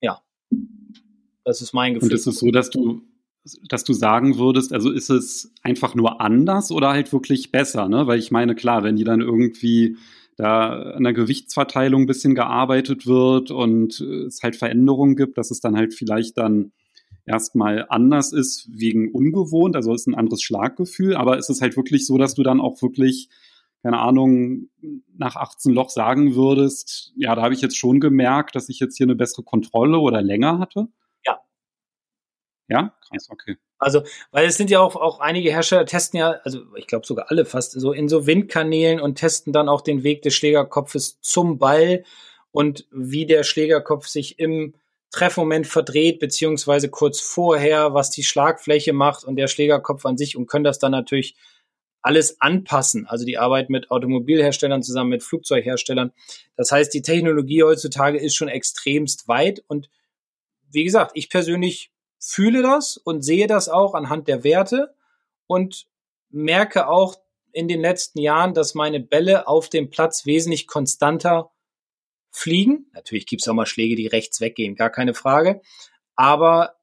ja, 0.00 0.22
das 1.44 1.62
ist 1.62 1.72
mein 1.72 1.94
Gefühl. 1.94 2.10
Und 2.10 2.14
ist 2.16 2.26
es 2.26 2.38
so, 2.38 2.50
dass 2.50 2.70
du 2.70 3.02
dass 3.68 3.84
du 3.84 3.92
sagen 3.92 4.38
würdest, 4.38 4.72
also 4.72 4.90
ist 4.90 5.10
es 5.10 5.52
einfach 5.62 5.94
nur 5.94 6.20
anders 6.20 6.70
oder 6.70 6.90
halt 6.90 7.12
wirklich 7.12 7.52
besser, 7.52 7.88
ne? 7.88 8.06
Weil 8.06 8.18
ich 8.18 8.30
meine, 8.30 8.54
klar, 8.54 8.82
wenn 8.82 8.96
die 8.96 9.04
dann 9.04 9.20
irgendwie 9.20 9.96
da 10.36 10.92
an 10.92 11.04
der 11.04 11.12
Gewichtsverteilung 11.12 12.02
ein 12.02 12.06
bisschen 12.06 12.34
gearbeitet 12.34 13.06
wird 13.06 13.50
und 13.50 14.00
es 14.00 14.42
halt 14.42 14.56
Veränderungen 14.56 15.16
gibt, 15.16 15.38
dass 15.38 15.50
es 15.50 15.60
dann 15.60 15.76
halt 15.76 15.94
vielleicht 15.94 16.36
dann 16.36 16.72
erstmal 17.24 17.86
anders 17.88 18.32
ist 18.32 18.68
wegen 18.70 19.10
ungewohnt, 19.12 19.76
also 19.76 19.94
ist 19.94 20.06
ein 20.06 20.14
anderes 20.14 20.42
Schlaggefühl, 20.42 21.16
aber 21.16 21.38
ist 21.38 21.50
es 21.50 21.60
halt 21.60 21.76
wirklich 21.76 22.06
so, 22.06 22.18
dass 22.18 22.34
du 22.34 22.42
dann 22.42 22.60
auch 22.60 22.80
wirklich, 22.82 23.28
keine 23.82 23.98
Ahnung, 23.98 24.68
nach 25.16 25.36
18 25.36 25.72
Loch 25.72 25.90
sagen 25.90 26.34
würdest, 26.34 27.12
ja, 27.16 27.34
da 27.34 27.42
habe 27.42 27.54
ich 27.54 27.62
jetzt 27.62 27.76
schon 27.76 28.00
gemerkt, 28.00 28.54
dass 28.54 28.68
ich 28.68 28.78
jetzt 28.78 28.96
hier 28.96 29.06
eine 29.06 29.16
bessere 29.16 29.42
Kontrolle 29.42 29.98
oder 29.98 30.22
länger 30.22 30.58
hatte? 30.58 30.88
Ja, 32.68 32.94
krass, 33.08 33.28
okay. 33.30 33.56
Also, 33.78 34.02
weil 34.30 34.46
es 34.46 34.56
sind 34.56 34.70
ja 34.70 34.80
auch, 34.80 34.96
auch 34.96 35.20
einige 35.20 35.50
Hersteller 35.50 35.86
testen 35.86 36.18
ja, 36.18 36.30
also 36.44 36.62
ich 36.76 36.86
glaube 36.86 37.06
sogar 37.06 37.30
alle 37.30 37.44
fast, 37.44 37.72
so 37.72 37.92
in 37.92 38.08
so 38.08 38.26
Windkanälen 38.26 39.00
und 39.00 39.16
testen 39.16 39.52
dann 39.52 39.68
auch 39.68 39.82
den 39.82 40.02
Weg 40.02 40.22
des 40.22 40.34
Schlägerkopfes 40.34 41.20
zum 41.20 41.58
Ball 41.58 42.04
und 42.52 42.86
wie 42.90 43.26
der 43.26 43.44
Schlägerkopf 43.44 44.06
sich 44.06 44.38
im 44.38 44.74
Treffmoment 45.10 45.66
verdreht, 45.66 46.18
beziehungsweise 46.18 46.90
kurz 46.90 47.20
vorher, 47.20 47.94
was 47.94 48.10
die 48.10 48.24
Schlagfläche 48.24 48.92
macht 48.92 49.24
und 49.24 49.36
der 49.36 49.46
Schlägerkopf 49.46 50.04
an 50.06 50.16
sich 50.16 50.36
und 50.36 50.46
können 50.46 50.64
das 50.64 50.78
dann 50.78 50.92
natürlich 50.92 51.36
alles 52.02 52.40
anpassen. 52.40 53.06
Also 53.06 53.24
die 53.24 53.38
Arbeit 53.38 53.68
mit 53.68 53.90
Automobilherstellern 53.90 54.82
zusammen 54.82 55.10
mit 55.10 55.22
Flugzeugherstellern. 55.22 56.12
Das 56.56 56.72
heißt, 56.72 56.92
die 56.94 57.02
Technologie 57.02 57.62
heutzutage 57.62 58.18
ist 58.18 58.34
schon 58.34 58.48
extremst 58.48 59.28
weit 59.28 59.62
und 59.68 59.90
wie 60.70 60.84
gesagt, 60.84 61.12
ich 61.14 61.30
persönlich 61.30 61.90
fühle 62.18 62.62
das 62.62 62.96
und 62.96 63.22
sehe 63.22 63.46
das 63.46 63.68
auch 63.68 63.94
anhand 63.94 64.28
der 64.28 64.44
Werte 64.44 64.94
und 65.46 65.86
merke 66.30 66.88
auch 66.88 67.16
in 67.52 67.68
den 67.68 67.80
letzten 67.80 68.18
Jahren, 68.18 68.54
dass 68.54 68.74
meine 68.74 69.00
Bälle 69.00 69.48
auf 69.48 69.68
dem 69.68 69.90
Platz 69.90 70.26
wesentlich 70.26 70.66
konstanter 70.66 71.50
fliegen. 72.30 72.90
Natürlich 72.92 73.26
gibt 73.26 73.42
es 73.42 73.48
auch 73.48 73.54
mal 73.54 73.66
Schläge, 73.66 73.96
die 73.96 74.06
rechts 74.06 74.40
weggehen, 74.40 74.74
gar 74.74 74.90
keine 74.90 75.14
Frage. 75.14 75.62
Aber 76.16 76.76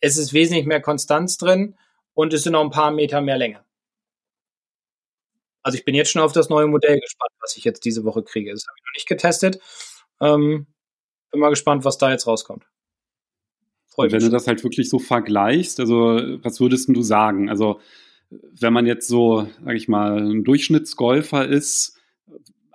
es 0.00 0.16
ist 0.16 0.32
wesentlich 0.32 0.66
mehr 0.66 0.80
Konstanz 0.80 1.36
drin 1.36 1.76
und 2.14 2.32
es 2.32 2.42
sind 2.42 2.52
noch 2.52 2.62
ein 2.62 2.70
paar 2.70 2.90
Meter 2.90 3.20
mehr 3.20 3.36
Länge. 3.36 3.64
Also 5.62 5.78
ich 5.78 5.84
bin 5.84 5.94
jetzt 5.94 6.10
schon 6.10 6.22
auf 6.22 6.32
das 6.32 6.50
neue 6.50 6.66
Modell 6.66 7.00
gespannt, 7.00 7.32
was 7.40 7.56
ich 7.56 7.64
jetzt 7.64 7.84
diese 7.84 8.04
Woche 8.04 8.22
kriege. 8.22 8.52
Das 8.52 8.66
habe 8.66 8.76
ich 8.78 8.84
noch 8.84 8.94
nicht 8.94 9.08
getestet. 9.08 9.60
Ähm, 10.20 10.66
bin 11.30 11.40
mal 11.40 11.50
gespannt, 11.50 11.84
was 11.84 11.98
da 11.98 12.10
jetzt 12.10 12.26
rauskommt. 12.26 12.66
Und 13.96 14.12
wenn 14.12 14.20
du 14.20 14.30
das 14.30 14.46
halt 14.46 14.62
wirklich 14.64 14.88
so 14.88 14.98
vergleichst, 14.98 15.80
also 15.80 16.20
was 16.42 16.60
würdest 16.60 16.88
du 16.88 17.02
sagen? 17.02 17.48
Also 17.48 17.80
wenn 18.30 18.72
man 18.72 18.86
jetzt 18.86 19.08
so, 19.08 19.46
sag 19.64 19.76
ich 19.76 19.88
mal, 19.88 20.18
ein 20.18 20.44
Durchschnittsgolfer 20.44 21.46
ist, 21.46 21.96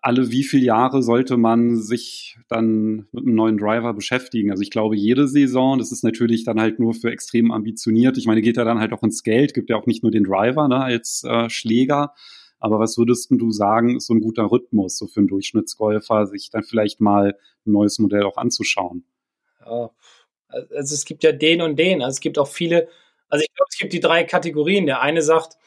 alle 0.02 0.32
wie 0.32 0.44
viele 0.44 0.64
Jahre 0.64 1.04
sollte 1.04 1.38
man 1.38 1.76
sich 1.76 2.38
dann 2.48 3.08
mit 3.12 3.26
einem 3.26 3.36
neuen 3.36 3.58
Driver 3.58 3.94
beschäftigen? 3.94 4.52
Also 4.52 4.62
ich 4.62 4.72
glaube, 4.72 4.96
jede 4.96 5.28
Saison, 5.28 5.78
das 5.78 5.92
ist 5.92 6.04
natürlich 6.04 6.46
dann 6.46 6.60
halt 6.60 6.80
nur 6.80 6.94
für 6.94 7.12
extrem 7.12 7.52
ambitioniert. 7.52 8.18
Ich 8.18 8.26
meine, 8.26 8.42
geht 8.42 8.58
ja 8.58 8.64
dann 8.64 8.80
halt 8.80 8.94
auch 8.94 9.04
ins 9.04 9.24
Geld, 9.24 9.54
gibt 9.54 9.70
ja 9.70 9.76
auch 9.76 9.88
nicht 9.88 10.04
nur 10.04 10.12
den 10.12 10.24
Driver 10.24 10.68
ne, 10.68 10.82
als 10.82 11.24
äh, 11.26 11.50
Schläger. 11.50 12.14
Aber 12.60 12.80
was 12.80 12.98
würdest 12.98 13.30
du 13.32 13.52
sagen, 13.52 13.98
ist 13.98 14.08
so 14.08 14.14
ein 14.14 14.22
guter 14.22 14.52
Rhythmus, 14.52 14.98
so 14.98 15.08
für 15.08 15.22
einen 15.22 15.28
Durchschnittsgolfer, 15.28 16.28
sich 16.28 16.50
dann 16.50 16.64
vielleicht 16.64 17.00
mal 17.02 17.36
ein 17.66 17.72
neues 17.72 18.00
Modell 18.00 18.24
auch 18.24 18.38
anzuschauen? 18.38 19.06
Ja, 19.66 19.92
also 20.50 20.96
es 20.96 21.06
gibt 21.06 21.24
ja 21.24 21.32
den 21.32 21.62
und 21.62 21.78
den. 21.78 22.02
Also 22.02 22.16
es 22.16 22.20
gibt 22.20 22.38
auch 22.38 22.48
viele, 22.48 22.88
also 23.30 23.44
ich 23.44 23.54
glaube, 23.54 23.70
es 23.72 23.78
gibt 23.78 23.94
die 23.94 24.00
drei 24.00 24.24
Kategorien. 24.24 24.86
Der 24.86 25.02
eine 25.02 25.22
sagt, 25.22 25.58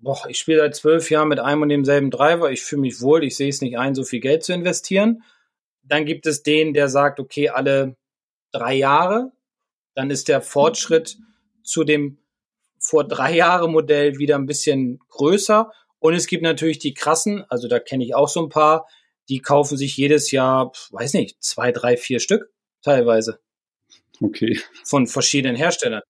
boah, 0.00 0.24
ich 0.28 0.38
spiele 0.38 0.60
seit 0.60 0.76
zwölf 0.76 1.10
Jahren 1.10 1.28
mit 1.28 1.40
einem 1.40 1.62
und 1.62 1.68
demselben 1.68 2.10
Driver, 2.10 2.50
ich 2.50 2.62
fühle 2.62 2.82
mich 2.82 3.00
wohl, 3.00 3.24
ich 3.24 3.36
sehe 3.36 3.48
es 3.48 3.60
nicht 3.60 3.78
ein, 3.78 3.94
so 3.94 4.04
viel 4.04 4.20
Geld 4.20 4.44
zu 4.44 4.52
investieren. 4.52 5.22
Dann 5.82 6.04
gibt 6.04 6.26
es 6.26 6.42
den, 6.42 6.74
der 6.74 6.88
sagt, 6.88 7.20
okay, 7.20 7.48
alle 7.48 7.96
drei 8.52 8.74
Jahre, 8.74 9.32
dann 9.94 10.10
ist 10.10 10.28
der 10.28 10.42
Fortschritt 10.42 11.16
zu 11.62 11.84
dem 11.84 12.18
vor 12.78 13.06
drei 13.06 13.34
Jahre 13.34 13.68
Modell 13.68 14.18
wieder 14.18 14.36
ein 14.36 14.46
bisschen 14.46 15.00
größer. 15.08 15.72
Und 15.98 16.14
es 16.14 16.26
gibt 16.26 16.42
natürlich 16.42 16.78
die 16.78 16.94
krassen, 16.94 17.44
also 17.48 17.68
da 17.68 17.80
kenne 17.80 18.04
ich 18.04 18.14
auch 18.14 18.28
so 18.28 18.42
ein 18.42 18.48
paar, 18.48 18.86
die 19.28 19.40
kaufen 19.40 19.76
sich 19.76 19.96
jedes 19.96 20.30
Jahr, 20.30 20.72
weiß 20.90 21.14
nicht, 21.14 21.42
zwei, 21.42 21.72
drei, 21.72 21.96
vier 21.96 22.20
Stück 22.20 22.52
teilweise. 22.82 23.40
Okay. 24.20 24.60
Von 24.84 25.06
verschiedenen 25.06 25.56
Herstellern. 25.56 26.02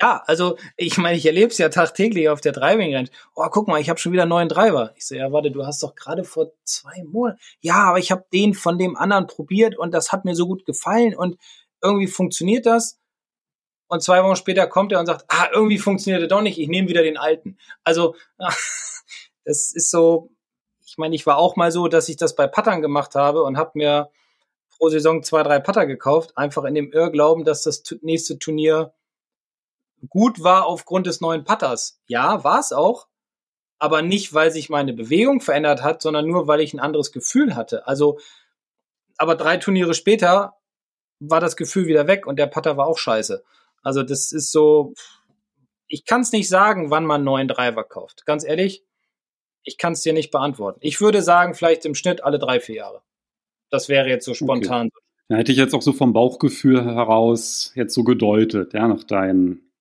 Ja, 0.00 0.22
also 0.26 0.58
ich 0.76 0.98
meine, 0.98 1.16
ich 1.16 1.24
erlebe 1.24 1.52
es 1.52 1.58
ja 1.58 1.68
tagtäglich 1.68 2.28
auf 2.28 2.40
der 2.40 2.52
Driving 2.52 2.94
Range. 2.94 3.08
Oh, 3.36 3.46
guck 3.50 3.68
mal, 3.68 3.80
ich 3.80 3.88
habe 3.88 4.00
schon 4.00 4.12
wieder 4.12 4.22
einen 4.22 4.30
neuen 4.30 4.48
Driver. 4.48 4.92
Ich 4.96 5.06
so, 5.06 5.14
ja, 5.14 5.30
warte, 5.30 5.52
du 5.52 5.64
hast 5.64 5.82
doch 5.82 5.94
gerade 5.94 6.24
vor 6.24 6.50
zwei 6.64 7.04
Monaten. 7.04 7.38
Ja, 7.60 7.84
aber 7.84 7.98
ich 7.98 8.10
habe 8.10 8.24
den 8.32 8.54
von 8.54 8.76
dem 8.76 8.96
anderen 8.96 9.28
probiert 9.28 9.78
und 9.78 9.94
das 9.94 10.10
hat 10.10 10.24
mir 10.24 10.34
so 10.34 10.46
gut 10.46 10.66
gefallen 10.66 11.14
und 11.14 11.38
irgendwie 11.80 12.08
funktioniert 12.08 12.66
das. 12.66 12.98
Und 13.86 14.02
zwei 14.02 14.24
Wochen 14.24 14.36
später 14.36 14.66
kommt 14.66 14.90
er 14.90 14.98
und 14.98 15.06
sagt, 15.06 15.26
ah, 15.28 15.48
irgendwie 15.52 15.78
funktioniert 15.78 16.22
er 16.22 16.28
doch 16.28 16.42
nicht, 16.42 16.58
ich 16.58 16.68
nehme 16.68 16.88
wieder 16.88 17.02
den 17.02 17.16
alten. 17.16 17.58
Also, 17.84 18.16
das 19.44 19.72
ist 19.72 19.90
so, 19.90 20.30
ich 20.84 20.98
meine, 20.98 21.14
ich 21.14 21.26
war 21.26 21.38
auch 21.38 21.54
mal 21.54 21.70
so, 21.70 21.86
dass 21.86 22.08
ich 22.08 22.16
das 22.16 22.34
bei 22.34 22.48
Pattern 22.48 22.82
gemacht 22.82 23.14
habe 23.14 23.44
und 23.44 23.56
habe 23.56 23.72
mir 23.74 24.10
pro 24.78 24.88
Saison 24.88 25.22
zwei, 25.22 25.42
drei 25.42 25.58
Patter 25.58 25.86
gekauft, 25.86 26.36
einfach 26.36 26.64
in 26.64 26.74
dem 26.74 26.92
Irrglauben, 26.92 27.44
dass 27.44 27.62
das 27.62 27.82
nächste 28.02 28.38
Turnier 28.38 28.92
gut 30.08 30.42
war 30.42 30.66
aufgrund 30.66 31.06
des 31.06 31.20
neuen 31.20 31.44
Putters. 31.44 32.00
Ja, 32.06 32.44
war 32.44 32.60
es 32.60 32.72
auch, 32.72 33.08
aber 33.78 34.02
nicht, 34.02 34.34
weil 34.34 34.50
sich 34.50 34.68
meine 34.70 34.92
Bewegung 34.92 35.40
verändert 35.40 35.82
hat, 35.82 36.02
sondern 36.02 36.26
nur, 36.26 36.46
weil 36.46 36.60
ich 36.60 36.74
ein 36.74 36.80
anderes 36.80 37.12
Gefühl 37.12 37.56
hatte. 37.56 37.86
Also, 37.86 38.18
aber 39.16 39.34
drei 39.36 39.56
Turniere 39.56 39.94
später 39.94 40.56
war 41.20 41.40
das 41.40 41.56
Gefühl 41.56 41.86
wieder 41.86 42.06
weg 42.06 42.26
und 42.26 42.38
der 42.38 42.46
Putter 42.46 42.76
war 42.76 42.86
auch 42.86 42.98
scheiße. 42.98 43.44
Also, 43.82 44.02
das 44.02 44.32
ist 44.32 44.52
so, 44.52 44.94
ich 45.86 46.04
kann 46.04 46.22
es 46.22 46.32
nicht 46.32 46.48
sagen, 46.48 46.90
wann 46.90 47.06
man 47.06 47.16
einen 47.16 47.24
neuen 47.24 47.48
Driver 47.48 47.84
kauft. 47.84 48.26
Ganz 48.26 48.44
ehrlich, 48.44 48.84
ich 49.62 49.78
kann 49.78 49.94
es 49.94 50.02
dir 50.02 50.12
nicht 50.12 50.30
beantworten. 50.30 50.80
Ich 50.82 51.00
würde 51.00 51.22
sagen, 51.22 51.54
vielleicht 51.54 51.84
im 51.84 51.94
Schnitt 51.94 52.22
alle 52.22 52.38
drei, 52.38 52.60
vier 52.60 52.76
Jahre. 52.76 53.02
Das 53.74 53.88
wäre 53.88 54.08
jetzt 54.08 54.24
so 54.24 54.34
spontan. 54.34 54.86
Okay. 54.86 55.04
Da 55.30 55.36
hätte 55.36 55.50
ich 55.50 55.58
jetzt 55.58 55.74
auch 55.74 55.82
so 55.82 55.92
vom 55.92 56.12
Bauchgefühl 56.12 56.84
heraus 56.84 57.72
jetzt 57.74 57.92
so 57.92 58.04
gedeutet, 58.04 58.72
ja, 58.72 58.86
nach 58.86 59.02
deinen 59.02 59.72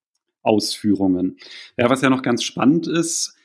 Ausführungen. 0.41 1.37
Ja, 1.77 1.91
was 1.91 2.01
ja 2.01 2.09
noch 2.09 2.23
ganz 2.23 2.41
spannend 2.41 2.87
ist, 2.87 3.35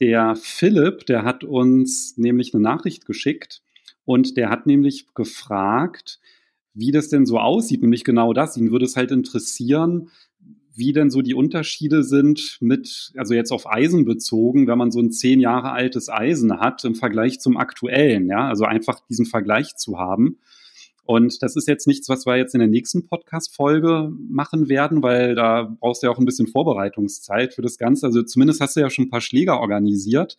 der 0.00 0.34
Philipp, 0.34 1.04
der 1.04 1.24
hat 1.24 1.44
uns 1.44 2.16
nämlich 2.16 2.54
eine 2.54 2.62
Nachricht 2.62 3.04
geschickt 3.04 3.60
und 4.06 4.38
der 4.38 4.48
hat 4.48 4.64
nämlich 4.64 5.12
gefragt, 5.12 6.20
wie 6.72 6.90
das 6.90 7.10
denn 7.10 7.26
so 7.26 7.38
aussieht, 7.38 7.82
nämlich 7.82 8.02
genau 8.02 8.32
das. 8.32 8.56
Ihn 8.56 8.70
würde 8.70 8.86
es 8.86 8.96
halt 8.96 9.10
interessieren, 9.10 10.10
wie 10.78 10.92
denn 10.92 11.10
so 11.10 11.22
die 11.22 11.34
Unterschiede 11.34 12.04
sind 12.04 12.58
mit, 12.60 13.12
also 13.16 13.34
jetzt 13.34 13.50
auf 13.50 13.70
Eisen 13.70 14.04
bezogen, 14.04 14.66
wenn 14.66 14.78
man 14.78 14.90
so 14.90 15.00
ein 15.00 15.10
zehn 15.12 15.40
Jahre 15.40 15.72
altes 15.72 16.08
Eisen 16.08 16.60
hat 16.60 16.84
im 16.84 16.94
Vergleich 16.94 17.40
zum 17.40 17.56
aktuellen, 17.56 18.28
ja, 18.28 18.48
also 18.48 18.64
einfach 18.64 19.00
diesen 19.08 19.26
Vergleich 19.26 19.76
zu 19.76 19.98
haben. 19.98 20.38
Und 21.04 21.42
das 21.42 21.56
ist 21.56 21.66
jetzt 21.66 21.86
nichts, 21.86 22.10
was 22.10 22.26
wir 22.26 22.36
jetzt 22.36 22.54
in 22.54 22.58
der 22.58 22.68
nächsten 22.68 23.06
Podcast-Folge 23.06 24.12
machen 24.28 24.68
werden, 24.68 25.02
weil 25.02 25.34
da 25.34 25.74
brauchst 25.80 26.02
du 26.02 26.06
ja 26.06 26.12
auch 26.12 26.18
ein 26.18 26.26
bisschen 26.26 26.46
Vorbereitungszeit 26.46 27.54
für 27.54 27.62
das 27.62 27.78
Ganze. 27.78 28.06
Also 28.06 28.22
zumindest 28.22 28.60
hast 28.60 28.76
du 28.76 28.80
ja 28.80 28.90
schon 28.90 29.06
ein 29.06 29.10
paar 29.10 29.22
Schläger 29.22 29.58
organisiert, 29.58 30.36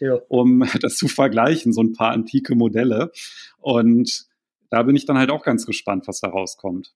ja. 0.00 0.18
um 0.28 0.64
das 0.80 0.96
zu 0.96 1.06
vergleichen, 1.06 1.72
so 1.72 1.80
ein 1.80 1.92
paar 1.92 2.10
antike 2.10 2.56
Modelle. 2.56 3.12
Und 3.60 4.26
da 4.68 4.82
bin 4.82 4.96
ich 4.96 5.06
dann 5.06 5.16
halt 5.16 5.30
auch 5.30 5.44
ganz 5.44 5.64
gespannt, 5.64 6.08
was 6.08 6.20
da 6.20 6.28
rauskommt. 6.28 6.92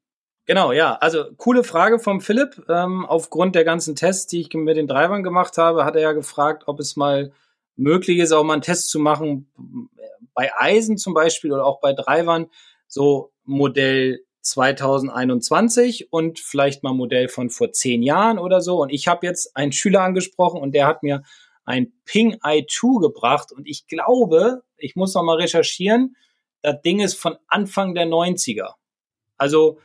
Genau, 0.47 0.72
ja. 0.72 0.97
Also 0.97 1.24
coole 1.36 1.64
Frage 1.64 1.99
vom 1.99 2.20
Philipp. 2.20 2.62
Ähm, 2.68 3.07
aufgrund 3.07 3.55
der 3.55 3.64
ganzen 3.64 3.97
Tests, 3.97 4.26
die 4.26 4.40
ich 4.40 4.53
mit 4.53 4.76
den 4.76 4.86
Drivern 4.86 5.22
gemacht 5.22 5.57
habe, 5.57 5.84
hat 5.84 5.97
er 5.97 6.03
ja 6.03 6.12
gefragt, 6.12 6.64
ob 6.66 6.80
es 6.80 6.97
mal 6.97 7.32
möglich 7.76 8.18
ist, 8.18 8.32
auch 8.32 8.45
mal 8.45 8.55
einen 8.55 8.62
Test 8.62 8.90
zu 8.90 8.99
machen 8.99 9.51
bei 10.34 10.51
Eisen 10.59 10.99
zum 10.99 11.14
Beispiel 11.14 11.53
oder 11.53 11.64
auch 11.64 11.80
bei 11.80 11.92
Drivern 11.92 12.47
so 12.86 13.32
Modell 13.45 14.20
2021 14.42 16.12
und 16.12 16.38
vielleicht 16.38 16.82
mal 16.82 16.92
Modell 16.92 17.28
von 17.28 17.49
vor 17.49 17.72
zehn 17.72 18.03
Jahren 18.03 18.38
oder 18.38 18.61
so. 18.61 18.82
Und 18.82 18.90
ich 18.90 19.09
habe 19.09 19.26
jetzt 19.26 19.57
einen 19.57 19.72
Schüler 19.72 20.03
angesprochen 20.03 20.61
und 20.61 20.72
der 20.72 20.86
hat 20.86 21.03
mir 21.03 21.22
ein 21.64 21.92
Ping 22.05 22.34
i2 22.34 23.01
gebracht 23.01 23.51
und 23.53 23.66
ich 23.66 23.86
glaube, 23.86 24.62
ich 24.76 24.97
muss 24.97 25.14
noch 25.14 25.22
mal 25.22 25.36
recherchieren, 25.36 26.16
das 26.61 26.80
Ding 26.82 27.01
ist 27.01 27.14
von 27.14 27.36
Anfang 27.49 27.95
der 27.95 28.07
90er. 28.07 28.74
Also, 29.38 29.78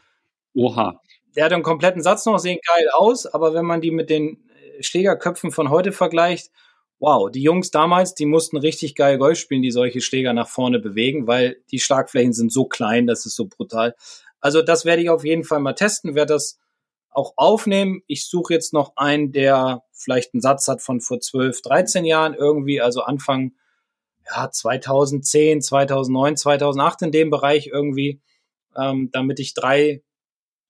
oha. 0.60 1.02
Der 1.36 1.46
hat 1.46 1.54
einen 1.54 1.64
kompletten 1.64 2.02
Satz 2.02 2.26
noch, 2.26 2.40
sehen 2.40 2.60
geil 2.68 2.90
aus, 2.94 3.26
aber 3.26 3.54
wenn 3.54 3.66
man 3.66 3.82
die 3.82 3.92
mit 3.92 4.10
den 4.10 4.50
äh, 4.78 4.84
Schlägerköpfen 4.84 5.52
von 5.52 5.70
heute 5.70 5.92
vergleicht, 5.92 6.52
wow, 7.00 7.32
die 7.32 7.42
Jungs 7.42 7.72
damals, 7.72 8.14
die 8.14 8.26
mussten 8.26 8.58
richtig 8.58 8.96
geil 8.96 9.18
Golf 9.18 9.40
spielen, 9.40 9.62
die 9.62 9.72
solche 9.72 10.02
Schläger 10.02 10.34
nach 10.34 10.50
vorne 10.50 10.80
bewegen, 10.80 11.28
weil 11.28 11.62
die 11.72 11.80
Schlagflächen 11.80 12.34
sind 12.34 12.52
so 12.52 12.66
klein, 12.66 13.08
das 13.08 13.26
ist 13.26 13.36
so 13.36 13.46
brutal. 13.46 13.96
Also 14.42 14.62
das 14.62 14.86
werde 14.86 15.02
ich 15.02 15.10
auf 15.10 15.24
jeden 15.24 15.44
Fall 15.44 15.60
mal 15.60 15.74
testen, 15.74 16.16
werde 16.16 16.34
das 16.34 16.60
auch 17.10 17.34
aufnehmen. 17.38 18.02
Ich 18.08 18.28
suche 18.28 18.54
jetzt 18.54 18.74
noch 18.74 18.94
einen, 18.98 19.32
der 19.32 19.84
vielleicht 19.94 20.34
einen 20.34 20.42
Satz 20.42 20.68
hat 20.68 20.82
von 20.82 21.00
vor 21.00 21.20
12, 21.20 21.62
13 21.62 22.06
Jahren 22.06 22.34
irgendwie, 22.34 22.82
also 22.82 23.02
Anfang 23.02 23.54
ja, 24.30 24.50
2010, 24.52 25.62
2009, 25.62 26.38
2008 26.38 27.02
in 27.04 27.12
dem 27.12 27.30
Bereich 27.30 27.68
irgendwie, 27.68 28.22
ähm, 28.78 29.10
damit 29.12 29.40
ich 29.40 29.54
drei 29.54 30.04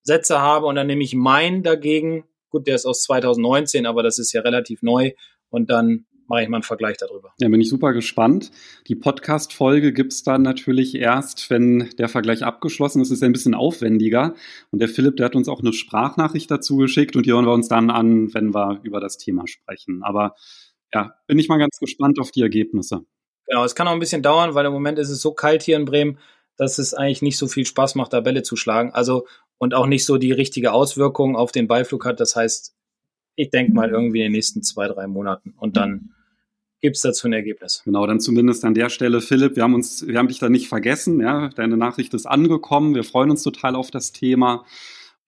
Sätze 0.02 0.40
habe 0.40 0.66
und 0.66 0.76
dann 0.76 0.86
nehme 0.86 1.02
ich 1.02 1.14
meinen 1.14 1.62
dagegen. 1.62 2.24
Gut, 2.50 2.66
der 2.66 2.74
ist 2.74 2.86
aus 2.86 3.02
2019, 3.02 3.86
aber 3.86 4.02
das 4.02 4.18
ist 4.18 4.32
ja 4.32 4.40
relativ 4.40 4.82
neu 4.82 5.12
und 5.50 5.70
dann 5.70 6.06
mache 6.30 6.42
ich 6.42 6.48
mal 6.48 6.58
einen 6.58 6.62
Vergleich 6.62 6.96
darüber. 6.96 7.32
Ja, 7.40 7.48
bin 7.48 7.60
ich 7.60 7.68
super 7.68 7.92
gespannt. 7.92 8.52
Die 8.86 8.94
Podcast-Folge 8.94 9.92
gibt 9.92 10.12
es 10.12 10.22
dann 10.22 10.42
natürlich 10.42 10.94
erst, 10.94 11.50
wenn 11.50 11.90
der 11.98 12.08
Vergleich 12.08 12.44
abgeschlossen 12.44 13.02
ist. 13.02 13.08
Es 13.08 13.18
ist 13.18 13.22
ein 13.24 13.32
bisschen 13.32 13.54
aufwendiger. 13.54 14.34
Und 14.70 14.80
der 14.80 14.88
Philipp, 14.88 15.16
der 15.16 15.26
hat 15.26 15.34
uns 15.34 15.48
auch 15.48 15.60
eine 15.60 15.72
Sprachnachricht 15.72 16.48
dazu 16.48 16.76
geschickt 16.76 17.16
und 17.16 17.26
die 17.26 17.32
hören 17.32 17.46
wir 17.46 17.52
uns 17.52 17.66
dann 17.66 17.90
an, 17.90 18.32
wenn 18.32 18.54
wir 18.54 18.78
über 18.84 19.00
das 19.00 19.18
Thema 19.18 19.48
sprechen. 19.48 20.02
Aber 20.04 20.36
ja, 20.94 21.14
bin 21.26 21.38
ich 21.40 21.48
mal 21.48 21.58
ganz 21.58 21.78
gespannt 21.78 22.20
auf 22.20 22.30
die 22.30 22.42
Ergebnisse. 22.42 23.00
Genau, 23.48 23.64
es 23.64 23.74
kann 23.74 23.88
auch 23.88 23.92
ein 23.92 23.98
bisschen 23.98 24.22
dauern, 24.22 24.54
weil 24.54 24.66
im 24.66 24.72
Moment 24.72 25.00
ist 25.00 25.10
es 25.10 25.20
so 25.20 25.32
kalt 25.32 25.64
hier 25.64 25.76
in 25.76 25.84
Bremen, 25.84 26.18
dass 26.56 26.78
es 26.78 26.94
eigentlich 26.94 27.22
nicht 27.22 27.38
so 27.38 27.48
viel 27.48 27.66
Spaß 27.66 27.96
macht, 27.96 28.12
da 28.12 28.20
Bälle 28.20 28.44
zu 28.44 28.54
schlagen. 28.54 28.92
Also 28.92 29.26
und 29.60 29.74
auch 29.74 29.86
nicht 29.86 30.06
so 30.06 30.16
die 30.16 30.32
richtige 30.32 30.72
Auswirkung 30.72 31.36
auf 31.36 31.52
den 31.52 31.68
Beiflug 31.68 32.06
hat. 32.06 32.18
Das 32.18 32.34
heißt, 32.34 32.74
ich 33.36 33.50
denke 33.50 33.72
mal 33.74 33.90
irgendwie 33.90 34.20
in 34.20 34.24
den 34.24 34.32
nächsten 34.32 34.62
zwei, 34.62 34.88
drei 34.88 35.06
Monaten. 35.06 35.54
Und 35.58 35.76
dann 35.76 36.14
gibt 36.80 36.96
es 36.96 37.02
dazu 37.02 37.28
ein 37.28 37.34
Ergebnis. 37.34 37.82
Genau, 37.84 38.06
dann 38.06 38.20
zumindest 38.20 38.64
an 38.64 38.72
der 38.72 38.88
Stelle, 38.88 39.20
Philipp, 39.20 39.56
wir 39.56 39.62
haben 39.62 39.74
uns, 39.74 40.06
wir 40.06 40.18
haben 40.18 40.28
dich 40.28 40.38
da 40.38 40.48
nicht 40.48 40.68
vergessen, 40.68 41.20
ja, 41.20 41.50
deine 41.50 41.76
Nachricht 41.76 42.14
ist 42.14 42.24
angekommen, 42.24 42.94
wir 42.94 43.04
freuen 43.04 43.30
uns 43.30 43.42
total 43.42 43.76
auf 43.76 43.90
das 43.90 44.12
Thema. 44.12 44.64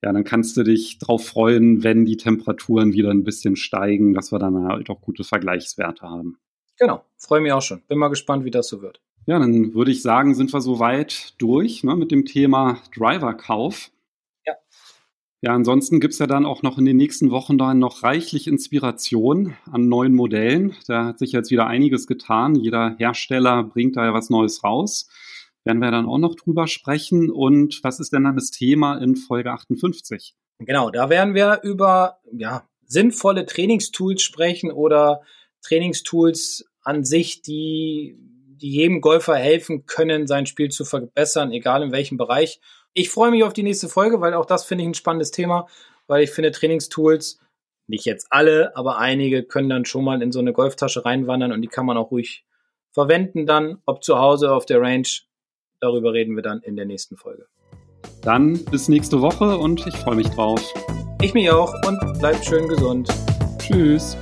ja, 0.03 0.13
dann 0.13 0.25
kannst 0.25 0.57
du 0.57 0.63
dich 0.63 0.99
drauf 0.99 1.27
freuen, 1.27 1.85
wenn 1.85 2.07
die 2.07 2.17
Temperaturen 2.17 2.95
wieder 2.95 3.11
ein 3.11 3.25
bisschen 3.25 3.55
steigen, 3.55 4.15
dass 4.15 4.33
wir 4.33 4.39
dann 4.39 4.65
halt 4.65 4.89
auch 4.89 5.03
gute 5.03 5.25
Vergleichswerte 5.25 6.09
haben. 6.09 6.39
Genau, 6.79 7.05
freue 7.19 7.43
mich 7.43 7.53
auch 7.53 7.61
schon. 7.61 7.83
Bin 7.87 7.99
mal 7.99 8.09
gespannt, 8.09 8.47
wie 8.47 8.51
das 8.51 8.69
so 8.69 8.81
wird. 8.81 9.03
Ja, 9.27 9.39
dann 9.39 9.75
würde 9.75 9.91
ich 9.91 10.01
sagen, 10.01 10.35
sind 10.35 10.53
wir 10.55 10.63
soweit 10.63 11.35
durch 11.39 11.85
ne, 11.85 11.95
mit 11.97 12.11
dem 12.11 12.25
Thema 12.25 12.79
Driverkauf. 12.97 13.91
Ja. 15.43 15.55
Ansonsten 15.55 16.01
gibt's 16.01 16.19
ja 16.19 16.27
dann 16.27 16.47
auch 16.47 16.63
noch 16.63 16.79
in 16.79 16.87
den 16.87 16.97
nächsten 16.97 17.31
Wochen 17.31 17.59
dann 17.59 17.79
noch 17.79 18.03
reichlich 18.03 18.47
Inspiration 18.47 19.55
an 19.71 19.89
neuen 19.89 20.15
Modellen. 20.15 20.75
Da 20.87 21.07
hat 21.07 21.19
sich 21.19 21.33
jetzt 21.33 21.51
wieder 21.51 21.67
einiges 21.67 22.07
getan. 22.07 22.55
Jeder 22.55 22.95
Hersteller 22.97 23.63
bringt 23.65 23.97
da 23.97 24.07
ja 24.07 24.15
was 24.15 24.31
Neues 24.31 24.65
raus 24.65 25.09
werden 25.65 25.81
wir 25.81 25.91
dann 25.91 26.07
auch 26.07 26.19
noch 26.19 26.35
drüber 26.35 26.67
sprechen. 26.67 27.31
Und 27.31 27.83
was 27.83 28.01
ist 28.01 28.13
denn 28.13 28.25
dann 28.25 28.37
das 28.37 28.51
Thema 28.51 28.99
in 28.99 29.17
Folge 29.17 29.53
58? 29.53 30.35
Genau, 30.59 30.91
da 30.91 31.11
werden 31.11 31.35
wir 31.35 31.61
über 31.63 32.21
ja, 32.33 32.69
sinnvolle 32.87 33.47
Trainingstools 33.47 34.23
sprechen 34.23 34.71
oder 34.71 35.23
Trainingstools 35.63 36.65
an 36.83 37.05
sich, 37.05 37.43
die, 37.43 38.17
die 38.19 38.71
jedem 38.71 39.01
Golfer 39.01 39.37
helfen 39.37 39.87
können, 39.87 40.27
sein 40.27 40.47
Spiel 40.47 40.71
zu 40.71 40.85
verbessern, 40.85 41.53
egal 41.53 41.83
in 41.83 41.93
welchem 41.93 42.17
Bereich. 42.17 42.61
Ich 42.95 43.11
freue 43.11 43.31
mich 43.31 43.45
auf 43.45 43.53
die 43.53 43.63
nächste 43.63 43.89
Folge, 43.89 44.21
weil 44.21 44.35
auch 44.35 44.47
das 44.47 44.65
finde 44.65 44.85
ich 44.85 44.89
ein 44.89 44.95
spannendes 44.95 45.31
Thema, 45.31 45.67
weil 46.07 46.23
ich 46.23 46.31
finde 46.31 46.51
Trainingstools, 46.51 47.39
nicht 47.89 48.05
jetzt 48.05 48.29
alle, 48.31 48.77
aber 48.77 48.99
einige 48.99 49.43
können 49.43 49.69
dann 49.69 49.85
schon 49.85 50.05
mal 50.05 50.23
in 50.23 50.33
so 50.33 50.39
eine 50.39 50.53
Golftasche 50.53 51.05
reinwandern 51.05 51.53
und 51.53 51.63
die 51.63 51.69
kann 51.69 51.87
man 51.87 51.97
auch 51.97 52.11
ruhig 52.11 52.45
verwenden 52.91 53.47
dann, 53.47 53.83
ob 53.87 54.05
zu 54.05 54.19
Hause 54.19 54.53
auf 54.53 54.67
der 54.67 54.81
Range 54.81 55.09
Darüber 55.83 56.13
reden 56.13 56.37
wir 56.37 56.45
dann 56.45 56.61
in 56.61 56.77
der 56.77 56.85
nächsten 56.85 57.17
Folge. 57.17 57.47
Dann 58.23 58.65
bis 58.67 58.87
nächste 58.87 59.21
Woche 59.21 59.59
und 59.59 59.85
ich 59.85 59.97
freue 59.97 60.15
mich 60.15 60.29
drauf. 60.29 60.63
Ich 61.21 61.35
mich 61.35 61.51
auch 61.51 61.75
und 61.89 62.21
bleibt 62.21 62.45
schön 62.45 62.69
gesund. 62.69 63.09
Tschüss. 63.59 64.17